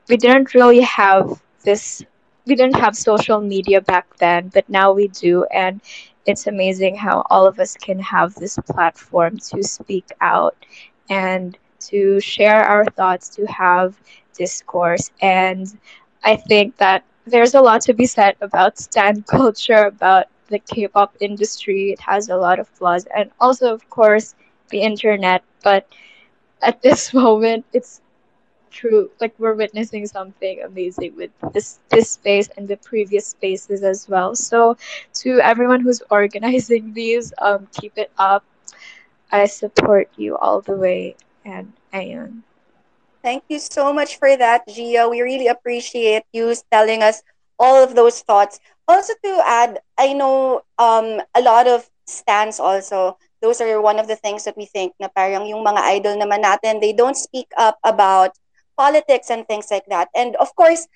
[0.10, 2.04] we didn't really have this
[2.46, 5.82] we didn't have social media back then, but now we do and
[6.26, 10.56] it's amazing how all of us can have this platform to speak out
[11.10, 14.00] and to share our thoughts, to have
[14.38, 15.12] discourse.
[15.22, 15.68] And
[16.24, 20.88] I think that there's a lot to be said about stan culture, about the K
[20.88, 21.92] pop industry.
[21.92, 24.36] It has a lot of flaws, and also, of course,
[24.70, 25.44] the internet.
[25.64, 25.88] But
[26.62, 28.02] at this moment, it's
[28.72, 34.08] true like we're witnessing something amazing with this this space and the previous spaces as
[34.10, 34.78] well so
[35.14, 38.44] to everyone who's organizing these um keep it up
[39.32, 41.16] i support you all the way
[41.46, 42.44] and ayun
[43.28, 45.04] Thank you so much for that, Gia.
[45.12, 47.22] We really appreciate you telling us
[47.60, 48.58] all of those thoughts.
[48.88, 54.08] Also, to add, I know um, a lot of stands also, those are one of
[54.08, 57.52] the things that we think na parang yung mga idol naman natin, they don't speak
[57.60, 58.32] up about
[58.80, 60.08] politics and things like that.
[60.16, 60.88] And of course,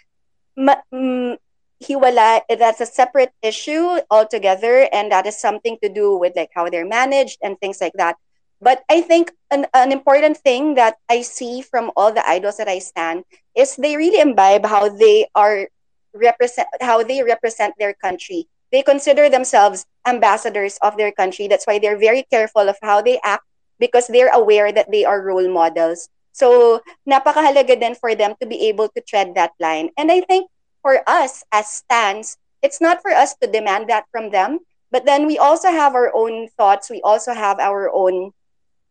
[0.55, 1.35] ma- mm,
[1.83, 6.69] hiwala, that's a separate issue altogether, and that is something to do with like how
[6.69, 8.15] they're managed and things like that.
[8.61, 12.69] But I think an, an important thing that I see from all the idols that
[12.69, 13.25] I stand
[13.55, 15.67] is they really imbibe how they are
[16.13, 18.47] represent how they represent their country.
[18.71, 21.47] They consider themselves ambassadors of their country.
[21.47, 23.43] That's why they're very careful of how they act
[23.79, 26.07] because they're aware that they are role models.
[26.31, 26.79] So,
[27.09, 29.89] napakahalaga din for them to be able to tread that line.
[29.97, 30.47] And I think
[30.81, 34.59] for us as stands, it's not for us to demand that from them,
[34.91, 36.89] but then we also have our own thoughts.
[36.89, 38.31] We also have our own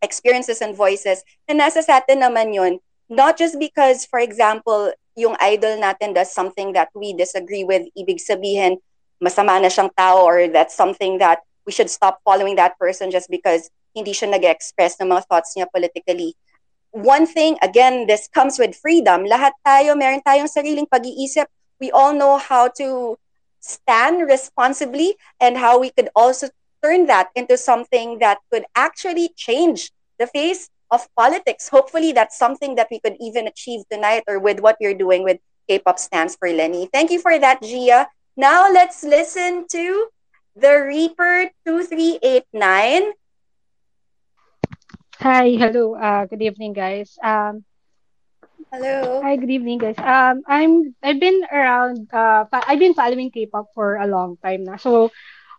[0.02, 1.22] experiences and voices.
[1.48, 2.81] And nasa sa atin naman yun.
[3.10, 8.22] Not just because, for example, yung idol natin does something that we disagree with, ibig
[8.22, 8.78] sabihin,
[9.20, 13.28] masama na siyang tao or that's something that we should stop following that person just
[13.28, 16.35] because hindi siya nag-express ng mga thoughts niya politically.
[16.90, 19.27] One thing, again, this comes with freedom.
[19.27, 21.47] Lahat tayo, meron tayong sariling pag-iisip.
[21.78, 23.18] We all know how to
[23.60, 26.48] stand responsibly and how we could also
[26.82, 31.69] turn that into something that could actually change the face of politics.
[31.69, 35.39] Hopefully, that's something that we could even achieve tonight or with what you're doing with
[35.69, 36.89] K-pop stands for Lenny.
[36.93, 38.09] Thank you for that, Gia.
[38.36, 40.09] Now let's listen to
[40.57, 43.12] the Reaper 2389.
[45.20, 45.94] Hi, hello.
[45.94, 47.19] Uh, good evening, guys.
[47.23, 47.65] Um,
[48.73, 49.20] Hello.
[49.20, 49.98] hi, good evening, guys.
[49.98, 52.07] Um, I'm I've been around.
[52.12, 54.77] Uh, I've been following K-pop for a long time now.
[54.77, 55.11] So,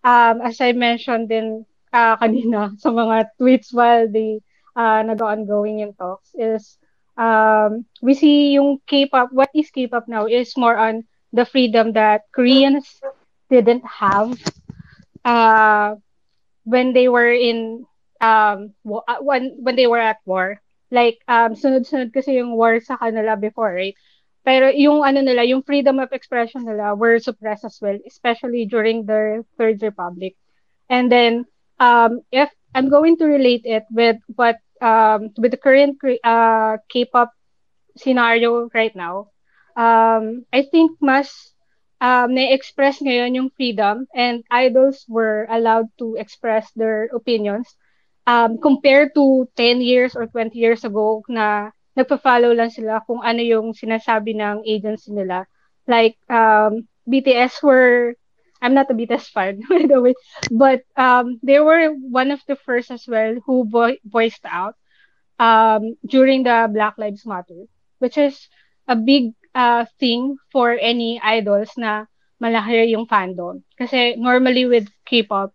[0.03, 4.39] um, as I mentioned din uh, kanina sa mga tweets while the
[4.75, 6.77] uh, nag-ongoing yung talks is
[7.17, 9.29] um, we see yung K-pop.
[9.31, 11.03] What is K-pop now is more on
[11.33, 12.99] the freedom that Koreans
[13.49, 14.35] didn't have
[15.25, 15.95] uh,
[16.63, 17.85] when they were in
[18.21, 20.61] um uh, when when they were at war
[20.91, 23.95] like um sunod-sunod kasi yung war sa kanila before right
[24.45, 29.05] pero yung ano nila yung freedom of expression nila were suppressed as well especially during
[29.05, 30.35] the third republic.
[30.89, 31.45] And then
[31.79, 37.33] um if i'm going to relate it with what um with the current uh K-pop
[37.97, 39.31] scenario right now
[39.75, 41.31] um, I think mas
[42.01, 47.67] um, na-express ngayon yung freedom and idols were allowed to express their opinions
[48.27, 53.41] um, compared to 10 years or 20 years ago na nagpa-follow lang sila kung ano
[53.43, 55.45] yung sinasabi ng agency nila.
[55.87, 58.15] Like, um, BTS were,
[58.61, 60.13] I'm not a BTS fan, by the way,
[60.51, 64.75] but um, they were one of the first as well who vo- voiced out
[65.39, 67.65] um, during the Black Lives Matter,
[67.99, 68.47] which is
[68.87, 72.05] a big uh, thing for any idols na
[72.41, 73.63] malaki yung fandom.
[73.77, 75.53] Kasi normally with K-pop,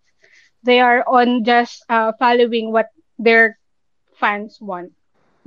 [0.65, 2.89] they are on just uh, following what
[3.19, 3.59] their
[4.19, 4.93] fans want.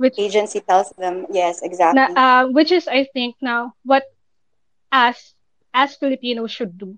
[0.00, 2.14] Which agency tells them, yes, exactly.
[2.14, 4.04] Na, uh, which is, I think, now what
[4.92, 5.34] us
[5.74, 6.96] as Filipinos should do.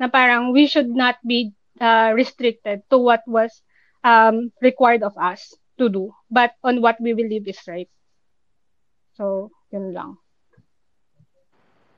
[0.00, 3.62] Na parang we should not be uh, restricted to what was
[4.04, 7.88] um, required of us to do, but on what we believe is right.
[9.16, 10.18] So, yun lang.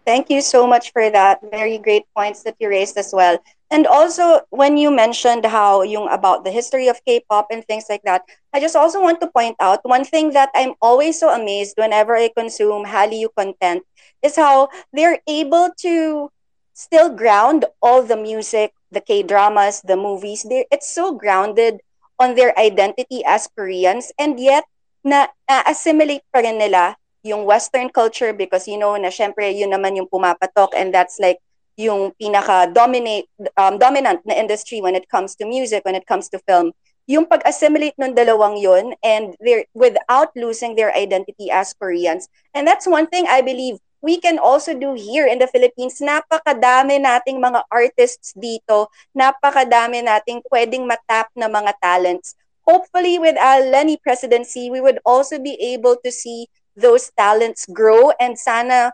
[0.06, 1.40] Thank you so much for that.
[1.50, 3.38] Very great points that you raised as well.
[3.70, 8.02] And also, when you mentioned how yung about the history of K-pop and things like
[8.04, 8.22] that,
[8.54, 12.16] I just also want to point out one thing that I'm always so amazed whenever
[12.16, 13.82] I consume Hallyu content
[14.22, 16.30] is how they're able to
[16.74, 20.46] still ground all the music, the K-dramas, the movies.
[20.48, 21.80] They're, it's so grounded
[22.18, 24.64] on their identity as Koreans and yet
[25.04, 29.74] na, na assimilate pa rin nila yung Western culture because you know na syempre yun
[29.74, 31.42] naman yung pumapatok and that's like
[31.76, 33.28] yung pinaka dominate
[33.60, 36.72] um, dominant na industry when it comes to music when it comes to film
[37.06, 42.26] yung pag-assimilate ng dalawang yun and they're without losing their identity as Koreans.
[42.50, 46.02] And that's one thing I believe we can also do here in the Philippines.
[46.02, 48.90] Napakadami nating mga artists dito.
[49.14, 52.34] Napakadami nating pwedeng matap na mga talents.
[52.66, 58.10] Hopefully with our Lenny presidency we would also be able to see those talents grow
[58.18, 58.90] and sana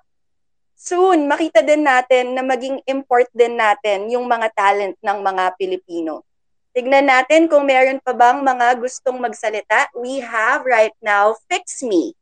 [0.83, 6.27] soon makita din natin na maging import din natin yung mga talent ng mga Pilipino.
[6.75, 9.87] Tignan natin kung meron pa bang mga gustong magsalita.
[9.95, 12.19] We have right now Fix Me.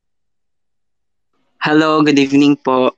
[1.65, 2.93] Hello, good evening po.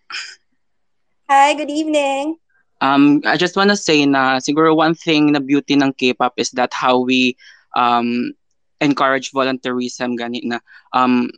[1.30, 2.42] Hi, good evening.
[2.82, 6.50] Um, I just want to say na siguro one thing na beauty ng K-pop is
[6.58, 7.38] that how we
[7.78, 8.34] um,
[8.82, 10.58] encourage volunteerism gani na
[10.90, 11.30] um,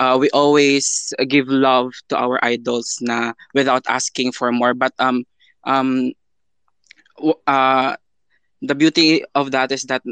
[0.00, 5.24] uh, we always give love to our idols na without asking for more but um
[5.64, 6.12] um
[7.46, 7.96] uh
[8.62, 10.02] the beauty of that is that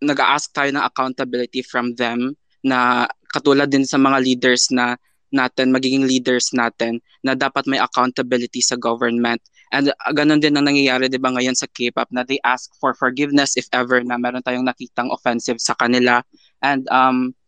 [0.00, 2.32] nag-ask tayo ng accountability from them
[2.64, 4.96] na katulad din sa mga leaders na
[5.30, 9.38] natin, magiging leaders natin, na dapat may accountability sa government.
[9.70, 12.92] And uh, ganun din ang nangyayari, di ba, ngayon sa K-pop, na they ask for
[12.98, 16.26] forgiveness if ever na meron tayong nakitang offensive sa kanila.
[16.58, 17.38] And um,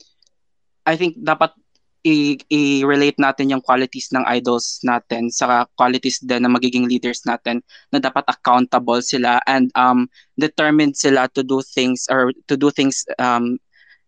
[0.87, 1.51] I think dapat
[2.03, 7.63] i- i-relate natin yung qualities ng idols natin sa qualities din ng magiging leaders natin
[7.95, 13.07] na dapat accountable sila and um determined sila to do things or to do things
[13.23, 13.59] um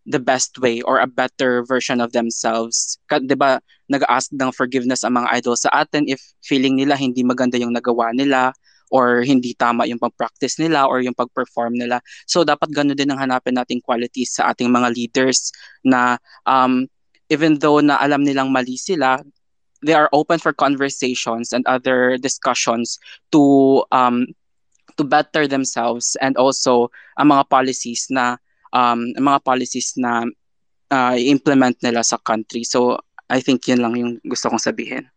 [0.05, 3.01] the best way or a better version of themselves.
[3.09, 3.57] Ka, 'di ba,
[3.89, 8.13] nag-ask ng forgiveness ang mga idols sa atin if feeling nila hindi maganda yung nagawa
[8.13, 8.53] nila
[8.93, 11.99] or hindi tama yung pag-practice nila or yung pag-perform nila.
[12.29, 15.51] So dapat ganoon din ang hanapin nating qualities sa ating mga leaders
[15.83, 16.85] na um
[17.35, 19.19] even though na alam nilang mali sila,
[19.83, 23.03] they are open for conversations and other discussions
[23.35, 24.31] to um
[24.95, 26.87] to better themselves and also
[27.19, 28.39] ang mga policies na
[28.71, 30.31] um mga policies na
[30.95, 32.63] uh, implement nila sa country.
[32.63, 35.11] So I think yun lang yung gusto kong sabihin.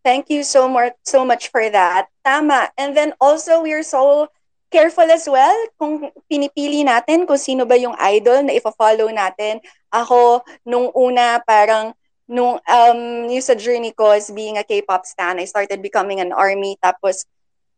[0.00, 2.08] Thank you so much so much for that.
[2.24, 2.72] Tama.
[2.80, 4.32] And then also we're so
[4.72, 9.60] careful as well kung pinipili natin kung sino ba yung idol na ifa-follow natin.
[9.92, 15.38] Ako nung una parang nung um yung sa journey ko as being a K-pop stan,
[15.38, 17.28] I started becoming an army tapos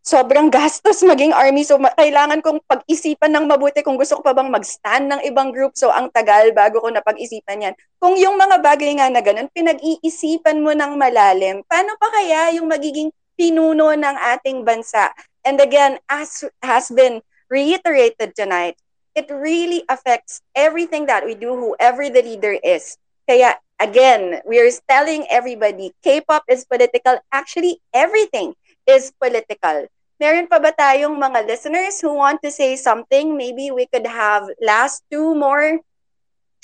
[0.07, 1.67] sobrang gastos maging army.
[1.67, 5.51] So, ma- kailangan kong pag-isipan ng mabuti kung gusto ko pa bang mag-stand ng ibang
[5.51, 5.75] group.
[5.75, 7.75] So, ang tagal bago ko napag-isipan yan.
[7.99, 12.71] Kung yung mga bagay nga na ganun, pinag-iisipan mo ng malalim, paano pa kaya yung
[12.71, 15.11] magiging pinuno ng ating bansa?
[15.47, 18.75] And again, as has been reiterated tonight,
[19.15, 22.99] it really affects everything that we do, whoever the leader is.
[23.31, 27.23] Kaya, again, we are telling everybody, K-pop is political.
[27.31, 28.59] Actually, everything
[28.91, 29.87] is political.
[30.19, 33.37] Meron pa ba tayong mga listeners who want to say something?
[33.37, 35.79] Maybe we could have last two more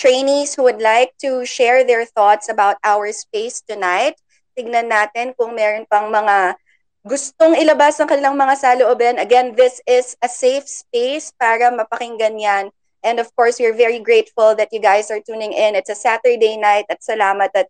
[0.00, 4.18] trainees who would like to share their thoughts about our space tonight.
[4.58, 6.56] Tignan natin kung meron pang mga
[7.02, 9.18] gustong ilabas ng kanilang mga salooban.
[9.18, 12.64] Again, this is a safe space para mapakinggan yan.
[13.02, 15.74] And of course, we're very grateful that you guys are tuning in.
[15.74, 17.66] It's a Saturday night at salamat at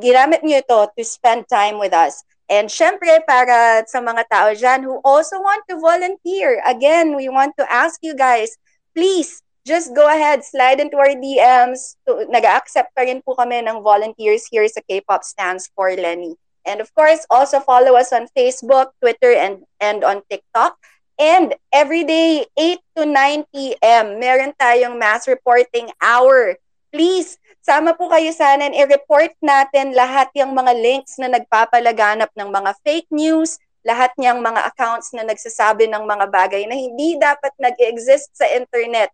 [0.00, 2.24] ginamit nyo ito to spend time with us.
[2.48, 7.52] And syempre, para sa mga tao dyan who also want to volunteer, again, we want
[7.60, 8.56] to ask you guys,
[8.96, 11.96] please, just go ahead, slide into our DMs.
[12.08, 16.34] Nag-accept pa rin po kami ng volunteers here sa K-pop Stands for Lenny.
[16.64, 20.78] And of course, also follow us on Facebook, Twitter, and, and on TikTok.
[21.18, 26.56] And every day, 8 to 9 p.m., meron tayong mass reporting hour.
[26.90, 32.48] Please, sama po kayo sana and i-report natin lahat yung mga links na nagpapalaganap ng
[32.50, 33.56] mga fake news,
[33.86, 39.10] lahat niyang mga accounts na nagsasabi ng mga bagay na hindi dapat nag-exist sa internet.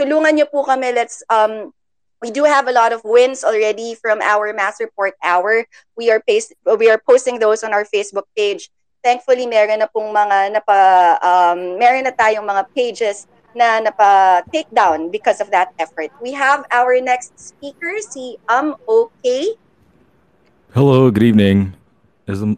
[0.00, 0.90] Tulungan niyo po kami.
[0.92, 1.70] Let's um
[2.24, 5.68] we do have a lot of wins already from our mass report hour.
[5.94, 8.70] We are paste, we are posting those on our Facebook page.
[9.04, 10.80] Thankfully, meron na pong mga napa
[11.20, 16.08] um meron na tayong mga pages na napa take down because of that effort.
[16.24, 19.60] We have our next speaker, si Um Okay.
[20.72, 21.76] Hello, good evening.
[22.24, 22.56] Is um,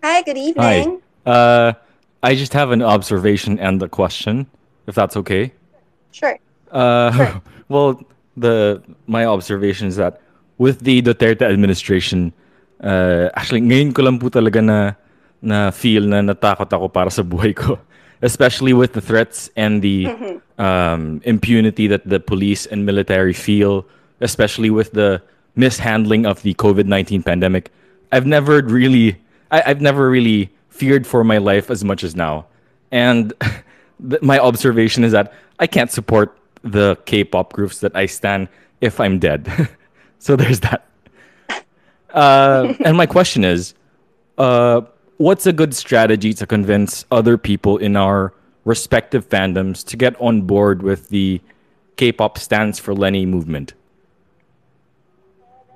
[0.00, 1.04] Hi, good evening.
[1.28, 1.28] Hi.
[1.28, 1.68] Uh,
[2.24, 4.48] I just have an observation and a question,
[4.88, 5.52] if that's okay.
[6.16, 6.40] Sure.
[6.72, 8.00] Uh, well,
[8.36, 10.20] the my observation is that
[10.58, 12.32] with the Duterte administration,
[12.82, 14.94] uh, actually ngayon ko lang po talaga na
[15.42, 17.78] na feel na natakot ako para sa buhay ko,
[18.22, 20.38] especially with the threats and the Mhm.
[20.62, 23.82] um, impunity that the police and military feel,
[24.20, 25.18] especially with the
[25.56, 27.72] mishandling of the COVID nineteen pandemic.
[28.12, 29.16] I've never really,
[29.50, 32.46] I, I've never really feared for my life as much as now,
[32.92, 33.32] and
[34.08, 38.48] th- my observation is that I can't support the K-pop groups that I stand
[38.80, 39.68] if I'm dead.
[40.18, 40.86] so there's that.
[42.10, 43.74] Uh, and my question is,
[44.38, 44.82] uh,
[45.16, 48.32] what's a good strategy to convince other people in our
[48.64, 51.40] respective fandoms to get on board with the
[51.96, 53.74] K-pop stands for Lenny movement?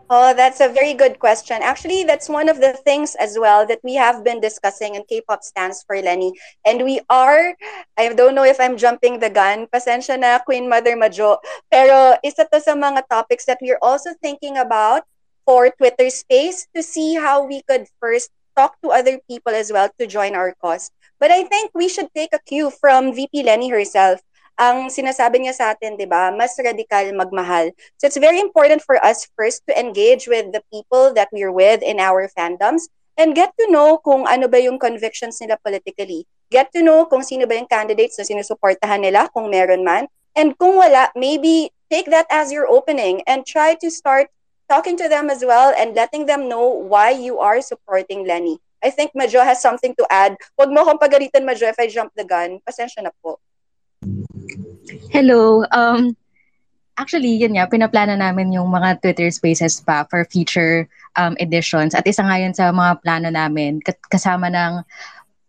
[0.08, 1.58] Oh, that's a very good question.
[1.62, 5.42] Actually, that's one of the things as well that we have been discussing in K-pop
[5.42, 6.32] stands for Lenny.
[6.64, 7.54] And we are,
[7.98, 11.38] I don't know if I'm jumping the gun, pasensya na Queen Mother Majo,
[11.72, 15.02] pero isa to sa mga topics that we're also thinking about
[15.44, 19.90] for Twitter space to see how we could first talk to other people as well
[19.98, 20.90] to join our cause.
[21.18, 24.20] But I think we should take a cue from VP Lenny herself.
[24.56, 27.76] Ang sinasabi niya sa atin, di ba, mas radikal magmahal.
[28.00, 31.84] So it's very important for us first to engage with the people that we're with
[31.84, 32.88] in our fandoms
[33.20, 36.24] and get to know kung ano ba yung convictions nila politically.
[36.48, 40.08] Get to know kung sino ba yung candidates na sinusuportahan nila, kung meron man.
[40.32, 44.32] And kung wala, maybe take that as your opening and try to start
[44.72, 48.56] talking to them as well and letting them know why you are supporting Lenny.
[48.84, 50.36] I think Majo has something to add.
[50.60, 52.60] Huwag mo akong pagalitan, Majo, if I jump the gun.
[52.64, 53.40] Pasensya na po.
[55.12, 55.64] Hello.
[55.72, 56.16] Um,
[56.96, 61.92] actually, yun nga, pinaplana namin yung mga Twitter spaces pa for future um, editions.
[61.94, 64.84] At isa nga yun sa mga plano namin, kasama ng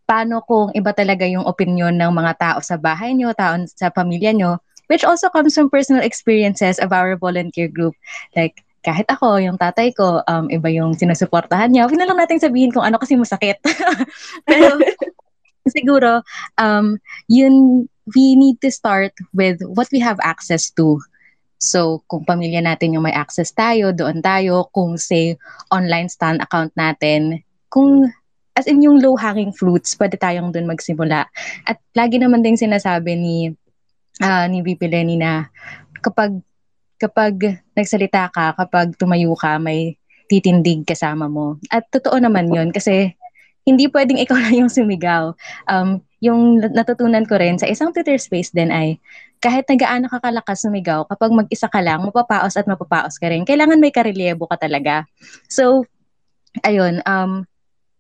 [0.08, 4.32] paano kung iba talaga yung opinion ng mga tao sa bahay nyo, tao sa pamilya
[4.32, 7.94] nyo, which also comes from personal experiences of our volunteer group.
[8.36, 11.92] Like, kahit ako, yung tatay ko, um, iba yung sinusuportahan niya.
[11.92, 13.60] Huwag na lang natin sabihin kung ano kasi masakit.
[14.48, 14.80] Pero,
[15.76, 16.24] siguro,
[16.56, 16.96] um,
[17.28, 17.84] yun,
[18.16, 21.02] we need to start with what we have access to.
[21.58, 24.70] So, kung pamilya natin yung may access tayo, doon tayo.
[24.70, 25.36] Kung say,
[25.74, 27.42] online stand account natin,
[27.74, 28.08] kung
[28.54, 31.30] as in yung low-hanging fruits, pwede tayong doon magsimula.
[31.66, 33.54] At lagi naman din sinasabi ni
[34.22, 35.50] ah, ni VP Lenny na
[36.02, 36.42] kapag
[36.98, 39.98] kapag nagsalita ka, kapag tumayo ka, may
[40.28, 41.58] titindig kasama mo.
[41.70, 43.17] At totoo naman yun kasi
[43.68, 45.36] hindi pwedeng ikaw lang yung sumigaw.
[45.68, 48.98] Um, yung natutunan ko rin sa isang Twitter space din ay
[49.38, 53.46] kahit nagaano ka kalakas sumigaw, kapag mag-isa ka lang, mapapaos at mapapaos ka rin.
[53.46, 55.06] Kailangan may karelyebo ka talaga.
[55.46, 55.86] So,
[56.66, 57.46] ayun, um,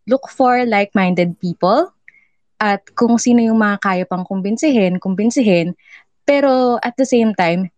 [0.09, 1.93] look for like-minded people
[2.57, 5.77] at kung sino yung mga kaya pang kumbinsihin, kumbinsihin.
[6.25, 7.69] Pero at the same time,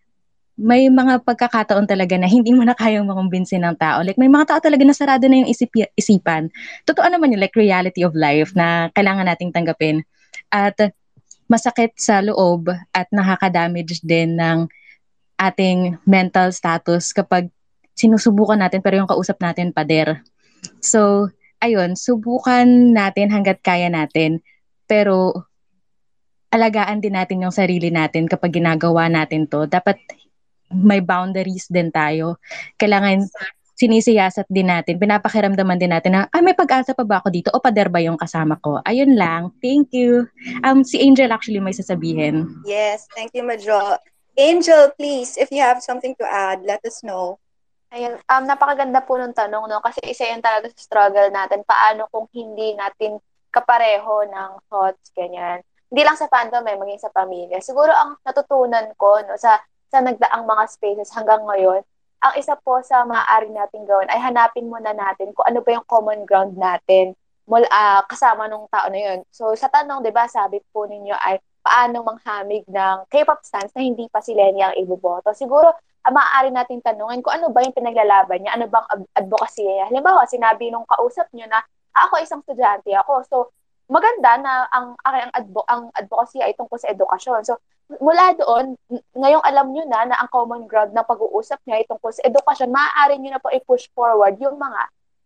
[0.60, 4.04] may mga pagkakataon talaga na hindi mo na kayang makumbinsin ng tao.
[4.04, 6.52] Like, may mga tao talaga na sarado na yung isip, isipan.
[6.84, 10.04] Totoo naman yun, like reality of life na kailangan nating tanggapin.
[10.52, 10.76] At
[11.48, 14.68] masakit sa loob at nakaka-damage din ng
[15.40, 17.48] ating mental status kapag
[17.96, 20.20] sinusubukan natin pero yung kausap natin pader.
[20.84, 21.32] So,
[21.64, 24.44] ayun, subukan natin hanggat kaya natin.
[24.92, 25.48] Pero
[26.52, 29.64] alagaan din natin yung sarili natin kapag ginagawa natin to.
[29.64, 29.98] Dapat
[30.72, 32.38] may boundaries din tayo.
[32.78, 33.26] Kailangan
[33.80, 37.64] sinisiyasat din natin, pinapakiramdaman din natin na, ay, may pag-asa pa ba ako dito o
[37.64, 38.84] pader ba yung kasama ko?
[38.84, 39.56] Ayun lang.
[39.64, 40.28] Thank you.
[40.68, 42.60] Um, si Angel actually may sasabihin.
[42.68, 43.96] Yes, thank you, Majo.
[44.36, 47.40] Angel, please, if you have something to add, let us know.
[47.96, 49.80] Ayun, um, napakaganda po ng tanong, no?
[49.80, 51.64] Kasi isa yan talaga sa struggle natin.
[51.64, 53.18] Paano kung hindi natin
[53.48, 55.64] kapareho ng thoughts, ganyan.
[55.88, 57.64] Hindi lang sa fandom, eh, maging sa pamilya.
[57.64, 59.58] Siguro ang natutunan ko, no, sa,
[59.90, 61.82] sa nagdaang mga spaces hanggang ngayon,
[62.20, 65.88] ang isa po sa maaari natin gawin ay hanapin muna natin kung ano ba yung
[65.88, 67.16] common ground natin
[67.50, 69.20] mula uh, kasama nung tao na yun.
[69.34, 73.82] So sa tanong, 'di ba, sabi po ninyo ay paano manghamig ng K-pop stans na
[73.82, 75.34] hindi pa si Lenny ang iboboto.
[75.34, 78.88] Siguro uh, maaari nating tanungin kung ano ba yung pinaglalaban niya, ano bang
[79.18, 79.90] advocacy niya.
[79.90, 81.60] Halimbawa, sinabi nung kausap niyo na
[81.96, 83.14] ah, ako isang estudyante ako.
[83.26, 83.38] So
[83.90, 87.42] maganda na ang ang, advo, ang advocacy ay tungkol sa edukasyon.
[87.44, 87.58] So
[87.98, 88.78] mula doon,
[89.18, 92.70] ngayong alam niyo na na ang common ground ng pag-uusap niya ay tungkol sa edukasyon,
[92.70, 94.82] maaari niyo na po i-push forward yung mga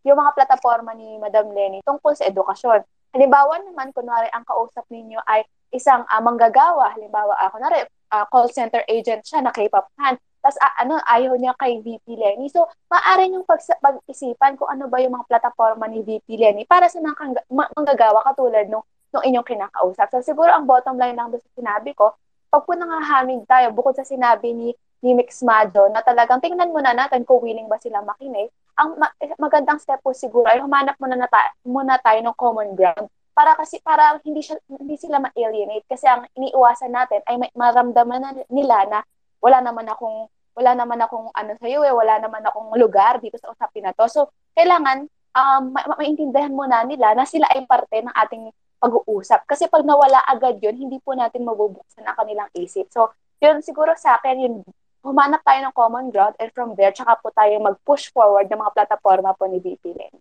[0.08, 2.84] yung mga plataforma ni Madam Lenny tungkol sa edukasyon.
[3.14, 7.86] Halimbawa naman, kunwari ang kausap ninyo ay isang uh, manggagawa, halimbawa ako, uh,
[8.16, 12.20] uh, call center agent siya na K-pop fan, tapos uh, ano, ayaw niya kay VP
[12.20, 12.52] Lenny.
[12.52, 16.92] So, maaari niyong pag- pag-isipan kung ano ba yung mga plataforma ni VP Lenny para
[16.92, 18.84] sa mga manggagawa katulad nung,
[19.16, 20.12] nung inyong kinakausap.
[20.12, 22.12] So, siguro ang bottom line lang doon sa sinabi ko,
[22.52, 26.92] pag po nangahamig tayo, bukod sa sinabi ni, ni Mix Majo, na talagang tingnan muna
[26.92, 31.16] natin kung willing ba sila makinig, ang ma- magandang step po siguro ay humanap muna,
[31.16, 35.90] na ta- muna tayo ng common ground para kasi para hindi siya hindi sila ma-alienate
[35.90, 39.00] kasi ang iniiwasan natin ay maramdaman na nila na
[39.42, 43.38] wala naman akong wala naman akong ano sa iyo eh, wala naman akong lugar dito
[43.42, 44.06] sa usapin na to.
[44.10, 49.48] So, kailangan um, ma- maintindihan muna nila na sila ay parte ng ating pag-uusap.
[49.50, 52.92] Kasi pag nawala agad yun, hindi po natin mabubuksan ang kanilang isip.
[52.94, 54.56] So, yun siguro sa akin, yun,
[55.04, 58.72] humanap tayo ng common ground and from there, tsaka po tayo mag-push forward ng mga
[58.72, 60.16] plataforma po ni VP Len.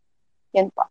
[0.56, 0.88] Yun po.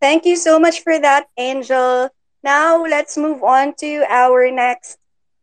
[0.00, 2.08] Thank you so much for that, Angel.
[2.40, 4.96] Now, let's move on to our next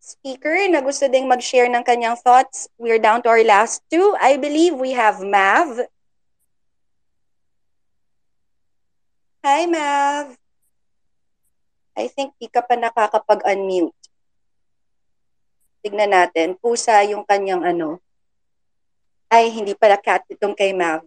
[0.08, 2.72] speaker na gusto ding mag-share ng kanyang thoughts.
[2.80, 4.16] We're down to our last two.
[4.24, 5.84] I believe we have Mav.
[9.44, 10.40] Hi, Mav.
[12.00, 13.92] I think di ka pa nakakapag-unmute.
[15.84, 16.56] Tignan natin.
[16.56, 18.00] Pusa yung kanyang ano.
[19.28, 21.04] Ay, hindi pala cat itong kay Mav.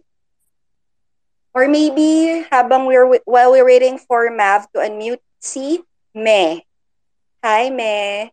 [1.57, 5.81] Or maybe habang we're while we're waiting for Mav to unmute, si
[6.13, 6.63] Me.
[7.41, 8.29] Hi, Me.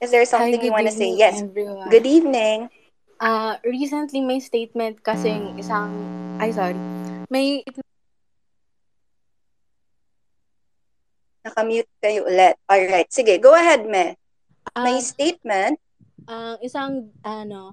[0.00, 1.10] Is there something Hi, you want to say?
[1.10, 1.42] Yes.
[1.42, 1.90] everyone.
[1.90, 2.70] Good evening.
[3.18, 5.90] Uh, recently, may statement kasing isang,
[6.38, 6.78] ay sorry,
[7.26, 7.66] may
[11.42, 12.54] Nakamute kayo ulit.
[12.70, 13.10] Alright.
[13.10, 14.14] Sige, go ahead, Me.
[14.78, 15.02] May Ah.
[15.02, 15.80] statement.
[16.28, 17.72] ang isang ano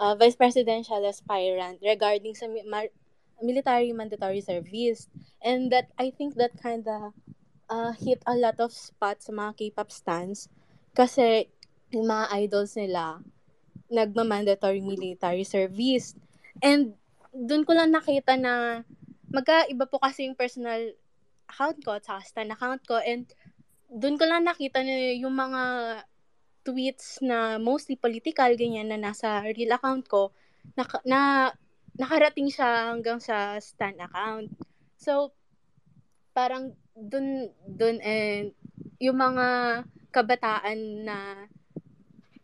[0.00, 2.88] uh, vice presidential aspirant regarding sa mar-
[3.44, 5.12] military mandatory service
[5.44, 7.12] and that I think that kind of
[7.68, 10.48] uh, hit a lot of spots sa mga K-pop stans
[10.92, 11.48] kasi
[11.92, 13.20] yung mga idols nila
[13.92, 16.16] nagma-mandatory military service
[16.64, 16.96] and
[17.32, 18.84] dun ko lang nakita na
[19.32, 20.92] magkaiba po kasi yung personal
[21.48, 23.28] account ko at stan account ko and
[23.92, 25.62] dun ko lang nakita na yung mga
[26.62, 30.30] tweets na mostly political, ganyan, na nasa real account ko,
[30.78, 31.20] na, na
[31.98, 34.48] nakarating siya hanggang sa stan account.
[34.96, 35.34] So,
[36.32, 38.54] parang dun, dun, and
[39.02, 39.46] yung mga
[40.12, 41.48] kabataan na,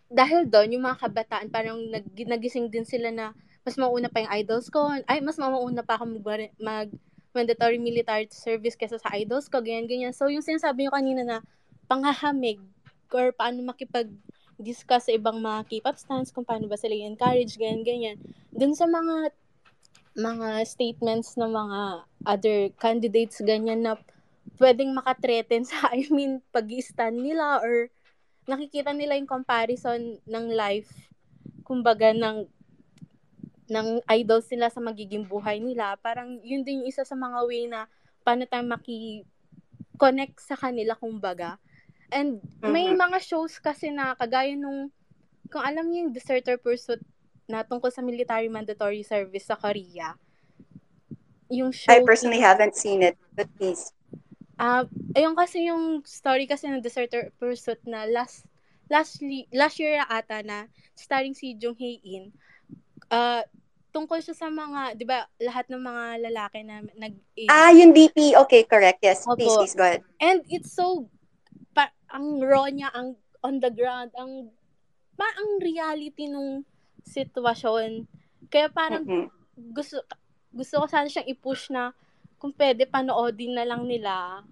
[0.08, 4.32] dahil doon, yung mga kabataan, parang nag, nagising din sila na, mas mauna pa yung
[4.32, 6.24] idols ko, ay, mas mauna pa ako mag,
[6.56, 6.88] mag
[7.36, 10.12] mandatory military service kesa sa idols ko, ganyan, ganyan.
[10.16, 11.38] So, yung sinasabi nyo kanina na,
[11.84, 12.60] panghahamig,
[13.12, 18.16] or paano makipag-discuss sa ibang mga K-pop stans, kung paano ba sila i-encourage, ganyan, ganyan.
[18.52, 19.32] Dun sa mga
[20.18, 21.80] mga statements ng mga
[22.26, 23.94] other candidates, ganyan na
[24.56, 27.92] pwedeng makatreten sa, I mean, pag stand nila or
[28.48, 31.12] nakikita nila yung comparison ng life,
[31.68, 32.48] kumbaga, ng
[33.68, 36.00] ng idols nila sa magiging buhay nila.
[36.00, 37.84] Parang yun din yung isa sa mga way na
[38.24, 41.60] paano tayo maki-connect sa kanila, kumbaga.
[42.08, 42.96] And may Mhm.
[42.96, 44.88] mga shows kasi na kagaya nung,
[45.52, 47.04] kung alam niyo yung Deserter Pursuit
[47.44, 50.16] na tungkol sa military mandatory service sa Korea.
[51.52, 53.92] Yung show I personally haven't seen it, but please.
[54.58, 54.82] Ah,
[55.14, 58.42] ayun kasi yung story kasi ng Deserter Pursuit na last
[58.90, 59.22] last
[59.54, 60.66] last year ata na
[60.98, 62.34] starring si Jung Hae In.
[63.08, 63.46] Ah,
[63.94, 67.14] tungkol siya sa mga, 'di ba, lahat ng mga lalaki na nag
[67.48, 68.36] Ah, yung DP.
[68.44, 69.00] Okay, correct.
[69.00, 69.64] Yes, please, Opo.
[69.64, 70.02] please, go ahead.
[70.20, 71.08] And it's so
[71.72, 74.50] pa, ang raw niya, ang on the ground, ang
[75.14, 76.66] pa ang reality nung
[77.06, 78.04] sitwasyon.
[78.52, 79.30] Kaya parang Mm-mm.
[79.72, 80.02] gusto
[80.52, 81.94] gusto ko sana siyang i-push na
[82.38, 84.46] kung pwede panoodin na lang nila.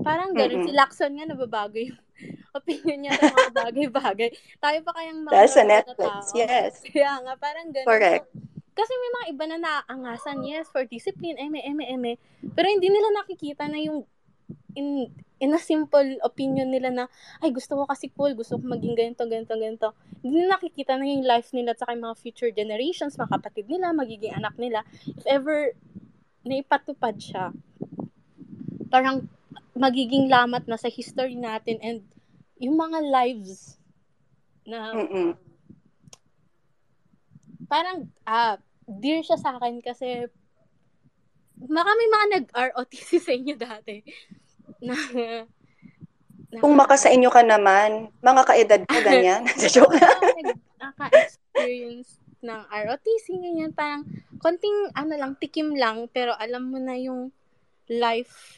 [0.00, 0.64] Parang ganun.
[0.64, 0.68] Mm-mm.
[0.68, 1.98] Si Lacson nga nababago yung
[2.58, 4.30] opinion niya sa mga bagay-bagay.
[4.60, 6.36] Tayo pa kayang mga normal na Netflix, tao.
[6.36, 6.72] yes.
[6.84, 7.88] Kaya nga, parang ganun.
[7.88, 8.26] Correct.
[8.70, 12.12] Kasi may mga iba na naaangasan, yes, for discipline, eme, eme, eme.
[12.54, 14.08] Pero hindi nila nakikita na yung
[14.72, 15.10] in,
[15.40, 17.04] in a simple opinion nila na,
[17.44, 19.88] ay, gusto ko kasi cool, gusto ko maging ganito, ganito, ganito.
[20.24, 23.92] Hindi nila nakikita na yung life nila at saka mga future generations, mga kapatid nila,
[23.92, 24.84] magiging anak nila.
[25.04, 25.76] If ever
[26.44, 27.52] naipatupad siya,
[28.90, 29.28] parang
[29.76, 32.00] magiging lamat na sa history natin and
[32.60, 33.80] yung mga lives
[34.68, 35.32] na Mm-mm.
[37.64, 40.28] parang ah dear siya sa akin kasi
[41.64, 44.04] marami mga nag-ROTC sa inyo dati
[44.80, 44.94] na,
[46.52, 49.44] na Kung maka sa inyo ka naman, mga kaedad ko, ganyan.
[49.74, 50.50] Joke lang.
[50.80, 54.08] naka-experience ng ROTC, ganyan, parang
[54.40, 57.28] konting, ano lang, tikim lang, pero alam mo na yung
[57.86, 58.56] life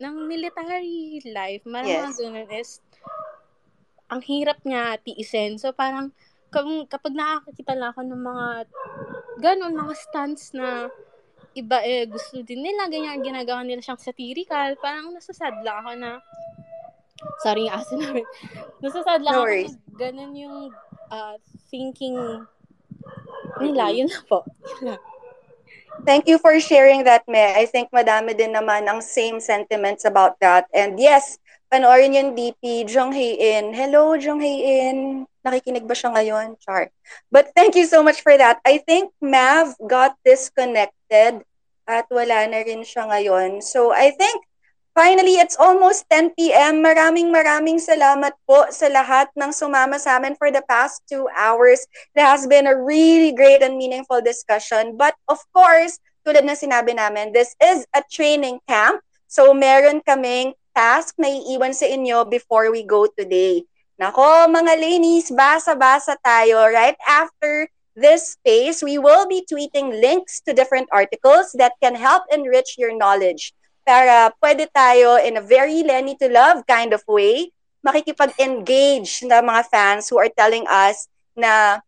[0.00, 2.18] ng military life, marang mga Yes.
[2.18, 2.70] ganun is,
[4.10, 5.60] ang hirap niya tiisin.
[5.60, 6.10] So, parang,
[6.50, 8.46] kung, kapag nakakakita lang ako ng mga,
[9.38, 10.88] ganun, mga stunts na,
[11.54, 16.10] iba eh, gusto din nila, ganyan, ginagawa nila siyang satirical, parang nasasad lang ako na,
[17.44, 18.26] sorry yung aso namin,
[18.80, 19.70] nasasad lang No ako na
[20.00, 20.56] ganun yung
[21.12, 21.36] uh,
[21.68, 22.16] thinking
[23.60, 24.48] nila, yun na po.
[24.80, 25.02] Yun lang.
[26.04, 27.40] Thank you for sharing that, Me.
[27.40, 30.66] I think madami din naman ang same sentiments about that.
[30.72, 31.38] And yes,
[31.70, 33.76] panoorin yung DP, Jong Hae-in.
[33.76, 35.28] Hello, Jong Hae-in.
[35.46, 36.58] Nakikinig ba siya ngayon?
[36.60, 36.90] Char.
[37.30, 38.58] But thank you so much for that.
[38.66, 41.46] I think Mav got disconnected
[41.86, 43.62] at wala na rin siya ngayon.
[43.62, 44.49] So I think
[44.90, 46.82] Finally, it's almost 10 p.m.
[46.82, 51.86] Maraming maraming salamat po sa lahat ng sumama sa amin for the past two hours.
[52.18, 54.98] It has been a really great and meaningful discussion.
[54.98, 58.98] But of course, tulad na sinabi namin, this is a training camp.
[59.30, 63.62] So meron kaming task na iiwan sa inyo before we go today.
[63.94, 66.66] Nako, mga ladies, basa-basa tayo.
[66.66, 72.26] Right after this space, we will be tweeting links to different articles that can help
[72.34, 73.54] enrich your knowledge
[73.90, 77.50] para pwede tayo in a very Lenny to love kind of way
[77.82, 81.82] makikipag-engage na mga fans who are telling us na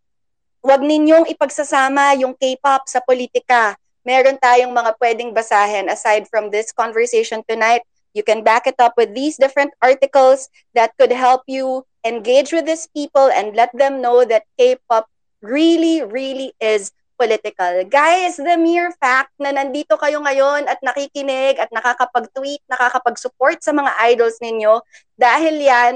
[0.58, 3.78] wag ninyong ipagsasama yung K-pop sa politika.
[4.02, 7.86] Meron tayong mga pwedeng basahin aside from this conversation tonight.
[8.18, 12.66] You can back it up with these different articles that could help you engage with
[12.66, 15.06] these people and let them know that K-pop
[15.38, 17.84] really, really is political.
[17.88, 23.92] Guys, the mere fact na nandito kayo ngayon at nakikinig at nakakapag-tweet, nakakapag-support sa mga
[24.12, 24.80] idols ninyo,
[25.16, 25.94] dahil yan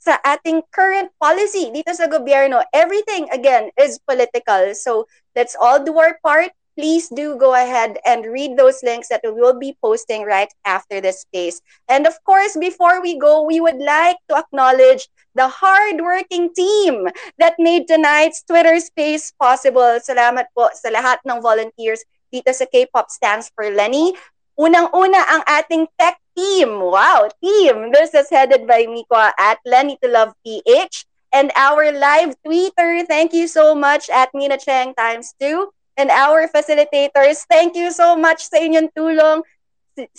[0.00, 4.72] sa ating current policy dito sa gobyerno, everything, again, is political.
[4.72, 5.04] So,
[5.36, 6.56] let's all do our part.
[6.72, 11.04] Please do go ahead and read those links that we will be posting right after
[11.04, 11.60] this space.
[11.92, 15.04] And of course, before we go, we would like to acknowledge
[15.34, 17.06] the hardworking team
[17.38, 19.98] that made tonight's Twitter space possible.
[20.02, 24.14] Salamat po sa lahat ng volunteers dito sa K-pop Stands for Lenny.
[24.58, 26.82] Unang-una ang ating tech team.
[26.82, 27.90] Wow, team!
[27.94, 31.06] This is headed by Miko at Lenny to Love PH.
[31.30, 35.70] And our live tweeter, thank you so much at Mina Cheng times 2.
[35.96, 39.46] And our facilitators, thank you so much sa inyong tulong.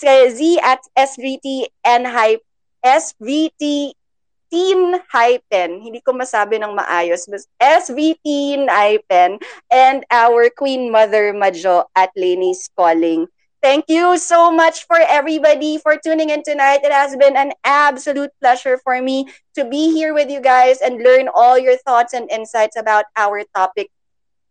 [0.00, 2.42] Z at SVT and Hype.
[2.82, 3.94] SVT
[4.52, 5.80] Teen Hypen.
[5.80, 7.24] Hindi ko masabi ng maayos.
[7.24, 9.40] But SVT Hypen
[9.72, 13.32] and our Queen Mother Majo at Lainey's Calling.
[13.62, 16.82] Thank you so much for everybody for tuning in tonight.
[16.82, 20.98] It has been an absolute pleasure for me to be here with you guys and
[20.98, 23.88] learn all your thoughts and insights about our topic.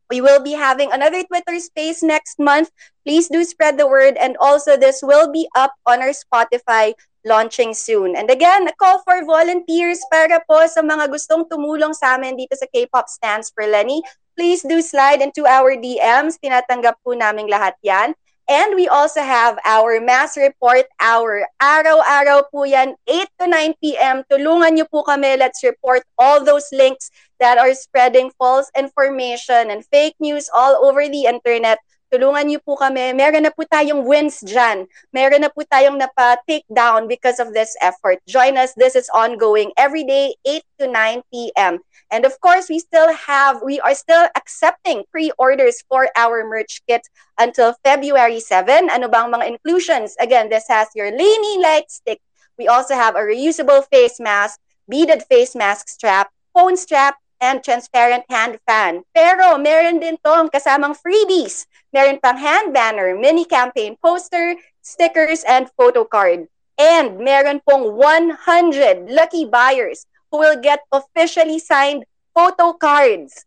[0.10, 2.72] We will be having another Twitter space next month.
[3.06, 4.16] Please do spread the word.
[4.16, 6.96] And also, this will be up on our Spotify
[7.26, 8.16] launching soon.
[8.16, 12.58] And again, a call for volunteers para po sa mga gustong tumulong sa amin dito
[12.58, 14.02] sa K-pop Stands for Lenny.
[14.34, 16.42] Please do slide into our DMs.
[16.42, 18.18] Tinatanggap po namin lahat yan.
[18.52, 21.48] And we also have our mass report hour.
[21.62, 24.28] Araw-araw po yan, 8 to 9 p.m.
[24.28, 25.40] Tulungan niyo po kami.
[25.40, 31.08] Let's report all those links that are spreading false information and fake news all over
[31.08, 31.80] the internet.
[32.12, 33.16] Tulungan niyo po kami.
[33.16, 34.84] Meron na po tayong wins dyan.
[35.16, 38.20] Meron na po tayong napa-take down because of this effort.
[38.28, 38.76] Join us.
[38.76, 41.80] This is ongoing every day, 8 to 9 p.m.
[42.12, 47.08] And of course, we still have, we are still accepting pre-orders for our merch kit
[47.40, 48.92] until February 7.
[48.92, 50.20] Ano bang mga inclusions?
[50.20, 52.20] Again, this has your Lainey light stick.
[52.60, 54.60] We also have a reusable face mask,
[54.92, 59.02] beaded face mask strap, phone strap, and transparent hand fan.
[59.18, 61.66] Pero meron din tong kasamang freebies.
[61.92, 66.48] Meron pang hand banner, mini campaign poster, stickers, and photo card.
[66.80, 73.46] And meron pong 100 lucky buyers who will get officially signed photo cards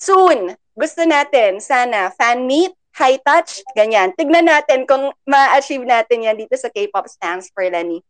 [0.00, 4.16] soon, gusto natin, sana, fan meet, high touch, ganyan.
[4.16, 8.00] Tignan natin kung ma-achieve natin yan dito sa K-pop Stands for Lenny.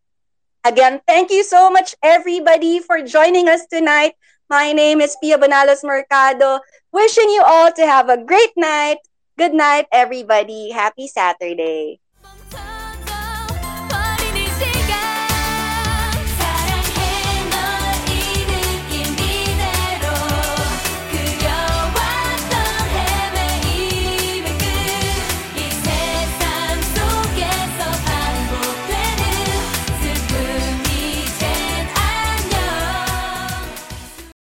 [0.63, 4.15] Again, thank you so much, everybody, for joining us tonight.
[4.47, 6.63] My name is Pia Bonalos Mercado.
[6.95, 9.03] Wishing you all to have a great night.
[9.41, 10.69] Good night, everybody.
[10.69, 12.03] Happy Saturday.